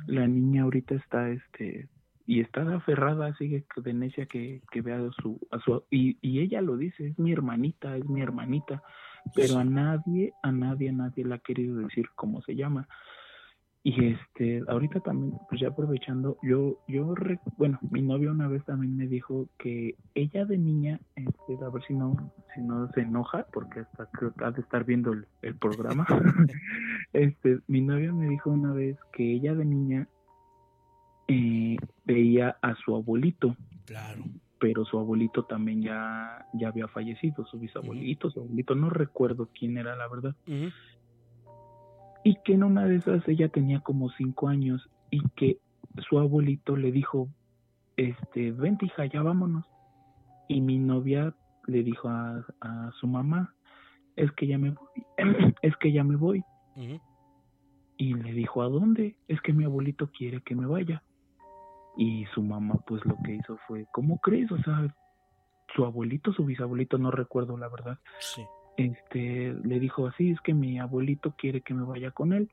la 0.06 0.26
niña 0.26 0.62
ahorita 0.62 0.94
está, 0.94 1.30
este, 1.30 1.88
y 2.26 2.40
está 2.40 2.62
aferrada, 2.74 3.34
sigue 3.36 3.64
de 3.76 3.94
necia 3.94 4.26
que, 4.26 4.60
que 4.70 4.82
vea 4.82 4.98
a 4.98 5.10
su, 5.22 5.40
a 5.50 5.58
su, 5.60 5.84
y, 5.90 6.18
y 6.20 6.40
ella 6.40 6.60
lo 6.60 6.76
dice, 6.76 7.08
es 7.08 7.18
mi 7.18 7.32
hermanita, 7.32 7.96
es 7.96 8.04
mi 8.08 8.20
hermanita, 8.20 8.82
pero 9.34 9.58
a 9.58 9.64
nadie, 9.64 10.32
a 10.42 10.52
nadie, 10.52 10.90
a 10.90 10.92
nadie 10.92 11.24
le 11.24 11.34
ha 11.34 11.38
querido 11.38 11.76
decir 11.76 12.08
cómo 12.14 12.42
se 12.42 12.54
llama. 12.54 12.88
Y 13.84 14.04
este, 14.04 14.62
ahorita 14.66 15.00
también, 15.00 15.38
pues 15.48 15.60
ya 15.60 15.68
aprovechando, 15.68 16.36
yo, 16.42 16.78
yo, 16.88 17.14
bueno, 17.56 17.78
mi 17.90 18.02
novia 18.02 18.32
una 18.32 18.48
vez 18.48 18.64
también 18.64 18.96
me 18.96 19.06
dijo 19.06 19.48
que 19.58 19.94
ella 20.14 20.44
de 20.44 20.58
niña, 20.58 21.00
este, 21.14 21.64
a 21.64 21.70
ver 21.70 21.82
si 21.86 21.94
no, 21.94 22.32
si 22.54 22.60
no 22.60 22.90
se 22.92 23.02
enoja, 23.02 23.46
porque 23.52 23.80
hasta 23.80 24.06
creo 24.10 24.34
que 24.34 24.44
ha 24.44 24.50
de 24.50 24.60
estar 24.60 24.84
viendo 24.84 25.12
el, 25.12 25.54
programa. 25.56 26.06
este, 27.12 27.60
mi 27.68 27.80
novia 27.80 28.12
me 28.12 28.28
dijo 28.28 28.50
una 28.50 28.72
vez 28.72 28.98
que 29.12 29.32
ella 29.32 29.54
de 29.54 29.64
niña 29.64 30.08
eh, 31.28 31.76
veía 32.04 32.58
a 32.60 32.74
su 32.74 32.94
abuelito. 32.94 33.56
Claro. 33.86 34.24
Pero 34.60 34.84
su 34.84 34.98
abuelito 34.98 35.44
también 35.44 35.82
ya, 35.82 36.46
ya 36.52 36.68
había 36.68 36.88
fallecido, 36.88 37.46
su 37.46 37.58
bisabuelito, 37.58 38.30
su 38.30 38.40
abuelito, 38.40 38.74
no 38.74 38.90
recuerdo 38.90 39.48
quién 39.54 39.78
era 39.78 39.94
la 39.94 40.08
verdad 40.08 40.34
y 42.28 42.36
que 42.44 42.52
en 42.52 42.62
una 42.62 42.84
de 42.84 42.96
esas 42.96 43.26
ella 43.26 43.48
tenía 43.48 43.80
como 43.80 44.10
cinco 44.10 44.48
años 44.48 44.88
y 45.10 45.20
que 45.30 45.58
su 46.08 46.18
abuelito 46.18 46.76
le 46.76 46.92
dijo, 46.92 47.28
este, 47.96 48.52
vente 48.52 48.84
hija, 48.84 49.06
ya 49.06 49.22
vámonos. 49.22 49.64
Y 50.48 50.60
mi 50.60 50.78
novia 50.78 51.34
le 51.66 51.82
dijo 51.82 52.08
a, 52.08 52.44
su 53.00 53.06
mamá, 53.06 53.54
es 54.16 54.30
que 54.32 54.46
ya 54.46 54.58
me 54.58 54.70
voy, 54.70 55.06
es 55.62 55.76
que 55.78 55.90
ya 55.90 56.04
me 56.04 56.16
voy. 56.16 56.44
Y 57.96 58.14
le 58.14 58.32
dijo, 58.32 58.62
¿a 58.62 58.68
dónde? 58.68 59.16
Es 59.26 59.40
que 59.40 59.52
mi 59.52 59.64
abuelito 59.64 60.10
quiere 60.10 60.42
que 60.42 60.54
me 60.54 60.66
vaya. 60.66 61.02
Y 61.98 62.24
su 62.32 62.42
mamá 62.42 62.76
pues 62.86 63.04
lo 63.04 63.16
que 63.24 63.34
hizo 63.34 63.58
fue, 63.66 63.86
¿cómo 63.92 64.18
crees? 64.20 64.50
O 64.50 64.58
sea, 64.62 64.94
su 65.74 65.84
abuelito, 65.84 66.32
su 66.32 66.44
bisabuelito, 66.44 66.96
no 66.96 67.10
recuerdo 67.10 67.58
la 67.58 67.68
verdad. 67.68 67.98
Sí 68.20 68.42
este, 68.78 69.54
le 69.64 69.80
dijo 69.80 70.06
así, 70.06 70.30
es 70.30 70.40
que 70.40 70.54
mi 70.54 70.78
abuelito 70.78 71.34
quiere 71.36 71.62
que 71.62 71.74
me 71.74 71.82
vaya 71.82 72.12
con 72.12 72.32
él. 72.32 72.48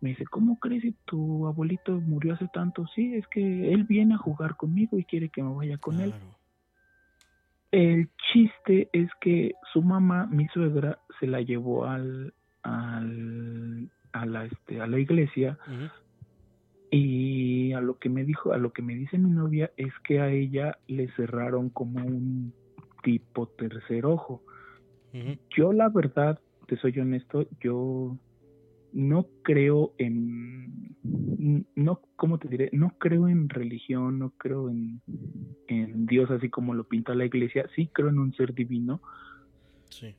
Me 0.00 0.10
dice, 0.10 0.24
¿cómo 0.26 0.58
crees 0.60 0.82
si 0.82 0.94
tu 1.06 1.46
abuelito 1.46 1.92
murió 1.92 2.34
hace 2.34 2.48
tanto? 2.52 2.86
Sí, 2.94 3.14
es 3.14 3.26
que 3.28 3.72
él 3.72 3.84
viene 3.84 4.14
a 4.14 4.18
jugar 4.18 4.56
conmigo 4.56 4.98
y 4.98 5.04
quiere 5.04 5.30
que 5.30 5.42
me 5.42 5.54
vaya 5.54 5.78
con 5.78 6.00
él. 6.00 6.12
El 7.70 8.10
chiste 8.30 8.90
es 8.92 9.08
que 9.22 9.54
su 9.72 9.82
mamá, 9.82 10.26
mi 10.26 10.48
suegra, 10.48 10.98
se 11.18 11.26
la 11.26 11.40
llevó 11.40 11.86
al, 11.86 12.34
al 12.62 13.90
a 14.12 14.26
la 14.26 14.44
este 14.44 14.80
a 14.80 14.88
la 14.88 14.98
iglesia 14.98 15.56
y 16.90 17.49
a 17.72 17.80
lo 17.80 17.98
que 17.98 18.08
me 18.08 18.24
dijo, 18.24 18.52
a 18.52 18.58
lo 18.58 18.72
que 18.72 18.82
me 18.82 18.94
dice 18.94 19.18
mi 19.18 19.30
novia 19.30 19.70
es 19.76 19.92
que 20.04 20.20
a 20.20 20.30
ella 20.30 20.78
le 20.86 21.10
cerraron 21.12 21.70
como 21.70 22.04
un 22.04 22.52
tipo 23.02 23.48
tercer 23.48 24.06
ojo. 24.06 24.42
Yo 25.56 25.72
la 25.72 25.88
verdad, 25.88 26.38
te 26.68 26.76
soy 26.76 26.98
honesto, 27.00 27.46
yo 27.60 28.16
no 28.92 29.26
creo 29.42 29.92
en, 29.98 30.96
no, 31.74 32.00
¿cómo 32.16 32.38
te 32.38 32.48
diré? 32.48 32.70
No 32.72 32.94
creo 32.98 33.28
en 33.28 33.48
religión, 33.48 34.18
no 34.18 34.30
creo 34.30 34.70
en, 34.70 35.00
en 35.68 36.06
Dios 36.06 36.30
así 36.30 36.48
como 36.48 36.74
lo 36.74 36.84
pinta 36.84 37.14
la 37.14 37.24
iglesia, 37.24 37.68
sí 37.74 37.88
creo 37.92 38.08
en 38.08 38.18
un 38.18 38.32
ser 38.34 38.54
divino, 38.54 39.00
sí. 39.88 40.14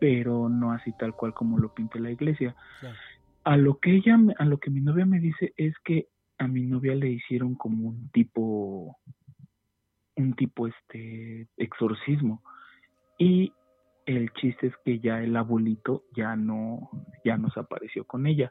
pero 0.00 0.48
no 0.48 0.72
así 0.72 0.92
tal 0.98 1.14
cual 1.14 1.34
como 1.34 1.58
lo 1.58 1.72
pinta 1.74 1.98
la 1.98 2.10
iglesia. 2.10 2.54
A 3.44 3.56
lo 3.56 3.78
que 3.78 3.96
ella, 3.96 4.18
a 4.38 4.44
lo 4.44 4.58
que 4.58 4.70
mi 4.70 4.80
novia 4.80 5.06
me 5.06 5.20
dice 5.20 5.52
es 5.56 5.74
que 5.84 6.08
a 6.42 6.48
mi 6.48 6.62
novia 6.62 6.94
le 6.94 7.08
hicieron 7.08 7.54
como 7.54 7.88
un 7.88 8.08
tipo, 8.10 8.98
un 10.16 10.34
tipo 10.34 10.66
este 10.66 11.48
exorcismo 11.56 12.42
y 13.18 13.52
el 14.06 14.32
chiste 14.32 14.66
es 14.66 14.74
que 14.84 14.98
ya 14.98 15.22
el 15.22 15.36
abuelito 15.36 16.04
ya 16.16 16.34
no, 16.34 16.90
ya 17.24 17.36
no 17.36 17.50
se 17.50 17.60
apareció 17.60 18.04
con 18.04 18.26
ella. 18.26 18.50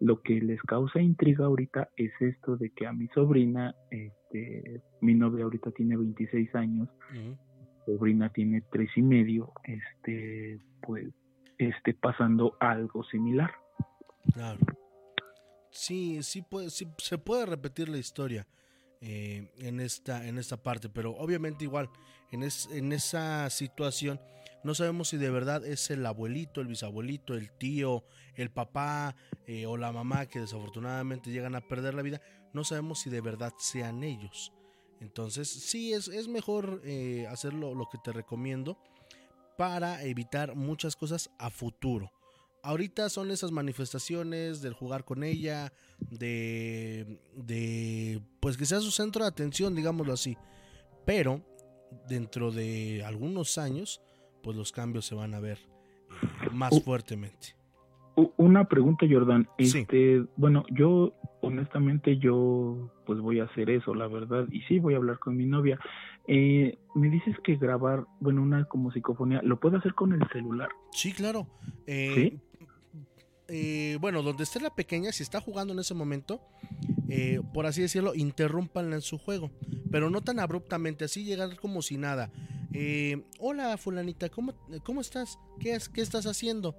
Lo 0.00 0.22
que 0.22 0.40
les 0.40 0.60
causa 0.62 1.00
intriga 1.00 1.46
ahorita 1.46 1.90
es 1.96 2.10
esto 2.20 2.56
de 2.56 2.70
que 2.70 2.86
a 2.86 2.92
mi 2.92 3.06
sobrina, 3.08 3.74
este, 3.90 4.82
mi 5.00 5.14
novia 5.14 5.44
ahorita 5.44 5.70
tiene 5.70 5.96
26 5.96 6.54
años, 6.56 6.88
sobrina 7.86 8.28
tiene 8.30 8.62
tres 8.72 8.90
y 8.96 9.02
medio, 9.02 9.52
este, 9.64 10.58
pues, 10.82 11.08
esté 11.58 11.94
pasando 11.94 12.56
algo 12.60 13.04
similar. 13.04 13.52
Claro. 14.34 14.58
Sí, 15.78 16.24
sí, 16.24 16.42
puede, 16.42 16.70
sí 16.70 16.88
se 16.98 17.18
puede 17.18 17.46
repetir 17.46 17.88
la 17.88 17.98
historia 17.98 18.48
eh, 19.00 19.48
en, 19.58 19.78
esta, 19.78 20.26
en 20.26 20.36
esta 20.36 20.56
parte, 20.56 20.88
pero 20.88 21.12
obviamente 21.12 21.62
igual, 21.62 21.88
en, 22.32 22.42
en 22.42 22.92
esa 22.92 23.48
situación 23.48 24.20
no 24.64 24.74
sabemos 24.74 25.10
si 25.10 25.18
de 25.18 25.30
verdad 25.30 25.64
es 25.64 25.88
el 25.90 26.04
abuelito, 26.04 26.60
el 26.60 26.66
bisabuelito, 26.66 27.34
el 27.34 27.52
tío, 27.52 28.02
el 28.34 28.50
papá 28.50 29.14
eh, 29.46 29.66
o 29.66 29.76
la 29.76 29.92
mamá 29.92 30.26
que 30.26 30.40
desafortunadamente 30.40 31.30
llegan 31.30 31.54
a 31.54 31.60
perder 31.60 31.94
la 31.94 32.02
vida. 32.02 32.20
No 32.52 32.64
sabemos 32.64 32.98
si 32.98 33.08
de 33.08 33.20
verdad 33.20 33.52
sean 33.56 34.02
ellos. 34.02 34.52
Entonces 35.00 35.48
sí, 35.48 35.92
es, 35.92 36.08
es 36.08 36.26
mejor 36.26 36.82
eh, 36.84 37.28
hacerlo 37.30 37.72
lo 37.76 37.88
que 37.88 37.98
te 37.98 38.12
recomiendo 38.12 38.76
para 39.56 40.02
evitar 40.02 40.56
muchas 40.56 40.96
cosas 40.96 41.30
a 41.38 41.50
futuro. 41.50 42.10
Ahorita 42.62 43.08
son 43.08 43.30
esas 43.30 43.52
manifestaciones 43.52 44.60
del 44.62 44.74
jugar 44.74 45.04
con 45.04 45.22
ella, 45.22 45.72
de, 45.98 47.18
de, 47.34 48.20
pues 48.40 48.56
que 48.56 48.66
sea 48.66 48.80
su 48.80 48.90
centro 48.90 49.22
de 49.24 49.28
atención, 49.28 49.74
digámoslo 49.74 50.12
así. 50.12 50.36
Pero 51.06 51.42
dentro 52.08 52.50
de 52.50 53.02
algunos 53.04 53.56
años 53.58 54.02
pues 54.42 54.56
los 54.56 54.72
cambios 54.72 55.04
se 55.06 55.14
van 55.14 55.34
a 55.34 55.40
ver 55.40 55.58
eh, 56.42 56.50
más 56.52 56.82
fuertemente. 56.82 57.54
Una 58.36 58.64
pregunta, 58.64 59.06
Jordan. 59.08 59.46
Este, 59.58 60.24
bueno, 60.36 60.64
yo 60.70 61.12
honestamente 61.40 62.18
yo 62.18 62.90
pues 63.06 63.20
voy 63.20 63.38
a 63.38 63.44
hacer 63.44 63.70
eso, 63.70 63.94
la 63.94 64.08
verdad, 64.08 64.46
y 64.50 64.62
sí 64.62 64.80
voy 64.80 64.94
a 64.94 64.96
hablar 64.96 65.20
con 65.20 65.36
mi 65.36 65.46
novia. 65.46 65.78
Eh, 66.26 66.76
me 66.94 67.10
dices 67.10 67.36
que 67.44 67.56
grabar, 67.56 68.06
bueno, 68.18 68.42
una 68.42 68.64
como 68.64 68.90
psicofonía, 68.90 69.40
¿lo 69.42 69.60
puedo 69.60 69.78
hacer 69.78 69.94
con 69.94 70.12
el 70.12 70.26
celular? 70.32 70.68
Sí, 70.90 71.12
claro. 71.12 71.46
Eh, 71.86 72.12
¿Sí? 72.14 72.40
Bueno, 74.00 74.22
donde 74.22 74.44
esté 74.44 74.60
la 74.60 74.74
pequeña, 74.74 75.12
si 75.12 75.22
está 75.22 75.40
jugando 75.40 75.72
en 75.72 75.78
ese 75.78 75.94
momento, 75.94 76.40
por 77.52 77.66
así 77.66 77.82
decirlo, 77.82 78.14
interrúmpanla 78.14 78.96
en 78.96 79.02
su 79.02 79.18
juego, 79.18 79.50
pero 79.90 80.10
no 80.10 80.22
tan 80.22 80.38
abruptamente, 80.38 81.04
así 81.04 81.24
llegar 81.24 81.56
como 81.56 81.82
si 81.82 81.96
nada. 81.96 82.30
Eh, 82.72 83.24
hola 83.38 83.76
fulanita, 83.78 84.28
¿cómo, 84.28 84.54
cómo 84.84 85.00
estás? 85.00 85.38
¿Qué, 85.58 85.78
¿Qué 85.92 86.00
estás 86.02 86.26
haciendo? 86.26 86.76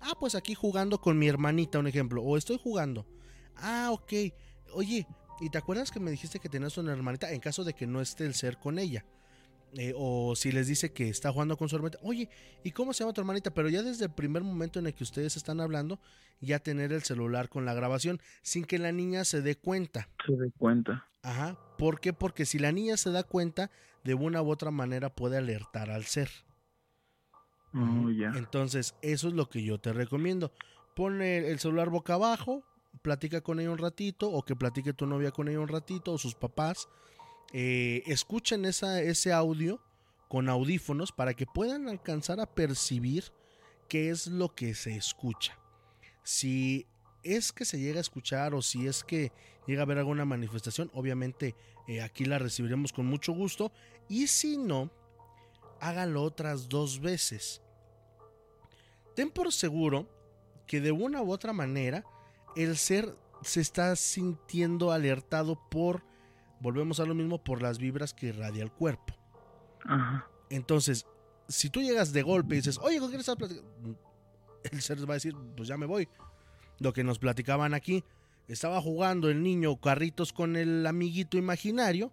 Ah, 0.00 0.14
pues 0.18 0.34
aquí 0.34 0.54
jugando 0.54 1.00
con 1.00 1.18
mi 1.18 1.28
hermanita, 1.28 1.78
un 1.78 1.86
ejemplo. 1.86 2.22
O 2.22 2.36
estoy 2.36 2.58
jugando. 2.62 3.06
Ah, 3.56 3.90
ok. 3.92 4.12
Oye, 4.72 5.06
¿y 5.40 5.50
te 5.50 5.58
acuerdas 5.58 5.90
que 5.90 6.00
me 6.00 6.10
dijiste 6.10 6.38
que 6.38 6.48
tenías 6.48 6.76
una 6.78 6.92
hermanita 6.92 7.32
en 7.32 7.40
caso 7.40 7.64
de 7.64 7.74
que 7.74 7.86
no 7.86 8.00
esté 8.00 8.24
el 8.24 8.34
ser 8.34 8.58
con 8.58 8.78
ella? 8.78 9.04
Eh, 9.78 9.92
o 9.96 10.34
si 10.36 10.52
les 10.52 10.68
dice 10.68 10.92
que 10.92 11.08
está 11.08 11.32
jugando 11.32 11.56
con 11.56 11.68
su 11.68 11.76
hermanita. 11.76 11.98
Oye, 12.02 12.30
¿y 12.64 12.70
cómo 12.70 12.92
se 12.92 13.04
llama 13.04 13.12
tu 13.12 13.20
hermanita? 13.20 13.52
Pero 13.52 13.68
ya 13.68 13.82
desde 13.82 14.06
el 14.06 14.10
primer 14.10 14.42
momento 14.42 14.78
en 14.78 14.86
el 14.86 14.94
que 14.94 15.04
ustedes 15.04 15.36
están 15.36 15.60
hablando, 15.60 16.00
ya 16.40 16.58
tener 16.58 16.92
el 16.92 17.02
celular 17.02 17.48
con 17.48 17.64
la 17.64 17.74
grabación 17.74 18.20
sin 18.42 18.64
que 18.64 18.78
la 18.78 18.92
niña 18.92 19.24
se 19.24 19.42
dé 19.42 19.56
cuenta. 19.56 20.08
Se 20.26 20.32
dé 20.34 20.50
cuenta. 20.56 21.06
Ajá. 21.22 21.58
¿Por 21.76 22.00
qué? 22.00 22.12
Porque 22.12 22.46
si 22.46 22.58
la 22.58 22.72
niña 22.72 22.96
se 22.96 23.10
da 23.10 23.22
cuenta, 23.22 23.70
de 24.06 24.14
una 24.14 24.40
u 24.40 24.50
otra 24.50 24.70
manera 24.70 25.10
puede 25.10 25.36
alertar 25.36 25.90
al 25.90 26.04
ser. 26.04 26.30
Oh, 27.74 28.08
Entonces, 28.36 28.94
eso 29.02 29.28
es 29.28 29.34
lo 29.34 29.50
que 29.50 29.62
yo 29.62 29.78
te 29.78 29.92
recomiendo. 29.92 30.52
Pone 30.94 31.50
el 31.50 31.58
celular 31.58 31.90
boca 31.90 32.14
abajo, 32.14 32.64
platica 33.02 33.42
con 33.42 33.60
ella 33.60 33.70
un 33.70 33.78
ratito, 33.78 34.30
o 34.30 34.44
que 34.44 34.56
platique 34.56 34.94
tu 34.94 35.06
novia 35.06 35.32
con 35.32 35.48
ella 35.48 35.60
un 35.60 35.68
ratito, 35.68 36.12
o 36.12 36.18
sus 36.18 36.34
papás. 36.34 36.88
Eh, 37.52 38.02
escuchen 38.06 38.64
ese 38.64 39.32
audio 39.32 39.80
con 40.28 40.48
audífonos 40.48 41.12
para 41.12 41.34
que 41.34 41.46
puedan 41.46 41.88
alcanzar 41.88 42.40
a 42.40 42.46
percibir 42.46 43.32
qué 43.88 44.10
es 44.10 44.26
lo 44.26 44.54
que 44.54 44.74
se 44.74 44.96
escucha. 44.96 45.58
Si 46.22 46.86
es 47.22 47.52
que 47.52 47.64
se 47.64 47.78
llega 47.78 47.98
a 47.98 48.00
escuchar 48.00 48.54
o 48.54 48.62
si 48.62 48.86
es 48.86 49.04
que 49.04 49.32
llega 49.66 49.82
a 49.82 49.84
haber 49.84 49.98
alguna 49.98 50.24
manifestación, 50.24 50.90
obviamente 50.94 51.54
eh, 51.88 52.02
aquí 52.02 52.24
la 52.24 52.38
recibiremos 52.38 52.92
con 52.92 53.06
mucho 53.06 53.32
gusto. 53.32 53.72
Y 54.08 54.26
si 54.26 54.56
no, 54.56 54.90
háganlo 55.80 56.22
otras 56.22 56.68
dos 56.68 57.00
veces. 57.00 57.62
Ten 59.14 59.30
por 59.30 59.52
seguro 59.52 60.08
que 60.66 60.80
de 60.80 60.92
una 60.92 61.22
u 61.22 61.30
otra 61.30 61.52
manera 61.52 62.04
el 62.56 62.76
ser 62.76 63.16
se 63.42 63.60
está 63.60 63.94
sintiendo 63.96 64.92
alertado 64.92 65.58
por, 65.70 66.02
volvemos 66.60 67.00
a 67.00 67.04
lo 67.04 67.14
mismo, 67.14 67.42
por 67.42 67.62
las 67.62 67.78
vibras 67.78 68.14
que 68.14 68.28
irradia 68.28 68.62
el 68.62 68.72
cuerpo. 68.72 69.14
Entonces, 70.50 71.06
si 71.48 71.70
tú 71.70 71.80
llegas 71.80 72.12
de 72.12 72.22
golpe 72.22 72.54
y 72.54 72.58
dices, 72.58 72.78
oye, 72.82 72.98
¿con 72.98 73.08
quién 73.08 73.20
estás 73.20 73.36
platicando? 73.36 73.98
El 74.70 74.82
ser 74.82 74.98
va 75.08 75.14
a 75.14 75.20
decir, 75.20 75.34
pues 75.56 75.68
ya 75.68 75.76
me 75.76 75.86
voy. 75.86 76.08
Lo 76.78 76.92
que 76.92 77.04
nos 77.04 77.18
platicaban 77.18 77.72
aquí, 77.72 78.04
estaba 78.48 78.80
jugando 78.80 79.28
el 79.28 79.42
niño 79.42 79.76
carritos 79.80 80.32
con 80.32 80.56
el 80.56 80.86
amiguito 80.86 81.36
imaginario. 81.36 82.12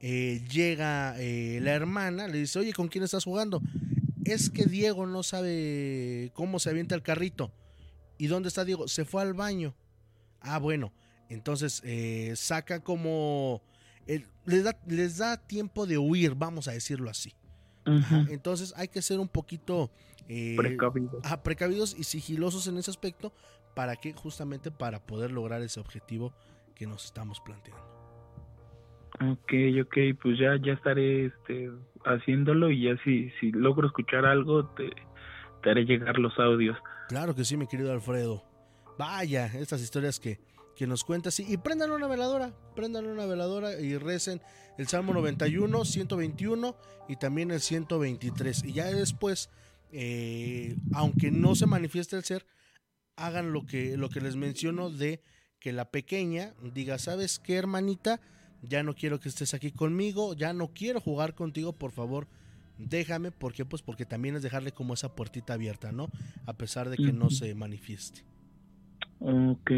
Eh, 0.00 0.42
llega 0.50 1.14
eh, 1.18 1.58
la 1.60 1.72
hermana, 1.72 2.26
le 2.26 2.38
dice, 2.38 2.58
oye, 2.58 2.72
¿con 2.72 2.88
quién 2.88 3.04
estás 3.04 3.24
jugando? 3.24 3.60
Es 4.24 4.50
que 4.50 4.64
Diego 4.64 5.06
no 5.06 5.22
sabe 5.22 6.30
cómo 6.34 6.58
se 6.58 6.70
avienta 6.70 6.94
el 6.94 7.02
carrito. 7.02 7.52
¿Y 8.18 8.26
dónde 8.26 8.48
está 8.48 8.64
Diego? 8.64 8.88
Se 8.88 9.04
fue 9.04 9.22
al 9.22 9.34
baño. 9.34 9.74
Ah, 10.40 10.58
bueno. 10.58 10.92
Entonces 11.28 11.80
eh, 11.84 12.32
saca 12.36 12.80
como... 12.80 13.62
les, 14.44 14.64
da, 14.64 14.76
les 14.86 15.18
da 15.18 15.36
tiempo 15.36 15.86
de 15.86 15.98
huir, 15.98 16.34
vamos 16.34 16.68
a 16.68 16.72
decirlo 16.72 17.10
así. 17.10 17.34
Entonces 18.28 18.72
hay 18.76 18.88
que 18.88 19.02
ser 19.02 19.18
un 19.18 19.28
poquito 19.28 19.90
precavidos. 20.56 21.22
precavidos 21.42 21.96
y 21.98 22.04
sigilosos 22.04 22.68
en 22.68 22.76
ese 22.78 22.90
aspecto 22.90 23.32
¿Para 23.74 23.96
qué? 23.96 24.12
Justamente 24.12 24.70
para 24.70 25.00
poder 25.00 25.30
lograr 25.30 25.62
ese 25.62 25.80
objetivo 25.80 26.32
que 26.74 26.86
nos 26.86 27.04
estamos 27.04 27.40
planteando. 27.40 27.82
Ok, 29.20 29.52
ok, 29.82 29.96
pues 30.22 30.38
ya, 30.38 30.56
ya 30.62 30.72
estaré 30.72 31.26
este, 31.26 31.70
haciéndolo 32.04 32.70
y 32.70 32.84
ya 32.84 32.96
si, 33.04 33.30
si 33.40 33.52
logro 33.52 33.86
escuchar 33.86 34.24
algo 34.24 34.66
te, 34.70 34.90
te 35.62 35.70
haré 35.70 35.84
llegar 35.84 36.18
los 36.18 36.38
audios. 36.38 36.76
Claro 37.08 37.34
que 37.34 37.44
sí, 37.44 37.56
mi 37.56 37.66
querido 37.66 37.92
Alfredo. 37.92 38.44
Vaya, 38.98 39.46
estas 39.46 39.82
historias 39.82 40.18
que, 40.18 40.40
que 40.80 40.86
nos 40.86 41.04
cuentas. 41.04 41.38
Y, 41.38 41.52
y 41.52 41.58
prendan 41.58 41.90
una 41.90 42.06
veladora, 42.06 42.54
prendan 42.74 43.04
una 43.04 43.26
veladora 43.26 43.78
y 43.78 43.98
recen 43.98 44.40
el 44.78 44.88
Salmo 44.88 45.12
91, 45.12 45.84
121 45.84 46.74
y 47.06 47.16
también 47.16 47.50
el 47.50 47.60
123. 47.60 48.64
Y 48.64 48.72
ya 48.72 48.86
después, 48.86 49.50
eh, 49.92 50.74
aunque 50.94 51.30
no 51.30 51.54
se 51.54 51.66
manifieste 51.66 52.16
el 52.16 52.24
ser, 52.24 52.46
hagan 53.16 53.52
lo 53.52 53.66
que, 53.66 53.98
lo 53.98 54.08
que 54.08 54.22
les 54.22 54.36
menciono 54.36 54.88
de 54.88 55.20
que 55.58 55.74
la 55.74 55.90
pequeña 55.90 56.54
diga, 56.72 56.98
¿sabes 56.98 57.38
qué, 57.38 57.56
hermanita? 57.56 58.22
Ya 58.62 58.82
no 58.82 58.94
quiero 58.94 59.20
que 59.20 59.28
estés 59.28 59.52
aquí 59.52 59.72
conmigo, 59.72 60.32
ya 60.32 60.54
no 60.54 60.72
quiero 60.72 61.02
jugar 61.02 61.34
contigo, 61.34 61.74
por 61.74 61.92
favor, 61.92 62.26
déjame. 62.78 63.32
¿Por 63.32 63.52
qué? 63.52 63.66
Pues 63.66 63.82
porque 63.82 64.06
también 64.06 64.34
es 64.34 64.42
dejarle 64.42 64.72
como 64.72 64.94
esa 64.94 65.14
puertita 65.14 65.52
abierta, 65.52 65.92
¿no? 65.92 66.08
A 66.46 66.54
pesar 66.54 66.88
de 66.88 66.96
que 66.96 67.12
no 67.12 67.28
se 67.28 67.54
manifieste. 67.54 68.24
Ok. 69.18 69.72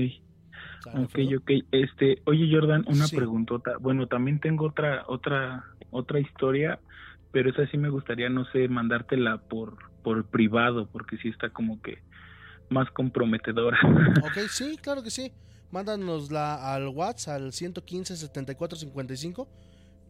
Ok, 0.87 1.19
ok. 1.39 1.51
Este, 1.71 2.23
oye 2.25 2.49
Jordan, 2.53 2.85
una 2.87 3.07
preguntota. 3.09 3.77
Bueno, 3.79 4.07
también 4.07 4.41
tengo 4.41 4.67
otra, 4.67 5.05
otra, 5.07 5.65
otra 5.91 6.21
historia, 6.21 6.81
pero 7.31 7.51
esa 7.51 7.67
sí 7.69 7.79
me 7.79 7.89
gustaría, 7.89 8.29
no 8.29 8.45
sé, 8.47 8.69
mandártela 8.69 9.39
por, 9.39 9.77
por 10.03 10.25
privado, 10.27 10.87
porque 10.87 11.17
sí 11.19 11.29
está 11.29 11.51
como 11.51 11.81
que 11.83 11.99
más 12.71 12.91
comprometedora. 12.91 13.79
Ok, 14.25 14.49
sí, 14.49 14.79
claro 14.81 15.03
que 15.03 15.11
sí. 15.11 15.33
Mándanosla 15.71 16.75
al 16.75 16.89
WhatsApp 16.89 17.37
al 17.37 17.53
115 17.53 18.17
74 18.17 18.79
55 18.79 19.49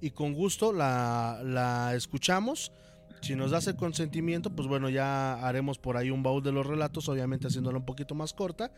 y 0.01 0.11
con 0.11 0.33
gusto 0.33 0.73
la, 0.73 1.41
la 1.45 1.95
escuchamos. 1.95 2.73
Si 3.21 3.37
nos 3.37 3.53
das 3.53 3.69
el 3.69 3.77
consentimiento, 3.77 4.51
pues 4.51 4.67
bueno, 4.67 4.89
ya 4.89 5.35
haremos 5.47 5.79
por 5.79 5.97
ahí 5.97 6.11
un 6.11 6.25
baúl 6.25 6.43
de 6.43 6.51
los 6.51 6.67
relatos, 6.67 7.09
obviamente 7.09 7.47
haciéndola 7.47 7.79
un 7.79 7.85
poquito 7.85 8.17
más 8.17 8.33
corta. 8.33 8.73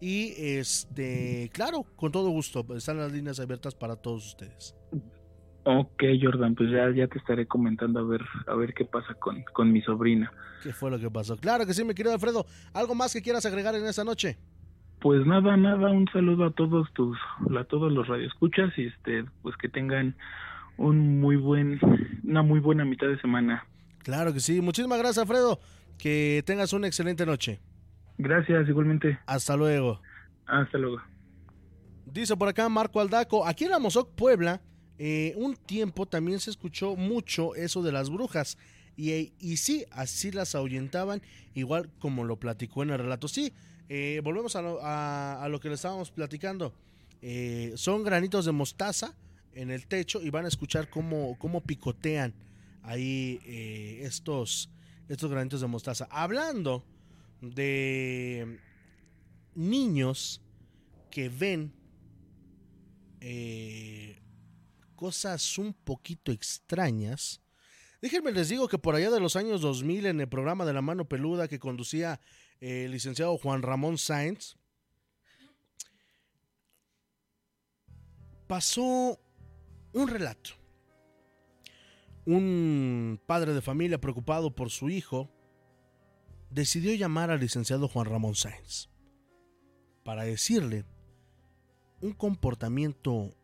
Y 0.00 0.32
este, 0.36 1.50
claro, 1.52 1.84
con 1.96 2.10
todo 2.10 2.30
gusto, 2.30 2.64
están 2.74 2.98
las 2.98 3.12
líneas 3.12 3.38
abiertas 3.38 3.74
para 3.74 3.96
todos 3.96 4.26
ustedes. 4.26 4.74
Ok, 5.64 6.02
Jordan, 6.20 6.54
pues 6.54 6.70
ya, 6.70 6.90
ya 6.90 7.06
te 7.06 7.18
estaré 7.18 7.46
comentando 7.46 8.00
a 8.00 8.02
ver, 8.02 8.22
a 8.46 8.54
ver 8.54 8.72
qué 8.72 8.86
pasa 8.86 9.12
con, 9.14 9.44
con 9.52 9.70
mi 9.70 9.82
sobrina. 9.82 10.32
¿Qué 10.62 10.72
fue 10.72 10.90
lo 10.90 10.98
que 10.98 11.10
pasó? 11.10 11.36
Claro 11.36 11.66
que 11.66 11.74
sí, 11.74 11.84
mi 11.84 11.94
querido 11.94 12.14
Alfredo. 12.14 12.46
¿Algo 12.72 12.94
más 12.94 13.12
que 13.12 13.20
quieras 13.20 13.44
agregar 13.44 13.74
en 13.74 13.84
esa 13.84 14.02
noche? 14.02 14.38
Pues 15.00 15.26
nada, 15.26 15.56
nada, 15.56 15.90
un 15.90 16.06
saludo 16.12 16.46
a 16.46 16.50
todos 16.50 16.90
tus, 16.94 17.18
a 17.58 17.64
todos 17.64 17.92
los 17.92 18.08
radioescuchas 18.08 18.72
y 18.78 18.86
este, 18.86 19.24
pues 19.42 19.56
que 19.56 19.68
tengan 19.68 20.16
un 20.76 21.20
muy 21.20 21.36
buen, 21.36 21.78
una 22.24 22.42
muy 22.42 22.60
buena 22.60 22.84
mitad 22.84 23.06
de 23.06 23.20
semana. 23.20 23.66
Claro 24.02 24.32
que 24.32 24.40
sí. 24.40 24.60
Muchísimas 24.60 24.98
gracias, 24.98 25.18
Alfredo. 25.18 25.60
Que 25.98 26.42
tengas 26.46 26.72
una 26.72 26.86
excelente 26.86 27.26
noche. 27.26 27.60
Gracias, 28.22 28.68
igualmente. 28.68 29.18
Hasta 29.26 29.56
luego. 29.56 30.00
Hasta 30.46 30.76
luego. 30.78 30.98
Dice 32.04 32.36
por 32.36 32.48
acá 32.48 32.68
Marco 32.68 33.00
Aldaco, 33.00 33.46
aquí 33.46 33.64
en 33.64 33.72
Amozoc, 33.72 34.10
Puebla, 34.14 34.60
eh, 34.98 35.32
un 35.36 35.54
tiempo 35.56 36.06
también 36.06 36.38
se 36.40 36.50
escuchó 36.50 36.96
mucho 36.96 37.54
eso 37.54 37.82
de 37.82 37.92
las 37.92 38.10
brujas. 38.10 38.58
Y, 38.96 39.32
y 39.38 39.56
sí, 39.56 39.86
así 39.92 40.30
las 40.32 40.54
ahuyentaban, 40.54 41.22
igual 41.54 41.88
como 41.98 42.24
lo 42.24 42.36
platicó 42.36 42.82
en 42.82 42.90
el 42.90 42.98
relato. 42.98 43.26
Sí, 43.28 43.54
eh, 43.88 44.20
volvemos 44.22 44.54
a 44.56 44.62
lo, 44.62 44.82
a- 44.82 45.42
a 45.42 45.48
lo 45.48 45.58
que 45.60 45.68
le 45.68 45.76
estábamos 45.76 46.10
platicando. 46.10 46.74
Eh, 47.22 47.72
son 47.76 48.02
granitos 48.02 48.44
de 48.44 48.52
mostaza 48.52 49.14
en 49.54 49.70
el 49.70 49.86
techo 49.86 50.20
y 50.20 50.28
van 50.30 50.44
a 50.44 50.48
escuchar 50.48 50.90
cómo, 50.90 51.36
cómo 51.38 51.62
picotean 51.62 52.34
ahí 52.82 53.40
eh, 53.46 54.00
estos, 54.02 54.68
estos 55.08 55.30
granitos 55.30 55.60
de 55.62 55.66
mostaza. 55.68 56.06
Hablando 56.10 56.84
de 57.40 58.60
niños 59.54 60.42
que 61.10 61.28
ven 61.28 61.72
eh, 63.20 64.20
cosas 64.94 65.58
un 65.58 65.72
poquito 65.72 66.32
extrañas. 66.32 67.40
Déjenme 68.00 68.32
les 68.32 68.48
digo 68.48 68.68
que 68.68 68.78
por 68.78 68.94
allá 68.94 69.10
de 69.10 69.20
los 69.20 69.36
años 69.36 69.60
2000 69.60 70.06
en 70.06 70.20
el 70.20 70.28
programa 70.28 70.64
de 70.64 70.72
la 70.72 70.82
mano 70.82 71.06
peluda 71.06 71.48
que 71.48 71.58
conducía 71.58 72.20
eh, 72.60 72.84
el 72.84 72.92
licenciado 72.92 73.36
Juan 73.38 73.62
Ramón 73.62 73.98
Sáenz, 73.98 74.56
pasó 78.46 79.20
un 79.92 80.08
relato. 80.08 80.50
Un 82.26 83.20
padre 83.26 83.54
de 83.54 83.62
familia 83.62 84.00
preocupado 84.00 84.54
por 84.54 84.70
su 84.70 84.90
hijo 84.90 85.30
decidió 86.50 86.94
llamar 86.94 87.30
al 87.30 87.40
licenciado 87.40 87.88
Juan 87.88 88.06
Ramón 88.06 88.34
Sáenz 88.34 88.88
para 90.04 90.24
decirle 90.24 90.84
un 92.00 92.12
comportamiento 92.12 93.34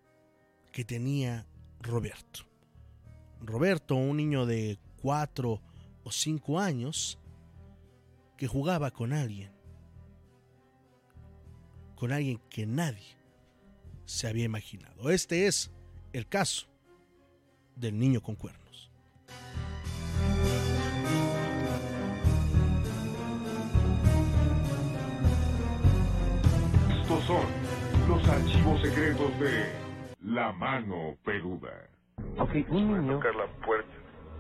que 0.73 0.85
tenía 0.85 1.47
Roberto. 1.81 2.47
Roberto, 3.41 3.95
un 3.95 4.17
niño 4.17 4.47
de 4.47 4.79
cuatro 5.01 5.63
o 6.05 6.11
cinco 6.11 6.59
años, 6.59 7.19
que 8.37 8.47
jugaba 8.47 8.91
con 8.91 9.13
alguien, 9.13 9.51
con 11.95 12.13
alguien 12.13 12.39
que 12.51 12.67
nadie 12.67 13.17
se 14.05 14.29
había 14.29 14.45
imaginado. 14.45 15.11
Este 15.11 15.47
es 15.47 15.71
el 16.13 16.29
caso 16.29 16.67
del 17.77 17.99
niño 17.99 18.23
con 18.23 18.37
cuernos. 18.37 18.66
Son 27.27 27.45
los 28.09 28.29
archivos 28.29 28.81
secretos 28.83 29.39
de 29.41 29.73
La 30.23 30.53
Mano 30.53 31.17
Peluda. 31.25 31.89
Ok, 32.39 32.51
un 32.69 32.87
niño 33.01 33.15
Tocar 33.17 33.35
la 33.35 33.47
puerta. 33.65 33.91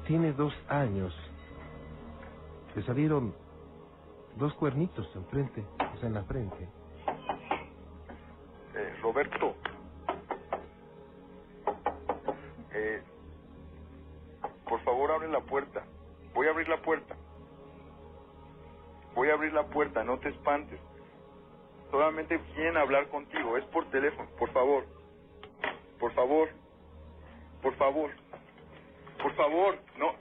tiene 0.07 0.32
dos 0.32 0.55
años. 0.68 1.14
Le 2.74 2.82
salieron 2.82 3.34
dos 4.37 4.55
cuernitos 4.55 5.09
enfrente, 5.16 5.64
o 5.95 5.99
sea, 5.99 6.09
en 6.09 6.14
la 6.14 6.24
frente. 6.24 6.68
Eh, 8.74 8.95
Roberto. 9.03 9.57
Eh, 12.72 13.03
por 14.68 14.80
favor, 14.84 15.11
abre 15.11 15.28
la 15.28 15.41
puerta. 15.41 15.82
Voy 16.34 16.47
a 16.47 16.51
abrir 16.51 16.68
la 16.68 16.80
puerta. 16.82 17.16
Voy 19.14 19.30
a 19.30 19.32
abrir 19.32 19.53
la 19.55 19.64
puerta, 19.66 20.05
no 20.05 20.18
te 20.18 20.28
espantes. 20.28 20.78
Solamente 21.91 22.41
quieren 22.55 22.76
hablar 22.76 23.09
contigo, 23.11 23.57
es 23.57 23.64
por 23.66 23.89
teléfono, 23.91 24.30
por 24.39 24.53
favor. 24.53 24.87
Por 25.99 26.12
favor. 26.14 26.49
Por 27.62 27.76
favor. 27.76 28.11
Por 29.22 29.34
favor, 29.37 29.78
no. 29.99 30.14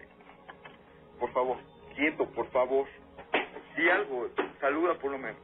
Por 1.19 1.33
favor, 1.33 1.57
quieto, 1.95 2.31
por 2.33 2.49
favor. 2.51 2.87
Di 3.77 3.89
algo, 3.89 4.29
saluda 4.59 4.97
por 4.99 5.11
lo 5.11 5.17
menos. 5.19 5.41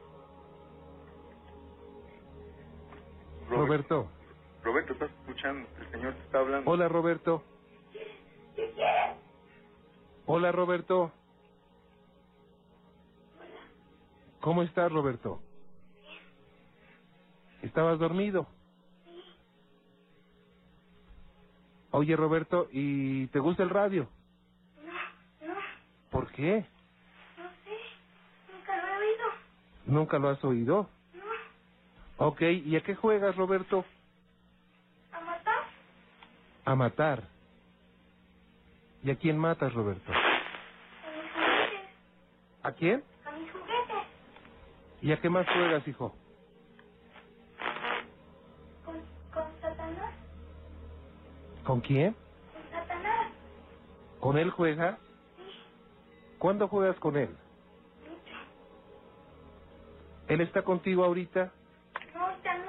Roberto. 3.48 4.10
Roberto, 4.62 4.92
estás 4.94 5.10
escuchando, 5.10 5.68
el 5.78 5.90
señor 5.90 6.14
te 6.14 6.20
está 6.22 6.38
hablando. 6.40 6.70
Hola, 6.70 6.88
Roberto. 6.88 7.42
Hola, 10.26 10.52
Roberto. 10.52 11.12
¿Cómo 14.40 14.62
estás, 14.62 14.92
Roberto? 14.92 15.42
¿Estabas 17.62 17.98
dormido? 17.98 18.46
Oye, 21.92 22.16
Roberto, 22.16 22.68
¿y 22.72 23.26
te 23.28 23.38
gusta 23.38 23.62
el 23.62 23.70
radio? 23.70 24.08
¿Por 26.10 26.30
qué? 26.32 26.66
Nunca 28.52 28.76
lo 28.76 28.88
he 28.88 28.96
oído. 28.96 29.26
¿Nunca 29.86 30.18
lo 30.18 30.28
has 30.28 30.44
oído? 30.44 30.88
Ok, 32.18 32.42
¿y 32.42 32.76
a 32.76 32.82
qué 32.82 32.94
juegas, 32.94 33.36
Roberto? 33.36 33.84
¿A 35.12 35.20
matar? 35.20 35.64
A 36.64 36.74
matar. 36.74 37.22
¿Y 39.02 39.10
a 39.10 39.16
quién 39.16 39.38
matas, 39.38 39.72
Roberto? 39.74 40.12
A 40.12 40.16
mis 41.10 41.32
juguetes. 41.32 41.90
¿A 42.62 42.72
quién? 42.72 43.04
A 43.26 43.32
mis 43.32 43.50
juguetes. 43.50 44.08
¿Y 45.02 45.12
a 45.12 45.20
qué 45.20 45.28
más 45.28 45.46
juegas, 45.48 45.86
hijo? 45.88 46.14
¿Con 51.64 51.80
quién? 51.80 52.14
¿Con 52.52 52.70
Satanás? 52.70 53.32
¿Con 54.20 54.38
él 54.38 54.50
juegas? 54.50 54.98
¿Cuándo 56.38 56.66
juegas 56.66 56.98
con 56.98 57.16
él? 57.16 57.28
Mucho. 58.00 58.36
¿Él 60.28 60.40
está 60.40 60.62
contigo 60.62 61.04
ahorita? 61.04 61.52
No, 62.14 62.26
ahorita 62.26 62.58
no. 62.58 62.64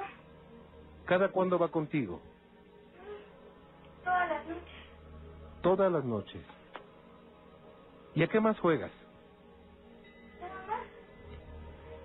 ¿Cada 1.06 1.28
cuándo 1.28 1.58
va 1.58 1.68
contigo? 1.68 2.20
Todas 4.04 4.28
las 4.28 4.46
noches. 4.46 4.74
Todas 5.62 5.92
las 5.92 6.04
noches. 6.04 6.42
¿Y 8.14 8.22
a 8.22 8.28
qué 8.28 8.38
más 8.38 8.58
juegas? 8.60 8.92
Nada 10.40 10.66
más. 10.68 10.86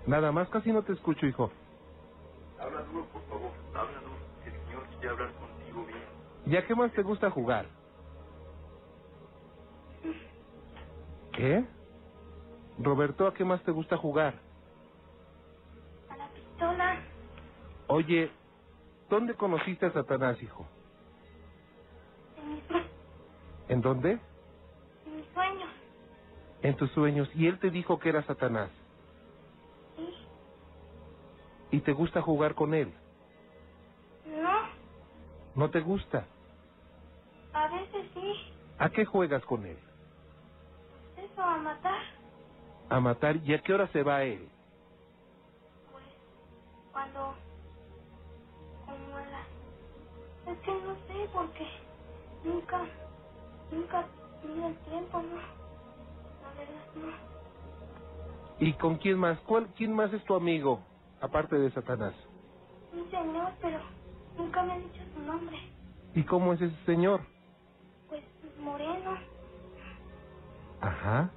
Nada 0.08 0.32
más, 0.32 0.50
casi 0.50 0.72
no 0.72 0.82
te 0.82 0.94
escucho, 0.94 1.28
hijo. 1.28 1.52
Habla 2.60 2.82
duro, 2.84 3.06
por 3.06 3.22
favor. 3.28 3.52
Habla 3.76 4.00
duro. 4.00 4.18
El 4.44 4.52
señor 4.66 4.88
quiere 4.88 5.10
hablar 5.10 5.30
bien. 5.38 5.59
¿Y 6.50 6.58
a 6.58 6.66
qué 6.66 6.74
más 6.74 6.92
te 6.94 7.04
gusta 7.04 7.30
jugar? 7.30 7.68
¿Qué? 11.32 11.64
Roberto, 12.80 13.28
¿a 13.28 13.34
qué 13.36 13.46
más 13.46 13.62
te 13.62 13.70
gusta 13.72 13.98
jugar? 13.98 14.34
A 16.10 16.18
la 16.18 16.28
pistola. 16.30 16.98
Oye, 17.86 18.32
¿dónde 19.12 19.36
conociste 19.36 19.86
a 19.86 19.92
Satanás, 19.92 20.42
hijo? 20.42 20.66
En 22.38 22.56
mis, 22.56 22.64
¿En 23.68 23.82
dónde? 23.82 24.14
en 25.06 25.16
mis 25.18 25.28
sueños. 25.36 25.70
En 26.64 26.76
tus 26.78 26.90
sueños. 26.94 27.30
Y 27.36 27.46
él 27.46 27.60
te 27.60 27.70
dijo 27.70 28.00
que 28.00 28.10
era 28.10 28.24
Satanás. 28.24 28.72
Sí. 29.96 30.10
¿Y 31.70 31.82
te 31.82 31.92
gusta 31.92 32.24
jugar 32.24 32.56
con 32.56 32.74
él? 32.74 32.92
No. 34.26 34.62
¿No 35.54 35.70
te 35.70 35.82
gusta? 35.82 36.26
A 37.54 37.68
veces 37.68 38.12
sí. 38.14 38.34
¿A 38.78 38.90
qué 38.90 39.06
juegas 39.06 39.44
con 39.46 39.66
él? 39.66 39.78
Eso, 41.18 41.42
a 41.42 41.58
matar. 41.58 42.02
A 42.90 43.00
matar. 43.00 43.38
¿Y 43.38 43.54
a 43.54 43.62
qué 43.62 43.74
hora 43.74 43.88
se 43.92 44.04
va 44.04 44.24
él? 44.24 44.50
Pues, 45.92 46.04
cuando... 46.92 47.36
Como 48.86 49.18
a 49.18 49.22
la... 49.22 50.52
Es 50.52 50.60
que 50.60 50.72
no 50.72 50.96
sé, 51.08 51.30
porque 51.34 51.68
nunca... 52.44 52.86
Nunca 53.72 54.06
tuve 54.42 54.68
el 54.68 54.78
tiempo, 54.80 55.22
¿no? 55.22 55.36
La 55.36 56.54
verdad, 56.58 56.88
no. 56.96 57.14
¿Y 58.60 58.74
con 58.74 58.98
quién 58.98 59.18
más? 59.20 59.40
¿Cuál, 59.42 59.68
¿Quién 59.76 59.94
más 59.94 60.12
es 60.14 60.24
tu 60.26 60.36
amigo, 60.36 60.84
aparte 61.22 61.58
de 61.58 61.72
Satanás? 61.72 62.14
Un 62.94 63.10
señor, 63.12 63.54
pero 63.62 63.80
nunca 64.38 64.64
me 64.64 64.74
han 64.74 64.84
dicho 64.84 65.04
su 65.14 65.22
nombre. 65.22 65.58
¿Y 66.16 66.24
cómo 66.24 66.54
es 66.54 66.62
ese 66.62 66.86
señor? 66.86 67.22
Moreno. 68.60 69.18
Ajá. 70.82 71.30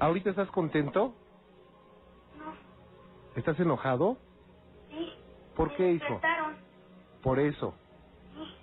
¿Ahorita 0.00 0.30
estás 0.30 0.50
contento? 0.50 1.14
No. 2.38 2.54
¿Estás 3.36 3.58
enojado? 3.60 4.16
Sí. 4.90 5.12
¿Por 5.56 5.68
Me 5.68 5.74
qué, 5.76 5.92
hijo? 5.92 6.20
Por 7.22 7.38
eso. 7.38 7.74
Sí. 8.34 8.56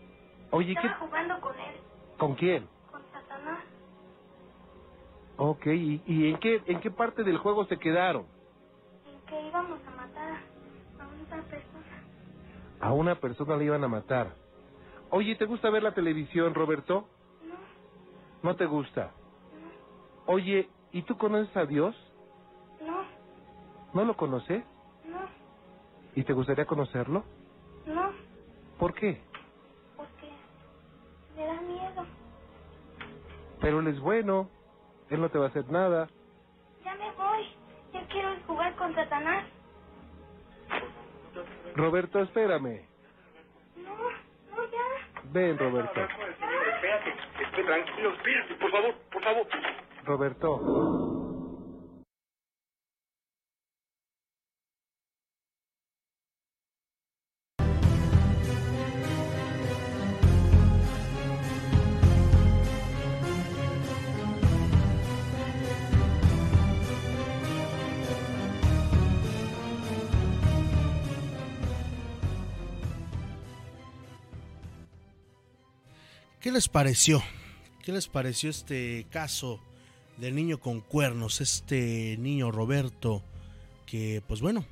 Oye, 0.51 0.73
¿qué, 0.75 0.87
Estaba 0.87 0.99
jugando 1.07 1.41
con 1.41 1.59
él, 1.59 1.75
¿con 2.17 2.35
quién? 2.35 2.67
con 2.91 3.01
Satanás. 3.11 3.63
Ok, 5.37 5.67
¿y, 5.67 6.03
y 6.05 6.29
en, 6.29 6.37
qué, 6.39 6.61
en 6.65 6.81
qué 6.81 6.91
parte 6.91 7.23
del 7.23 7.37
juego 7.37 7.65
se 7.65 7.77
quedaron? 7.77 8.25
En 9.05 9.21
que 9.27 9.47
íbamos 9.47 9.79
a 9.87 9.91
matar 9.91 10.41
a 10.99 11.07
un 11.07 11.21
otra 11.21 11.41
persona. 11.43 12.03
A 12.81 12.93
una 12.93 13.15
persona 13.15 13.55
le 13.55 13.65
iban 13.65 13.83
a 13.83 13.87
matar. 13.87 14.35
Oye, 15.11 15.35
¿te 15.35 15.45
gusta 15.45 15.69
ver 15.69 15.83
la 15.83 15.93
televisión, 15.93 16.53
Roberto? 16.53 17.07
No, 18.43 18.51
¿No 18.51 18.55
te 18.57 18.65
gusta? 18.67 19.15
Oye, 20.27 20.71
¿y 20.91 21.03
tú 21.03 21.17
conoces 21.17 21.55
a 21.57 21.65
Dios? 21.65 21.95
no, 22.81 23.05
¿No 23.93 24.05
lo 24.05 24.15
conoces? 24.17 24.65
no, 25.05 25.29
¿Y 26.15 26.23
te 26.25 26.33
gustaría 26.33 26.65
conocerlo? 26.65 27.25
no, 27.85 28.13
¿Por 28.79 28.93
qué? 28.95 29.25
porque 29.97 30.31
me 31.35 31.45
da 31.45 31.61
miedo. 31.61 32.05
Pero 33.61 33.79
él 33.81 33.87
es 33.87 33.99
bueno. 34.01 34.51
Él 35.09 35.21
no 35.21 35.29
te 35.31 35.39
va 35.39 35.45
a 35.45 35.49
hacer 35.49 35.67
nada. 35.69 36.09
Ya 36.83 36.95
me 36.95 37.11
voy. 37.13 37.47
Ya 37.93 38.07
quiero 38.07 38.35
jugar 38.47 38.75
con 38.77 38.95
Satanás. 38.95 39.45
Roberto, 41.75 42.19
espérame. 42.21 42.88
Ven, 45.31 45.57
Roberto. 45.57 46.01
Espérate, 46.01 47.09
esté 47.43 47.63
tranquilo, 47.63 48.13
espérate, 48.13 48.55
por 48.55 48.71
favor, 48.71 48.95
por 49.11 49.23
favor. 49.23 49.47
Roberto. 50.03 51.08
¿Qué 76.39 76.53
les 76.53 76.69
pareció? 76.69 77.21
¿Qué 77.83 77.91
les 77.91 78.07
pareció 78.07 78.49
este 78.49 79.05
caso 79.11 79.59
del 80.15 80.35
niño 80.35 80.57
con 80.57 80.79
cuernos? 80.79 81.41
Este 81.41 82.15
niño 82.17 82.49
Roberto 82.49 83.21
que, 83.85 84.23
pues 84.25 84.39
bueno, 84.39 84.65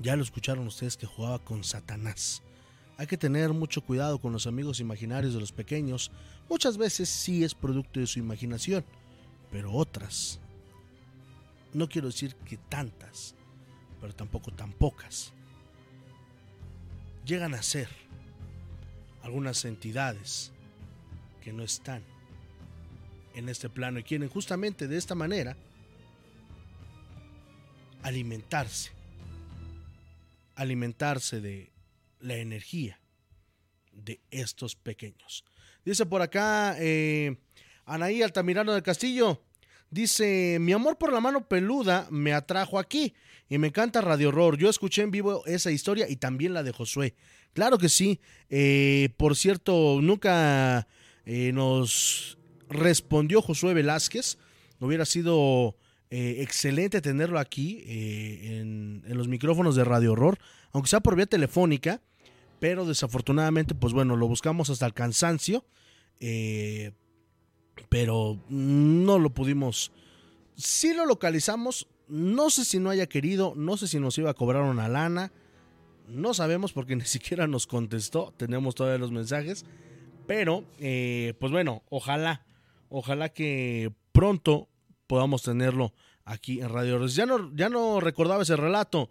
ya 0.00 0.16
lo 0.16 0.22
escucharon 0.22 0.66
ustedes 0.66 0.98
que 0.98 1.06
jugaba 1.06 1.38
con 1.38 1.64
Satanás. 1.64 2.42
Hay 2.98 3.06
que 3.06 3.16
tener 3.16 3.54
mucho 3.54 3.80
cuidado 3.80 4.18
con 4.18 4.34
los 4.34 4.46
amigos 4.46 4.78
imaginarios 4.78 5.32
de 5.32 5.40
los 5.40 5.50
pequeños. 5.50 6.10
Muchas 6.46 6.76
veces 6.76 7.08
sí 7.08 7.42
es 7.42 7.54
producto 7.54 7.98
de 7.98 8.06
su 8.06 8.18
imaginación, 8.18 8.84
pero 9.50 9.72
otras, 9.72 10.40
no 11.72 11.88
quiero 11.88 12.08
decir 12.08 12.34
que 12.44 12.58
tantas, 12.58 13.34
pero 13.98 14.14
tampoco 14.14 14.50
tan 14.50 14.72
pocas, 14.74 15.32
llegan 17.24 17.54
a 17.54 17.62
ser 17.62 17.88
algunas 19.22 19.64
entidades 19.64 20.52
que 21.46 21.52
no 21.52 21.62
están 21.62 22.02
en 23.36 23.48
este 23.48 23.68
plano 23.68 24.00
y 24.00 24.02
quieren 24.02 24.28
justamente 24.28 24.88
de 24.88 24.96
esta 24.96 25.14
manera 25.14 25.56
alimentarse, 28.02 28.90
alimentarse 30.56 31.40
de 31.40 31.70
la 32.18 32.34
energía 32.34 32.98
de 33.92 34.18
estos 34.32 34.74
pequeños. 34.74 35.44
Dice 35.84 36.04
por 36.04 36.20
acá 36.20 36.74
eh, 36.80 37.36
Anaí 37.84 38.22
Altamirano 38.22 38.72
del 38.72 38.82
Castillo, 38.82 39.40
dice, 39.88 40.58
mi 40.60 40.72
amor 40.72 40.98
por 40.98 41.12
la 41.12 41.20
mano 41.20 41.46
peluda 41.46 42.08
me 42.10 42.32
atrajo 42.32 42.76
aquí 42.76 43.14
y 43.48 43.58
me 43.58 43.68
encanta 43.68 44.00
Radio 44.00 44.30
Horror. 44.30 44.58
Yo 44.58 44.68
escuché 44.68 45.02
en 45.02 45.12
vivo 45.12 45.46
esa 45.46 45.70
historia 45.70 46.08
y 46.08 46.16
también 46.16 46.54
la 46.54 46.64
de 46.64 46.72
Josué. 46.72 47.14
Claro 47.52 47.78
que 47.78 47.88
sí. 47.88 48.20
Eh, 48.50 49.10
por 49.16 49.36
cierto, 49.36 50.00
nunca 50.02 50.88
eh, 51.26 51.52
nos 51.52 52.38
respondió 52.68 53.42
Josué 53.42 53.74
Velázquez. 53.74 54.38
Hubiera 54.80 55.04
sido 55.04 55.76
eh, 56.08 56.36
excelente 56.40 57.00
tenerlo 57.00 57.40
aquí 57.40 57.82
eh, 57.84 58.60
en, 58.60 59.02
los 59.08 59.26
micrófonos 59.26 59.74
de 59.74 59.82
Radio 59.82 60.12
Horror, 60.12 60.38
aunque 60.70 60.88
sea 60.88 61.00
por 61.00 61.16
vía 61.16 61.26
telefónica, 61.26 62.00
pero 62.60 62.86
desafortunadamente, 62.86 63.74
pues 63.74 63.92
bueno, 63.92 64.14
lo 64.14 64.28
buscamos 64.28 64.70
hasta 64.70 64.86
el 64.86 64.94
cansancio, 64.94 65.64
eh, 66.20 66.92
pero 67.88 68.40
no 68.48 69.18
lo 69.18 69.30
pudimos. 69.30 69.90
Sí 70.54 70.94
lo 70.94 71.06
localizamos, 71.06 71.88
no 72.06 72.50
sé 72.50 72.64
si 72.64 72.78
no 72.78 72.90
haya 72.90 73.08
querido, 73.08 73.54
no 73.56 73.76
sé 73.76 73.88
si 73.88 73.98
nos 73.98 74.16
iba 74.16 74.30
a 74.30 74.34
cobrar 74.34 74.62
una 74.62 74.88
lana, 74.88 75.32
no 76.06 76.34
sabemos 76.34 76.72
porque 76.72 76.94
ni 76.96 77.04
siquiera 77.04 77.48
nos 77.48 77.66
contestó, 77.66 78.32
tenemos 78.36 78.76
todavía 78.76 78.98
los 78.98 79.10
mensajes, 79.10 79.64
pero 80.26 80.64
eh, 80.78 81.34
pues 81.38 81.52
bueno, 81.52 81.82
ojalá, 81.88 82.44
ojalá 82.88 83.28
que 83.28 83.92
pronto 84.12 84.68
podamos 85.06 85.42
tenerlo 85.42 85.92
aquí 86.24 86.60
en 86.60 86.68
Radio. 86.68 87.06
Ya 87.06 87.26
no, 87.26 87.54
ya 87.54 87.68
no 87.68 88.00
recordaba 88.00 88.42
ese 88.42 88.56
relato. 88.56 89.10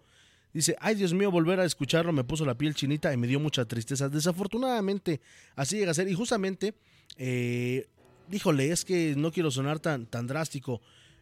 Dice, 0.52 0.76
ay 0.80 0.94
Dios 0.94 1.12
mío, 1.12 1.30
volver 1.30 1.60
a 1.60 1.64
escucharlo 1.64 2.12
me 2.12 2.24
puso 2.24 2.44
la 2.46 2.56
piel 2.56 2.74
chinita 2.74 3.12
y 3.12 3.16
me 3.16 3.26
dio 3.26 3.40
mucha 3.40 3.64
tristeza. 3.64 4.08
Desafortunadamente, 4.08 5.20
así 5.54 5.76
llega 5.76 5.90
a 5.90 5.94
ser. 5.94 6.08
Y 6.08 6.14
justamente, 6.14 6.74
eh, 7.16 7.86
híjole, 8.30 8.70
es 8.70 8.84
que 8.84 9.14
no 9.16 9.32
quiero 9.32 9.50
sonar 9.50 9.80
tan, 9.80 10.06
tan 10.06 10.26
drástico. 10.26 10.80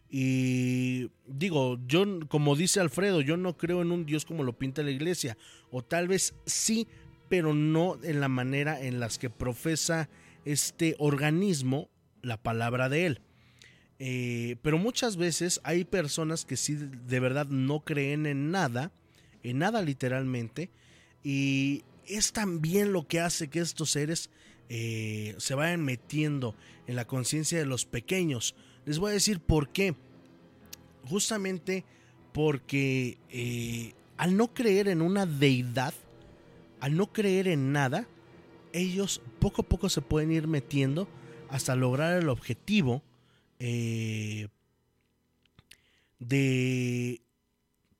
Y 0.09 1.09
digo, 1.25 1.79
yo, 1.87 2.05
como 2.27 2.55
dice 2.55 2.79
Alfredo, 2.79 3.21
yo 3.21 3.35
no 3.37 3.57
creo 3.57 3.81
en 3.81 3.91
un 3.91 4.05
Dios 4.05 4.23
como 4.23 4.43
lo 4.43 4.57
pinta 4.57 4.83
la 4.83 4.91
iglesia. 4.91 5.37
O 5.71 5.81
tal 5.81 6.07
vez 6.07 6.35
sí, 6.45 6.87
pero 7.29 7.53
no 7.53 7.97
en 8.03 8.19
la 8.19 8.27
manera 8.27 8.81
en 8.81 8.99
las 8.99 9.17
que 9.17 9.29
profesa 9.29 10.09
este 10.45 10.95
organismo 10.99 11.89
la 12.21 12.37
palabra 12.37 12.89
de 12.89 13.05
él. 13.05 13.21
Eh, 13.97 14.57
pero 14.61 14.77
muchas 14.77 15.15
veces 15.15 15.61
hay 15.63 15.85
personas 15.85 16.45
que 16.45 16.57
sí 16.57 16.75
de 16.75 17.19
verdad 17.19 17.47
no 17.47 17.79
creen 17.81 18.25
en 18.25 18.51
nada, 18.51 18.91
en 19.43 19.59
nada 19.59 19.81
literalmente, 19.81 20.69
y 21.23 21.83
es 22.07 22.33
también 22.33 22.91
lo 22.93 23.07
que 23.07 23.19
hace 23.19 23.47
que 23.47 23.59
estos 23.59 23.91
seres 23.91 24.29
eh, 24.69 25.35
se 25.37 25.55
vayan 25.55 25.83
metiendo 25.83 26.55
en 26.87 26.95
la 26.95 27.05
conciencia 27.05 27.57
de 27.57 27.65
los 27.65 27.85
pequeños. 27.85 28.55
Les 28.85 28.99
voy 28.99 29.11
a 29.11 29.13
decir 29.13 29.39
por 29.39 29.69
qué. 29.69 29.95
Justamente 31.07 31.85
porque 32.33 33.17
eh, 33.29 33.93
al 34.17 34.35
no 34.35 34.53
creer 34.53 34.87
en 34.87 35.01
una 35.01 35.25
deidad, 35.25 35.93
al 36.85 36.95
no 36.95 37.11
creer 37.11 37.47
en 37.47 37.71
nada, 37.71 38.07
ellos 38.71 39.19
poco 39.39 39.63
a 39.63 39.67
poco 39.67 39.89
se 39.89 40.01
pueden 40.01 40.31
ir 40.31 40.47
metiendo 40.47 41.07
hasta 41.49 41.75
lograr 41.75 42.21
el 42.21 42.29
objetivo 42.29 43.01
eh, 43.57 44.49
de 46.19 47.23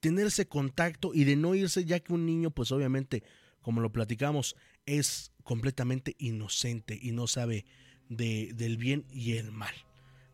tener 0.02 0.28
ese 0.28 0.46
contacto 0.48 1.16
y 1.16 1.24
de 1.24 1.36
no 1.36 1.56
irse, 1.56 1.84
ya 1.84 2.00
que 2.00 2.14
un 2.14 2.28
niño, 2.28 2.52
pues 2.52 2.72
obviamente, 2.72 3.24
como 3.64 3.82
lo 3.82 3.92
platicamos, 3.92 4.56
es 4.86 5.32
completamente 5.44 6.16
inocente 6.20 6.96
y 7.02 7.12
no 7.12 7.26
sabe 7.26 7.66
de, 8.10 8.52
del 8.54 8.78
bien 8.78 9.08
y 9.10 9.38
el 9.38 9.52
mal, 9.52 9.74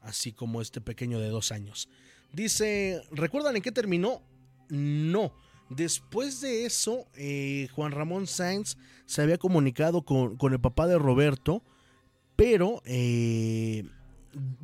así 0.01 0.33
como 0.33 0.61
este 0.61 0.81
pequeño 0.81 1.21
de 1.21 1.29
dos 1.29 1.53
años. 1.53 1.87
Dice, 2.33 3.01
¿recuerdan 3.11 3.55
en 3.55 3.61
qué 3.61 3.71
terminó? 3.71 4.21
No. 4.67 5.33
Después 5.75 6.41
de 6.41 6.65
eso, 6.65 7.07
eh, 7.15 7.69
Juan 7.73 7.93
Ramón 7.93 8.27
Sáenz 8.27 8.77
se 9.05 9.21
había 9.21 9.37
comunicado 9.37 10.01
con, 10.03 10.35
con 10.35 10.51
el 10.53 10.59
papá 10.59 10.85
de 10.85 10.97
Roberto, 10.97 11.63
pero 12.35 12.81
eh, 12.85 13.85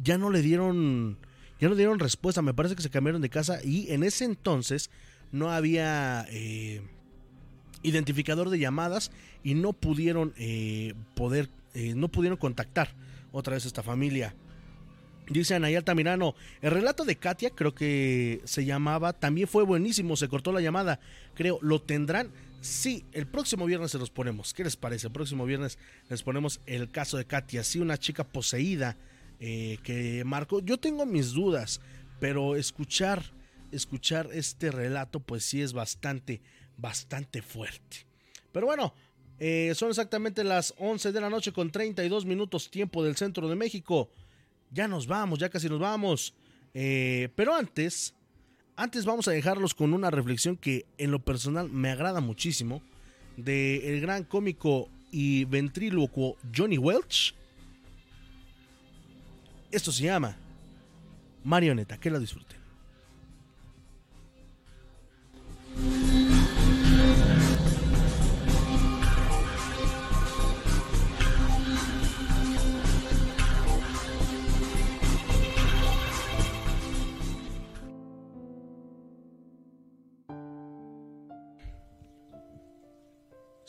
ya 0.03 0.17
no 0.17 0.29
le 0.29 0.41
dieron 0.41 1.17
ya 1.59 1.69
no 1.69 1.75
dieron 1.75 1.99
respuesta. 1.99 2.41
Me 2.41 2.53
parece 2.53 2.75
que 2.75 2.81
se 2.81 2.89
cambiaron 2.89 3.21
de 3.21 3.29
casa 3.29 3.59
y 3.63 3.91
en 3.91 4.03
ese 4.03 4.25
entonces 4.25 4.89
no 5.31 5.51
había 5.51 6.25
eh, 6.29 6.81
identificador 7.83 8.49
de 8.49 8.59
llamadas 8.59 9.11
y 9.43 9.55
no 9.55 9.73
pudieron 9.73 10.33
eh, 10.37 10.93
poder 11.15 11.49
eh, 11.73 11.93
no 11.95 12.09
pudieron 12.09 12.37
contactar 12.37 12.95
otra 13.31 13.53
vez 13.53 13.65
esta 13.65 13.83
familia 13.83 14.35
Dice 15.29 15.55
Anayal 15.55 15.83
Tamirano, 15.83 16.35
el 16.61 16.71
relato 16.71 17.03
de 17.03 17.17
Katia 17.17 17.49
creo 17.49 17.75
que 17.75 18.41
se 18.45 18.63
llamaba, 18.63 19.13
también 19.13 19.47
fue 19.47 19.63
buenísimo, 19.63 20.15
se 20.15 20.29
cortó 20.29 20.53
la 20.53 20.61
llamada, 20.61 20.99
creo, 21.33 21.59
¿lo 21.61 21.81
tendrán? 21.81 22.31
Sí, 22.61 23.03
el 23.11 23.27
próximo 23.27 23.65
viernes 23.65 23.91
se 23.91 23.97
los 23.97 24.09
ponemos, 24.09 24.53
¿qué 24.53 24.63
les 24.63 24.77
parece? 24.77 25.07
El 25.07 25.13
próximo 25.13 25.45
viernes 25.45 25.77
les 26.09 26.23
ponemos 26.23 26.61
el 26.65 26.89
caso 26.89 27.17
de 27.17 27.25
Katia, 27.25 27.63
sí, 27.63 27.79
una 27.79 27.97
chica 27.97 28.23
poseída, 28.23 28.97
eh, 29.39 29.77
que 29.83 30.23
marcó. 30.25 30.61
Yo 30.61 30.77
tengo 30.77 31.05
mis 31.05 31.33
dudas, 31.33 31.81
pero 32.19 32.55
escuchar, 32.55 33.23
escuchar 33.71 34.29
este 34.33 34.71
relato, 34.71 35.19
pues 35.19 35.43
sí 35.43 35.61
es 35.61 35.73
bastante, 35.73 36.41
bastante 36.77 37.41
fuerte. 37.41 38.05
Pero 38.51 38.65
bueno, 38.65 38.93
eh, 39.39 39.73
son 39.75 39.89
exactamente 39.89 40.43
las 40.43 40.73
11 40.77 41.11
de 41.11 41.21
la 41.21 41.29
noche 41.29 41.51
con 41.51 41.69
32 41.69 42.25
minutos 42.25 42.71
tiempo 42.71 43.03
del 43.03 43.15
centro 43.15 43.47
de 43.47 43.55
México. 43.55 44.09
Ya 44.71 44.87
nos 44.87 45.07
vamos, 45.07 45.39
ya 45.39 45.49
casi 45.49 45.69
nos 45.69 45.79
vamos. 45.79 46.33
Eh, 46.73 47.29
pero 47.35 47.55
antes, 47.55 48.13
Antes 48.79 49.05
vamos 49.05 49.27
a 49.27 49.31
dejarlos 49.31 49.73
con 49.73 49.91
una 49.91 50.11
reflexión 50.11 50.55
que 50.55 50.85
en 50.99 51.09
lo 51.09 51.17
personal 51.17 51.67
me 51.67 51.89
agrada 51.89 52.21
muchísimo 52.21 52.83
de 53.35 53.89
el 53.91 54.01
gran 54.01 54.23
cómico 54.23 54.87
y 55.11 55.45
ventrílocuo 55.45 56.37
Johnny 56.55 56.77
Welch. 56.77 57.33
Esto 59.71 59.91
se 59.91 60.03
llama 60.03 60.37
Marioneta, 61.43 61.97
que 61.99 62.11
la 62.11 62.19
disfruten. 62.19 62.57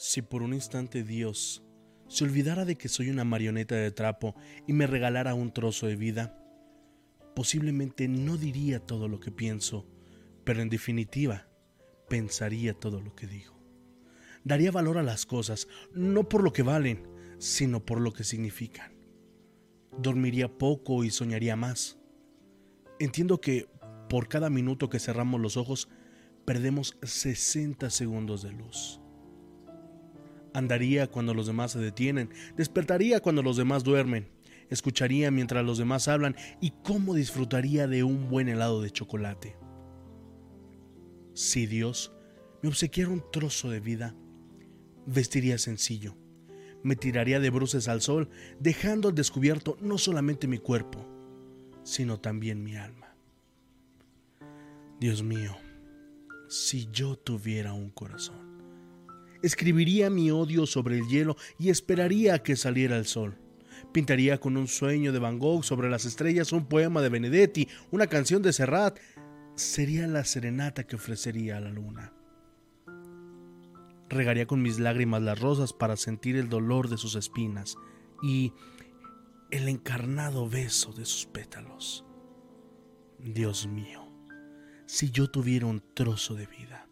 Si 0.09 0.23
por 0.23 0.41
un 0.41 0.55
instante 0.55 1.05
Dios 1.05 1.63
se 2.09 2.25
olvidara 2.25 2.65
de 2.65 2.79
que 2.79 2.89
soy 2.89 3.11
una 3.11 3.25
marioneta 3.25 3.75
de 3.75 3.91
trapo 3.91 4.35
y 4.67 4.73
me 4.73 4.87
regalara 4.87 5.35
un 5.35 5.53
trozo 5.53 5.87
de 5.87 5.97
vida, 5.97 6.43
posiblemente 7.37 8.09
no 8.09 8.39
diría 8.39 8.81
todo 8.81 9.07
lo 9.07 9.21
que 9.21 9.31
pienso, 9.31 9.87
pero 10.45 10.63
en 10.63 10.71
definitiva 10.71 11.51
pensaría 12.09 12.73
todo 12.73 13.03
lo 13.03 13.15
que 13.15 13.27
digo. 13.27 13.61
Daría 14.45 14.71
valor 14.71 14.97
a 14.97 15.03
las 15.03 15.27
cosas, 15.27 15.69
no 15.93 16.27
por 16.27 16.43
lo 16.43 16.55
que 16.55 16.63
valen, 16.63 17.07
sino 17.37 17.85
por 17.85 18.01
lo 18.01 18.15
que 18.15 18.25
significan. 18.25 18.95
Dormiría 19.99 20.49
poco 20.49 21.05
y 21.05 21.11
soñaría 21.11 21.55
más. 21.55 21.99
Entiendo 22.99 23.43
que 23.43 23.69
por 24.09 24.27
cada 24.29 24.49
minuto 24.49 24.89
que 24.89 25.01
cerramos 25.01 25.39
los 25.39 25.59
ojos, 25.59 25.91
perdemos 26.47 26.97
60 27.03 27.91
segundos 27.91 28.41
de 28.41 28.53
luz. 28.53 29.03
Andaría 30.55 31.07
cuando 31.09 31.35
los 31.35 31.47
demás 31.47 31.73
se 31.73 31.79
detienen, 31.79 32.31
despertaría 32.57 33.21
cuando 33.21 33.43
los 33.43 33.57
demás 33.57 33.85
duermen, 33.85 34.29
escucharía 34.71 35.31
mientras 35.31 35.65
los 35.65 35.79
demás 35.79 36.09
hablan 36.09 36.37
y 36.61 36.73
cómo 36.83 37.15
disfrutaría 37.15 37.87
de 37.87 38.03
un 38.03 38.29
buen 38.29 38.49
helado 38.49 38.83
de 38.83 38.91
chocolate. 38.91 39.57
Si 41.35 41.67
Dios 41.67 42.13
me 42.63 42.69
obsequiara 42.69 43.11
un 43.11 43.23
trozo 43.31 43.71
de 43.71 43.81
vida, 43.81 44.15
vestiría 45.07 45.59
sencillo, 45.59 46.17
me 46.83 46.97
tiraría 46.97 47.41
de 47.41 47.51
bruces 47.51 47.89
al 47.89 48.01
sol, 48.01 48.31
dejando 48.59 49.09
al 49.09 49.15
descubierto 49.15 49.77
no 49.81 49.99
solamente 49.99 50.47
mi 50.47 50.59
cuerpo, 50.59 51.07
sino 51.83 52.21
también 52.21 52.63
mi 52.63 52.77
alma. 52.77 53.15
Dios 55.01 55.23
mío, 55.23 55.57
si 56.49 56.89
yo 56.91 57.17
tuviera 57.17 57.73
un 57.73 57.91
corazón 57.91 58.48
escribiría 59.43 60.11
mi 60.11 60.31
odio 60.31 60.67
sobre 60.67 60.99
el 60.99 61.09
hielo 61.09 61.37
y 61.59 61.71
esperaría 61.71 62.43
que 62.43 62.57
saliera 62.57 62.97
el 62.97 63.07
sol. 63.07 63.39
Pintaría 63.93 64.39
con 64.39 64.57
un 64.57 64.69
sueño 64.69 65.13
de 65.13 65.19
Van 65.19 65.39
Gogh 65.39 65.65
sobre 65.65 65.89
las 65.89 66.05
estrellas 66.05 66.53
un 66.53 66.67
poema 66.67 67.01
de 67.01 67.09
Benedetti, 67.09 67.69
una 67.91 68.07
canción 68.07 68.43
de 68.43 68.53
Serrat. 68.53 68.99
Sería 69.55 70.07
la 70.07 70.25
serenata 70.25 70.85
que 70.85 70.97
ofrecería 70.97 71.57
a 71.57 71.61
la 71.61 71.71
luna. 71.71 72.13
Regaría 74.09 74.47
con 74.47 74.63
mis 74.63 74.79
lágrimas 74.79 75.23
las 75.23 75.39
rosas 75.39 75.73
para 75.73 75.97
sentir 75.97 76.37
el 76.37 76.49
dolor 76.49 76.89
de 76.89 76.97
sus 76.97 77.15
espinas 77.15 77.77
y 78.23 78.53
el 79.51 79.69
encarnado 79.69 80.49
beso 80.49 80.93
de 80.93 81.05
sus 81.05 81.27
pétalos. 81.27 82.05
Dios 83.19 83.67
mío, 83.67 84.09
si 84.87 85.11
yo 85.11 85.31
tuviera 85.31 85.67
un 85.67 85.83
trozo 85.95 86.35
de 86.35 86.47
vida, 86.47 86.88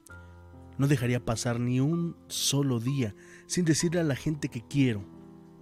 no 0.78 0.86
dejaría 0.86 1.24
pasar 1.24 1.60
ni 1.60 1.80
un 1.80 2.16
solo 2.28 2.80
día 2.80 3.14
sin 3.46 3.64
decirle 3.64 4.00
a 4.00 4.04
la 4.04 4.16
gente 4.16 4.48
que 4.48 4.62
quiero, 4.66 5.04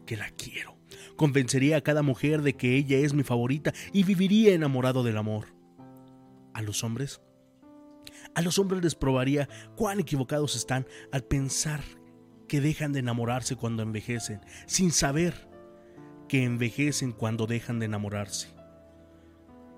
que 0.06 0.16
la 0.16 0.30
quiero. 0.30 0.76
Convencería 1.16 1.76
a 1.76 1.80
cada 1.82 2.02
mujer 2.02 2.42
de 2.42 2.54
que 2.54 2.76
ella 2.76 2.98
es 2.98 3.14
mi 3.14 3.22
favorita 3.22 3.72
y 3.92 4.04
viviría 4.04 4.54
enamorado 4.54 5.02
del 5.02 5.16
amor. 5.16 5.54
A 6.52 6.62
los 6.62 6.84
hombres, 6.84 7.20
a 8.34 8.42
los 8.42 8.58
hombres 8.58 8.82
les 8.82 8.94
probaría 8.94 9.48
cuán 9.76 10.00
equivocados 10.00 10.56
están 10.56 10.86
al 11.12 11.24
pensar 11.24 11.82
que 12.48 12.60
dejan 12.60 12.92
de 12.92 13.00
enamorarse 13.00 13.56
cuando 13.56 13.82
envejecen, 13.82 14.40
sin 14.66 14.92
saber 14.92 15.48
que 16.28 16.44
envejecen 16.44 17.12
cuando 17.12 17.46
dejan 17.46 17.78
de 17.78 17.86
enamorarse. 17.86 18.54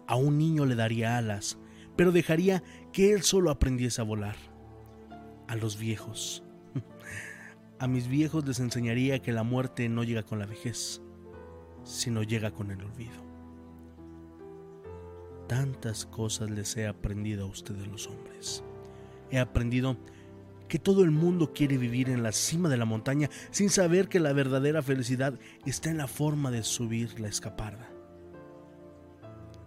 A 0.06 0.16
un 0.16 0.38
niño 0.38 0.66
le 0.66 0.74
daría 0.74 1.16
alas, 1.16 1.58
pero 1.96 2.12
dejaría 2.12 2.62
que 2.92 3.12
él 3.12 3.22
solo 3.22 3.50
aprendiese 3.50 4.00
a 4.00 4.04
volar 4.04 4.36
a 5.48 5.56
los 5.56 5.78
viejos. 5.78 6.42
A 7.78 7.86
mis 7.86 8.08
viejos 8.08 8.46
les 8.46 8.58
enseñaría 8.60 9.20
que 9.20 9.32
la 9.32 9.42
muerte 9.42 9.88
no 9.88 10.02
llega 10.02 10.22
con 10.22 10.38
la 10.38 10.46
vejez, 10.46 11.02
sino 11.84 12.22
llega 12.22 12.50
con 12.50 12.70
el 12.70 12.82
olvido. 12.82 13.26
Tantas 15.46 16.06
cosas 16.06 16.50
les 16.50 16.76
he 16.76 16.86
aprendido 16.86 17.44
a 17.44 17.48
ustedes 17.48 17.86
los 17.86 18.08
hombres. 18.08 18.64
He 19.30 19.38
aprendido 19.38 19.96
que 20.68 20.78
todo 20.78 21.04
el 21.04 21.10
mundo 21.10 21.52
quiere 21.52 21.78
vivir 21.78 22.10
en 22.10 22.22
la 22.22 22.32
cima 22.32 22.68
de 22.68 22.76
la 22.76 22.84
montaña 22.84 23.30
sin 23.50 23.70
saber 23.70 24.08
que 24.08 24.20
la 24.20 24.32
verdadera 24.32 24.82
felicidad 24.82 25.38
está 25.64 25.90
en 25.90 25.98
la 25.98 26.08
forma 26.08 26.50
de 26.50 26.62
subir 26.62 27.20
la 27.20 27.28
escaparda. 27.28 27.88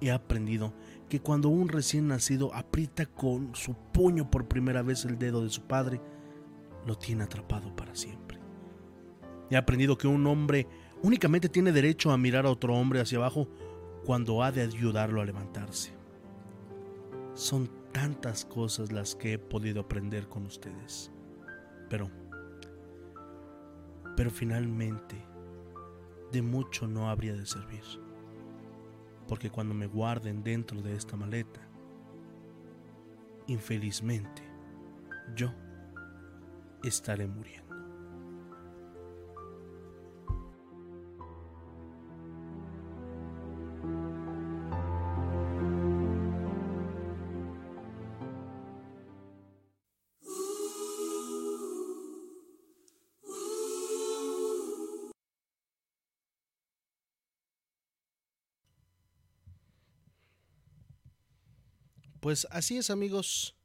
He 0.01 0.11
aprendido 0.11 0.73
que 0.73 0.88
cuando 1.17 1.49
un 1.49 1.69
recién 1.69 2.07
nacido 2.07 2.53
aprieta 2.53 3.07
con 3.07 3.55
su 3.55 3.73
puño 3.73 4.29
por 4.29 4.47
primera 4.47 4.83
vez 4.83 5.05
el 5.05 5.17
dedo 5.17 5.43
de 5.43 5.49
su 5.49 5.63
padre, 5.63 5.99
lo 6.85 6.95
tiene 6.95 7.23
atrapado 7.23 7.75
para 7.75 7.95
siempre. 7.95 8.37
He 9.49 9.57
aprendido 9.57 9.97
que 9.97 10.07
un 10.07 10.27
hombre 10.27 10.67
únicamente 11.01 11.49
tiene 11.49 11.71
derecho 11.71 12.11
a 12.11 12.17
mirar 12.17 12.45
a 12.45 12.51
otro 12.51 12.75
hombre 12.75 13.01
hacia 13.01 13.17
abajo 13.17 13.47
cuando 14.05 14.43
ha 14.43 14.51
de 14.51 14.61
ayudarlo 14.61 15.21
a 15.21 15.25
levantarse. 15.25 15.93
Son 17.33 17.71
tantas 17.91 18.45
cosas 18.45 18.91
las 18.91 19.15
que 19.15 19.33
he 19.33 19.39
podido 19.39 19.81
aprender 19.81 20.27
con 20.27 20.45
ustedes. 20.45 21.11
Pero, 21.89 22.11
pero 24.15 24.29
finalmente, 24.29 25.15
de 26.31 26.43
mucho 26.43 26.87
no 26.87 27.09
habría 27.09 27.33
de 27.33 27.47
servir 27.47 28.08
porque 29.29 29.51
cuando 29.51 29.75
me 29.75 29.85
guarden 29.85 30.43
dentro 30.43 30.81
de 30.81 30.95
esta 30.95 31.15
maleta, 31.15 31.61
infelizmente, 33.45 34.41
yo 35.35 35.53
estaré 36.83 37.27
muriendo. 37.27 37.68
Pues 62.19 62.45
así 62.51 62.77
es 62.77 62.89
amigos, 62.89 63.55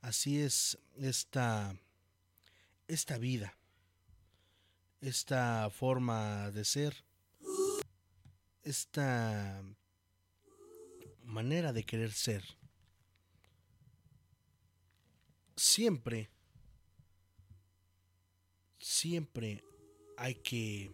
así 0.00 0.40
es 0.40 0.78
esta, 0.96 1.78
esta 2.88 3.18
vida, 3.18 3.54
esta 5.02 5.68
forma 5.68 6.50
de 6.52 6.64
ser, 6.64 7.04
esta 8.62 9.62
manera 11.22 11.74
de 11.74 11.84
querer 11.84 12.12
ser. 12.12 12.42
Siempre, 15.54 16.30
siempre 18.78 19.62
hay 20.16 20.36
que 20.36 20.90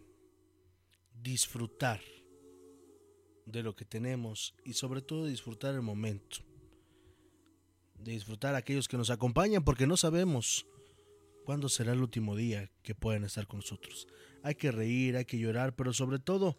disfrutar 1.15 2.01
de 3.47 3.63
lo 3.63 3.77
que 3.77 3.85
tenemos 3.85 4.57
y 4.65 4.73
sobre 4.73 5.01
todo 5.01 5.27
disfrutar 5.27 5.77
el 5.77 5.83
momento 5.83 6.48
de 8.01 8.13
disfrutar 8.13 8.55
a 8.55 8.59
aquellos 8.59 8.89
que 8.89 8.97
nos 8.97 9.11
acompañan 9.11 9.65
porque 9.65 9.87
no 9.87 9.97
sabemos 9.97 10.67
cuándo 11.45 11.69
será 11.69 11.93
el 11.93 12.01
último 12.01 12.37
día 12.37 12.71
que 12.83 12.95
pueden 12.95 13.25
estar 13.25 13.47
con 13.47 13.61
nosotros. 13.61 14.07
Hay 14.43 14.55
que 14.55 14.71
reír, 14.71 15.17
hay 15.17 15.25
que 15.25 15.39
llorar, 15.39 15.75
pero 15.75 15.93
sobre 15.93 16.19
todo 16.19 16.59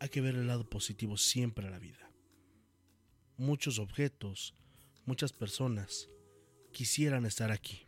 hay 0.00 0.08
que 0.08 0.20
ver 0.20 0.34
el 0.34 0.46
lado 0.46 0.68
positivo 0.68 1.16
siempre 1.16 1.66
a 1.66 1.70
la 1.70 1.78
vida. 1.78 2.10
Muchos 3.36 3.78
objetos, 3.78 4.54
muchas 5.04 5.32
personas 5.32 6.08
quisieran 6.72 7.24
estar 7.26 7.50
aquí. 7.50 7.86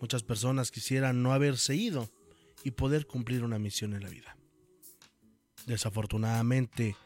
Muchas 0.00 0.22
personas 0.22 0.70
quisieran 0.70 1.22
no 1.22 1.32
haberse 1.32 1.74
ido 1.74 2.10
y 2.62 2.70
poder 2.72 3.06
cumplir 3.06 3.44
una 3.44 3.58
misión 3.58 3.94
en 3.94 4.02
la 4.02 4.08
vida. 4.08 4.36
Desafortunadamente, 5.66 6.96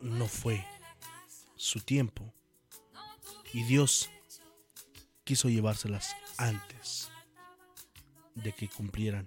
no 0.00 0.26
fue 0.26 0.64
su 1.56 1.80
tiempo 1.80 2.34
Y 3.52 3.64
Dios 3.64 4.10
quiso 5.24 5.48
llevárselas 5.48 6.16
antes 6.38 7.10
de 8.34 8.52
que 8.52 8.68
cumplieran 8.68 9.26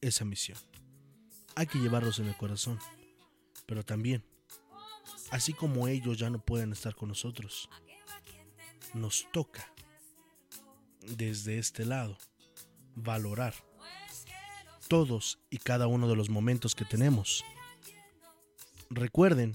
esa 0.00 0.24
misión. 0.24 0.58
Hay 1.54 1.66
que 1.66 1.78
llevarlos 1.78 2.18
en 2.18 2.26
el 2.26 2.36
corazón, 2.36 2.78
pero 3.66 3.84
también, 3.84 4.24
así 5.30 5.52
como 5.52 5.88
ellos 5.88 6.18
ya 6.18 6.30
no 6.30 6.44
pueden 6.44 6.72
estar 6.72 6.94
con 6.94 7.08
nosotros, 7.08 7.68
nos 8.94 9.26
toca 9.32 9.72
desde 11.02 11.58
este 11.58 11.84
lado 11.84 12.16
valorar 12.94 13.54
todos 14.88 15.38
y 15.50 15.58
cada 15.58 15.86
uno 15.86 16.08
de 16.08 16.16
los 16.16 16.30
momentos 16.30 16.74
que 16.74 16.84
tenemos. 16.84 17.44
Recuerden 18.90 19.54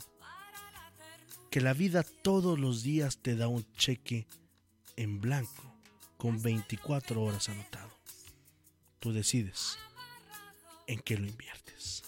que 1.55 1.61
la 1.61 1.73
vida 1.73 2.03
todos 2.03 2.59
los 2.59 2.83
días 2.83 3.19
te 3.19 3.37
da 3.37 3.47
un 3.47 3.65
cheque 3.77 4.27
en 4.97 5.21
blanco 5.21 5.63
con 6.17 6.41
24 6.41 7.23
horas 7.23 7.47
anotado. 7.47 7.91
Tú 8.99 9.13
decides 9.13 9.79
en 10.85 10.99
qué 10.99 11.17
lo 11.17 11.25
inviertes. 11.25 12.03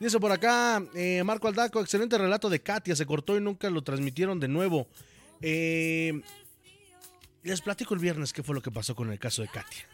Dice 0.00 0.18
por 0.18 0.32
acá 0.32 0.82
eh, 0.94 1.22
Marco 1.24 1.46
Aldaco, 1.46 1.82
excelente 1.82 2.16
relato 2.16 2.48
de 2.48 2.62
Katia, 2.62 2.96
se 2.96 3.04
cortó 3.04 3.36
y 3.36 3.42
nunca 3.42 3.68
lo 3.68 3.82
transmitieron 3.82 4.40
de 4.40 4.48
nuevo. 4.48 4.88
Eh, 5.42 6.18
les 7.42 7.60
platico 7.60 7.92
el 7.92 8.00
viernes 8.00 8.32
qué 8.32 8.42
fue 8.42 8.54
lo 8.54 8.62
que 8.62 8.70
pasó 8.70 8.94
con 8.94 9.12
el 9.12 9.18
caso 9.18 9.42
de 9.42 9.48
Katia. 9.48 9.86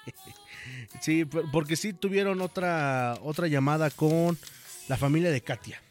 sí, 1.02 1.26
porque 1.26 1.76
sí 1.76 1.92
tuvieron 1.92 2.40
otra, 2.40 3.18
otra 3.20 3.46
llamada 3.46 3.90
con 3.90 4.38
la 4.88 4.96
familia 4.96 5.30
de 5.30 5.42
Katia. 5.42 5.83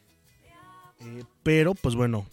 Eh, 1.05 1.23
pero, 1.43 1.75
pues 1.75 1.95
bueno, 1.95 2.25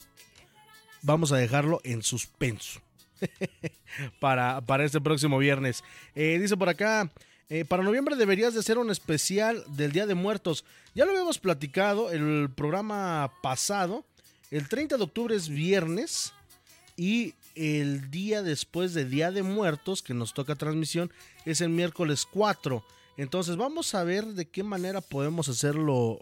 vamos 1.02 1.32
a 1.32 1.36
dejarlo 1.36 1.80
en 1.84 2.02
suspenso 2.02 2.80
para, 4.20 4.60
para 4.60 4.84
este 4.84 5.00
próximo 5.00 5.38
viernes. 5.38 5.82
Eh, 6.14 6.38
dice 6.40 6.56
por 6.56 6.68
acá, 6.68 7.10
eh, 7.48 7.64
para 7.64 7.82
noviembre 7.82 8.16
deberías 8.16 8.54
de 8.54 8.62
ser 8.62 8.78
un 8.78 8.90
especial 8.90 9.64
del 9.68 9.92
Día 9.92 10.06
de 10.06 10.14
Muertos. 10.14 10.64
Ya 10.94 11.04
lo 11.04 11.12
habíamos 11.12 11.38
platicado 11.38 12.10
el 12.10 12.50
programa 12.54 13.32
pasado. 13.42 14.04
El 14.50 14.68
30 14.68 14.96
de 14.96 15.02
octubre 15.02 15.34
es 15.34 15.48
viernes 15.48 16.32
y 16.96 17.34
el 17.54 18.10
día 18.10 18.42
después 18.42 18.94
de 18.94 19.04
Día 19.04 19.30
de 19.30 19.42
Muertos, 19.42 20.02
que 20.02 20.14
nos 20.14 20.34
toca 20.34 20.54
transmisión, 20.54 21.12
es 21.44 21.60
el 21.60 21.70
miércoles 21.70 22.26
4. 22.30 22.84
Entonces 23.16 23.56
vamos 23.56 23.94
a 23.94 24.04
ver 24.04 24.26
de 24.26 24.46
qué 24.46 24.62
manera 24.62 25.00
podemos 25.00 25.48
hacerlo 25.48 26.18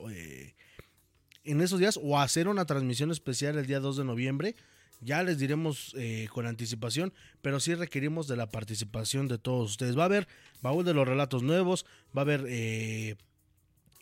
en 1.48 1.60
esos 1.60 1.80
días 1.80 1.98
o 2.02 2.18
hacer 2.18 2.46
una 2.48 2.66
transmisión 2.66 3.10
especial 3.10 3.56
el 3.58 3.66
día 3.66 3.80
2 3.80 3.96
de 3.96 4.04
noviembre. 4.04 4.54
Ya 5.00 5.22
les 5.22 5.38
diremos 5.38 5.94
eh, 5.96 6.28
con 6.32 6.46
anticipación, 6.46 7.12
pero 7.40 7.60
sí 7.60 7.74
requerimos 7.74 8.26
de 8.26 8.36
la 8.36 8.48
participación 8.48 9.28
de 9.28 9.38
todos 9.38 9.70
ustedes. 9.70 9.96
Va 9.96 10.02
a 10.02 10.06
haber 10.06 10.28
baúl 10.60 10.84
de 10.84 10.92
los 10.92 11.06
relatos 11.06 11.42
nuevos, 11.42 11.86
va 12.16 12.22
a 12.22 12.24
haber 12.24 12.44
eh, 12.48 13.14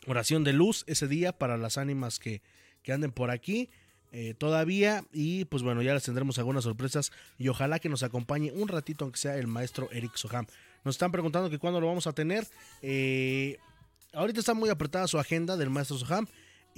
oración 0.07 0.43
de 0.43 0.53
luz 0.53 0.83
ese 0.87 1.07
día 1.07 1.33
para 1.33 1.57
las 1.57 1.77
ánimas 1.77 2.19
que, 2.19 2.41
que 2.81 2.93
anden 2.93 3.11
por 3.11 3.31
aquí. 3.31 3.69
Eh, 4.13 4.33
todavía 4.33 5.03
y 5.11 5.43
pues 5.45 5.63
bueno 5.63 5.81
ya 5.81 5.93
les 5.93 6.03
tendremos 6.03 6.39
algunas 6.39 6.63
sorpresas 6.63 7.11
y 7.37 7.49
ojalá 7.49 7.79
que 7.79 7.89
nos 7.89 8.03
acompañe 8.03 8.53
un 8.53 8.69
ratito 8.69 9.03
aunque 9.03 9.19
sea 9.19 9.35
el 9.35 9.47
maestro 9.47 9.89
Eric 9.91 10.15
Soham 10.15 10.45
nos 10.85 10.95
están 10.95 11.11
preguntando 11.11 11.49
que 11.49 11.59
cuándo 11.59 11.81
lo 11.81 11.87
vamos 11.87 12.07
a 12.07 12.13
tener 12.13 12.47
eh, 12.81 13.57
ahorita 14.13 14.39
está 14.39 14.53
muy 14.53 14.69
apretada 14.69 15.07
su 15.07 15.19
agenda 15.19 15.57
del 15.57 15.69
maestro 15.69 15.97
Soham 15.97 16.25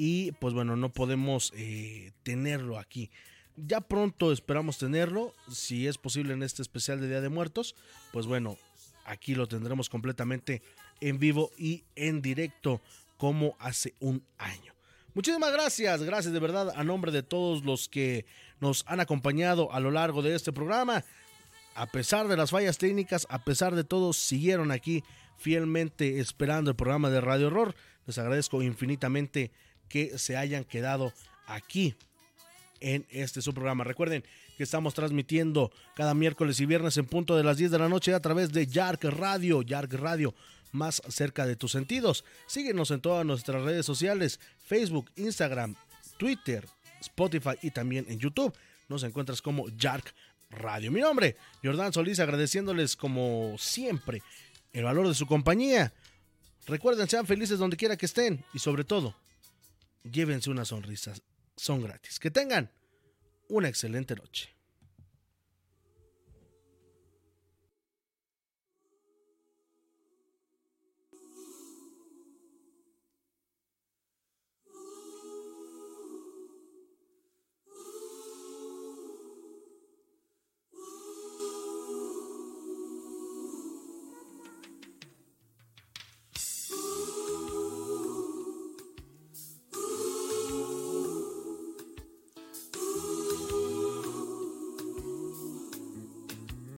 y 0.01 0.31
pues 0.31 0.53
bueno 0.53 0.77
no 0.77 0.93
podemos 0.93 1.51
eh, 1.57 2.13
tenerlo 2.23 2.79
aquí 2.79 3.11
ya 3.57 3.81
pronto 3.81 4.31
esperamos 4.31 4.77
tenerlo 4.77 5.33
si 5.51 5.87
es 5.87 5.97
posible 5.97 6.31
en 6.31 6.41
este 6.41 6.61
especial 6.61 7.01
de 7.01 7.09
Día 7.09 7.19
de 7.19 7.27
Muertos 7.27 7.75
pues 8.13 8.25
bueno 8.25 8.57
aquí 9.03 9.35
lo 9.35 9.47
tendremos 9.47 9.89
completamente 9.89 10.61
en 11.01 11.19
vivo 11.19 11.51
y 11.57 11.83
en 11.97 12.21
directo 12.21 12.79
como 13.17 13.57
hace 13.59 13.93
un 13.99 14.23
año 14.37 14.73
Muchísimas 15.15 15.51
gracias, 15.51 16.03
gracias 16.03 16.31
de 16.33 16.39
verdad 16.39 16.71
a 16.73 16.83
nombre 16.83 17.11
de 17.11 17.23
todos 17.23 17.65
los 17.65 17.89
que 17.89 18.25
nos 18.61 18.85
han 18.87 18.99
acompañado 19.01 19.73
a 19.73 19.79
lo 19.79 19.89
largo 19.91 20.21
de 20.21 20.35
este 20.35 20.53
programa. 20.53 21.03
A 21.73 21.87
pesar 21.87 22.27
de 22.27 22.37
las 22.37 22.51
fallas 22.51 22.77
técnicas, 22.77 23.25
a 23.29 23.43
pesar 23.43 23.75
de 23.75 23.83
todo, 23.83 24.13
siguieron 24.13 24.71
aquí 24.71 25.03
fielmente 25.37 26.19
esperando 26.19 26.69
el 26.69 26.77
programa 26.77 27.09
de 27.09 27.21
Radio 27.21 27.47
Horror. 27.47 27.75
Les 28.05 28.19
agradezco 28.19 28.61
infinitamente 28.61 29.51
que 29.89 30.17
se 30.17 30.37
hayan 30.37 30.63
quedado 30.63 31.13
aquí 31.47 31.95
en 32.79 33.05
este 33.09 33.41
su 33.41 33.53
programa. 33.53 33.83
Recuerden 33.83 34.23
que 34.57 34.63
estamos 34.63 34.93
transmitiendo 34.93 35.71
cada 35.95 36.13
miércoles 36.13 36.59
y 36.59 36.65
viernes 36.65 36.97
en 36.97 37.05
punto 37.05 37.35
de 37.35 37.43
las 37.43 37.57
10 37.57 37.71
de 37.71 37.79
la 37.79 37.89
noche 37.89 38.13
a 38.13 38.21
través 38.21 38.51
de 38.51 38.67
Yark 38.67 39.03
Radio, 39.03 39.61
Yark 39.61 39.93
Radio 39.93 40.33
más 40.71 41.01
cerca 41.07 41.45
de 41.45 41.55
tus 41.55 41.71
sentidos. 41.71 42.23
Síguenos 42.47 42.91
en 42.91 43.01
todas 43.01 43.25
nuestras 43.25 43.63
redes 43.63 43.85
sociales, 43.85 44.39
Facebook, 44.65 45.09
Instagram, 45.15 45.75
Twitter, 46.17 46.67
Spotify 47.01 47.55
y 47.61 47.71
también 47.71 48.05
en 48.09 48.19
YouTube. 48.19 48.53
Nos 48.87 49.03
encuentras 49.03 49.41
como 49.41 49.65
Jark 49.77 50.13
Radio. 50.49 50.91
Mi 50.91 51.01
nombre, 51.01 51.35
Jordán 51.63 51.93
Solís, 51.93 52.19
agradeciéndoles 52.19 52.95
como 52.95 53.55
siempre 53.57 54.21
el 54.73 54.83
valor 54.83 55.07
de 55.07 55.13
su 55.13 55.25
compañía. 55.25 55.93
Recuerden, 56.67 57.07
sean 57.07 57.25
felices 57.25 57.59
donde 57.59 57.77
quiera 57.77 57.97
que 57.97 58.05
estén 58.05 58.43
y 58.53 58.59
sobre 58.59 58.83
todo, 58.83 59.15
llévense 60.03 60.49
una 60.49 60.65
sonrisa. 60.65 61.13
Son 61.55 61.81
gratis. 61.81 62.19
Que 62.19 62.31
tengan 62.31 62.71
una 63.49 63.67
excelente 63.67 64.15
noche. 64.15 64.55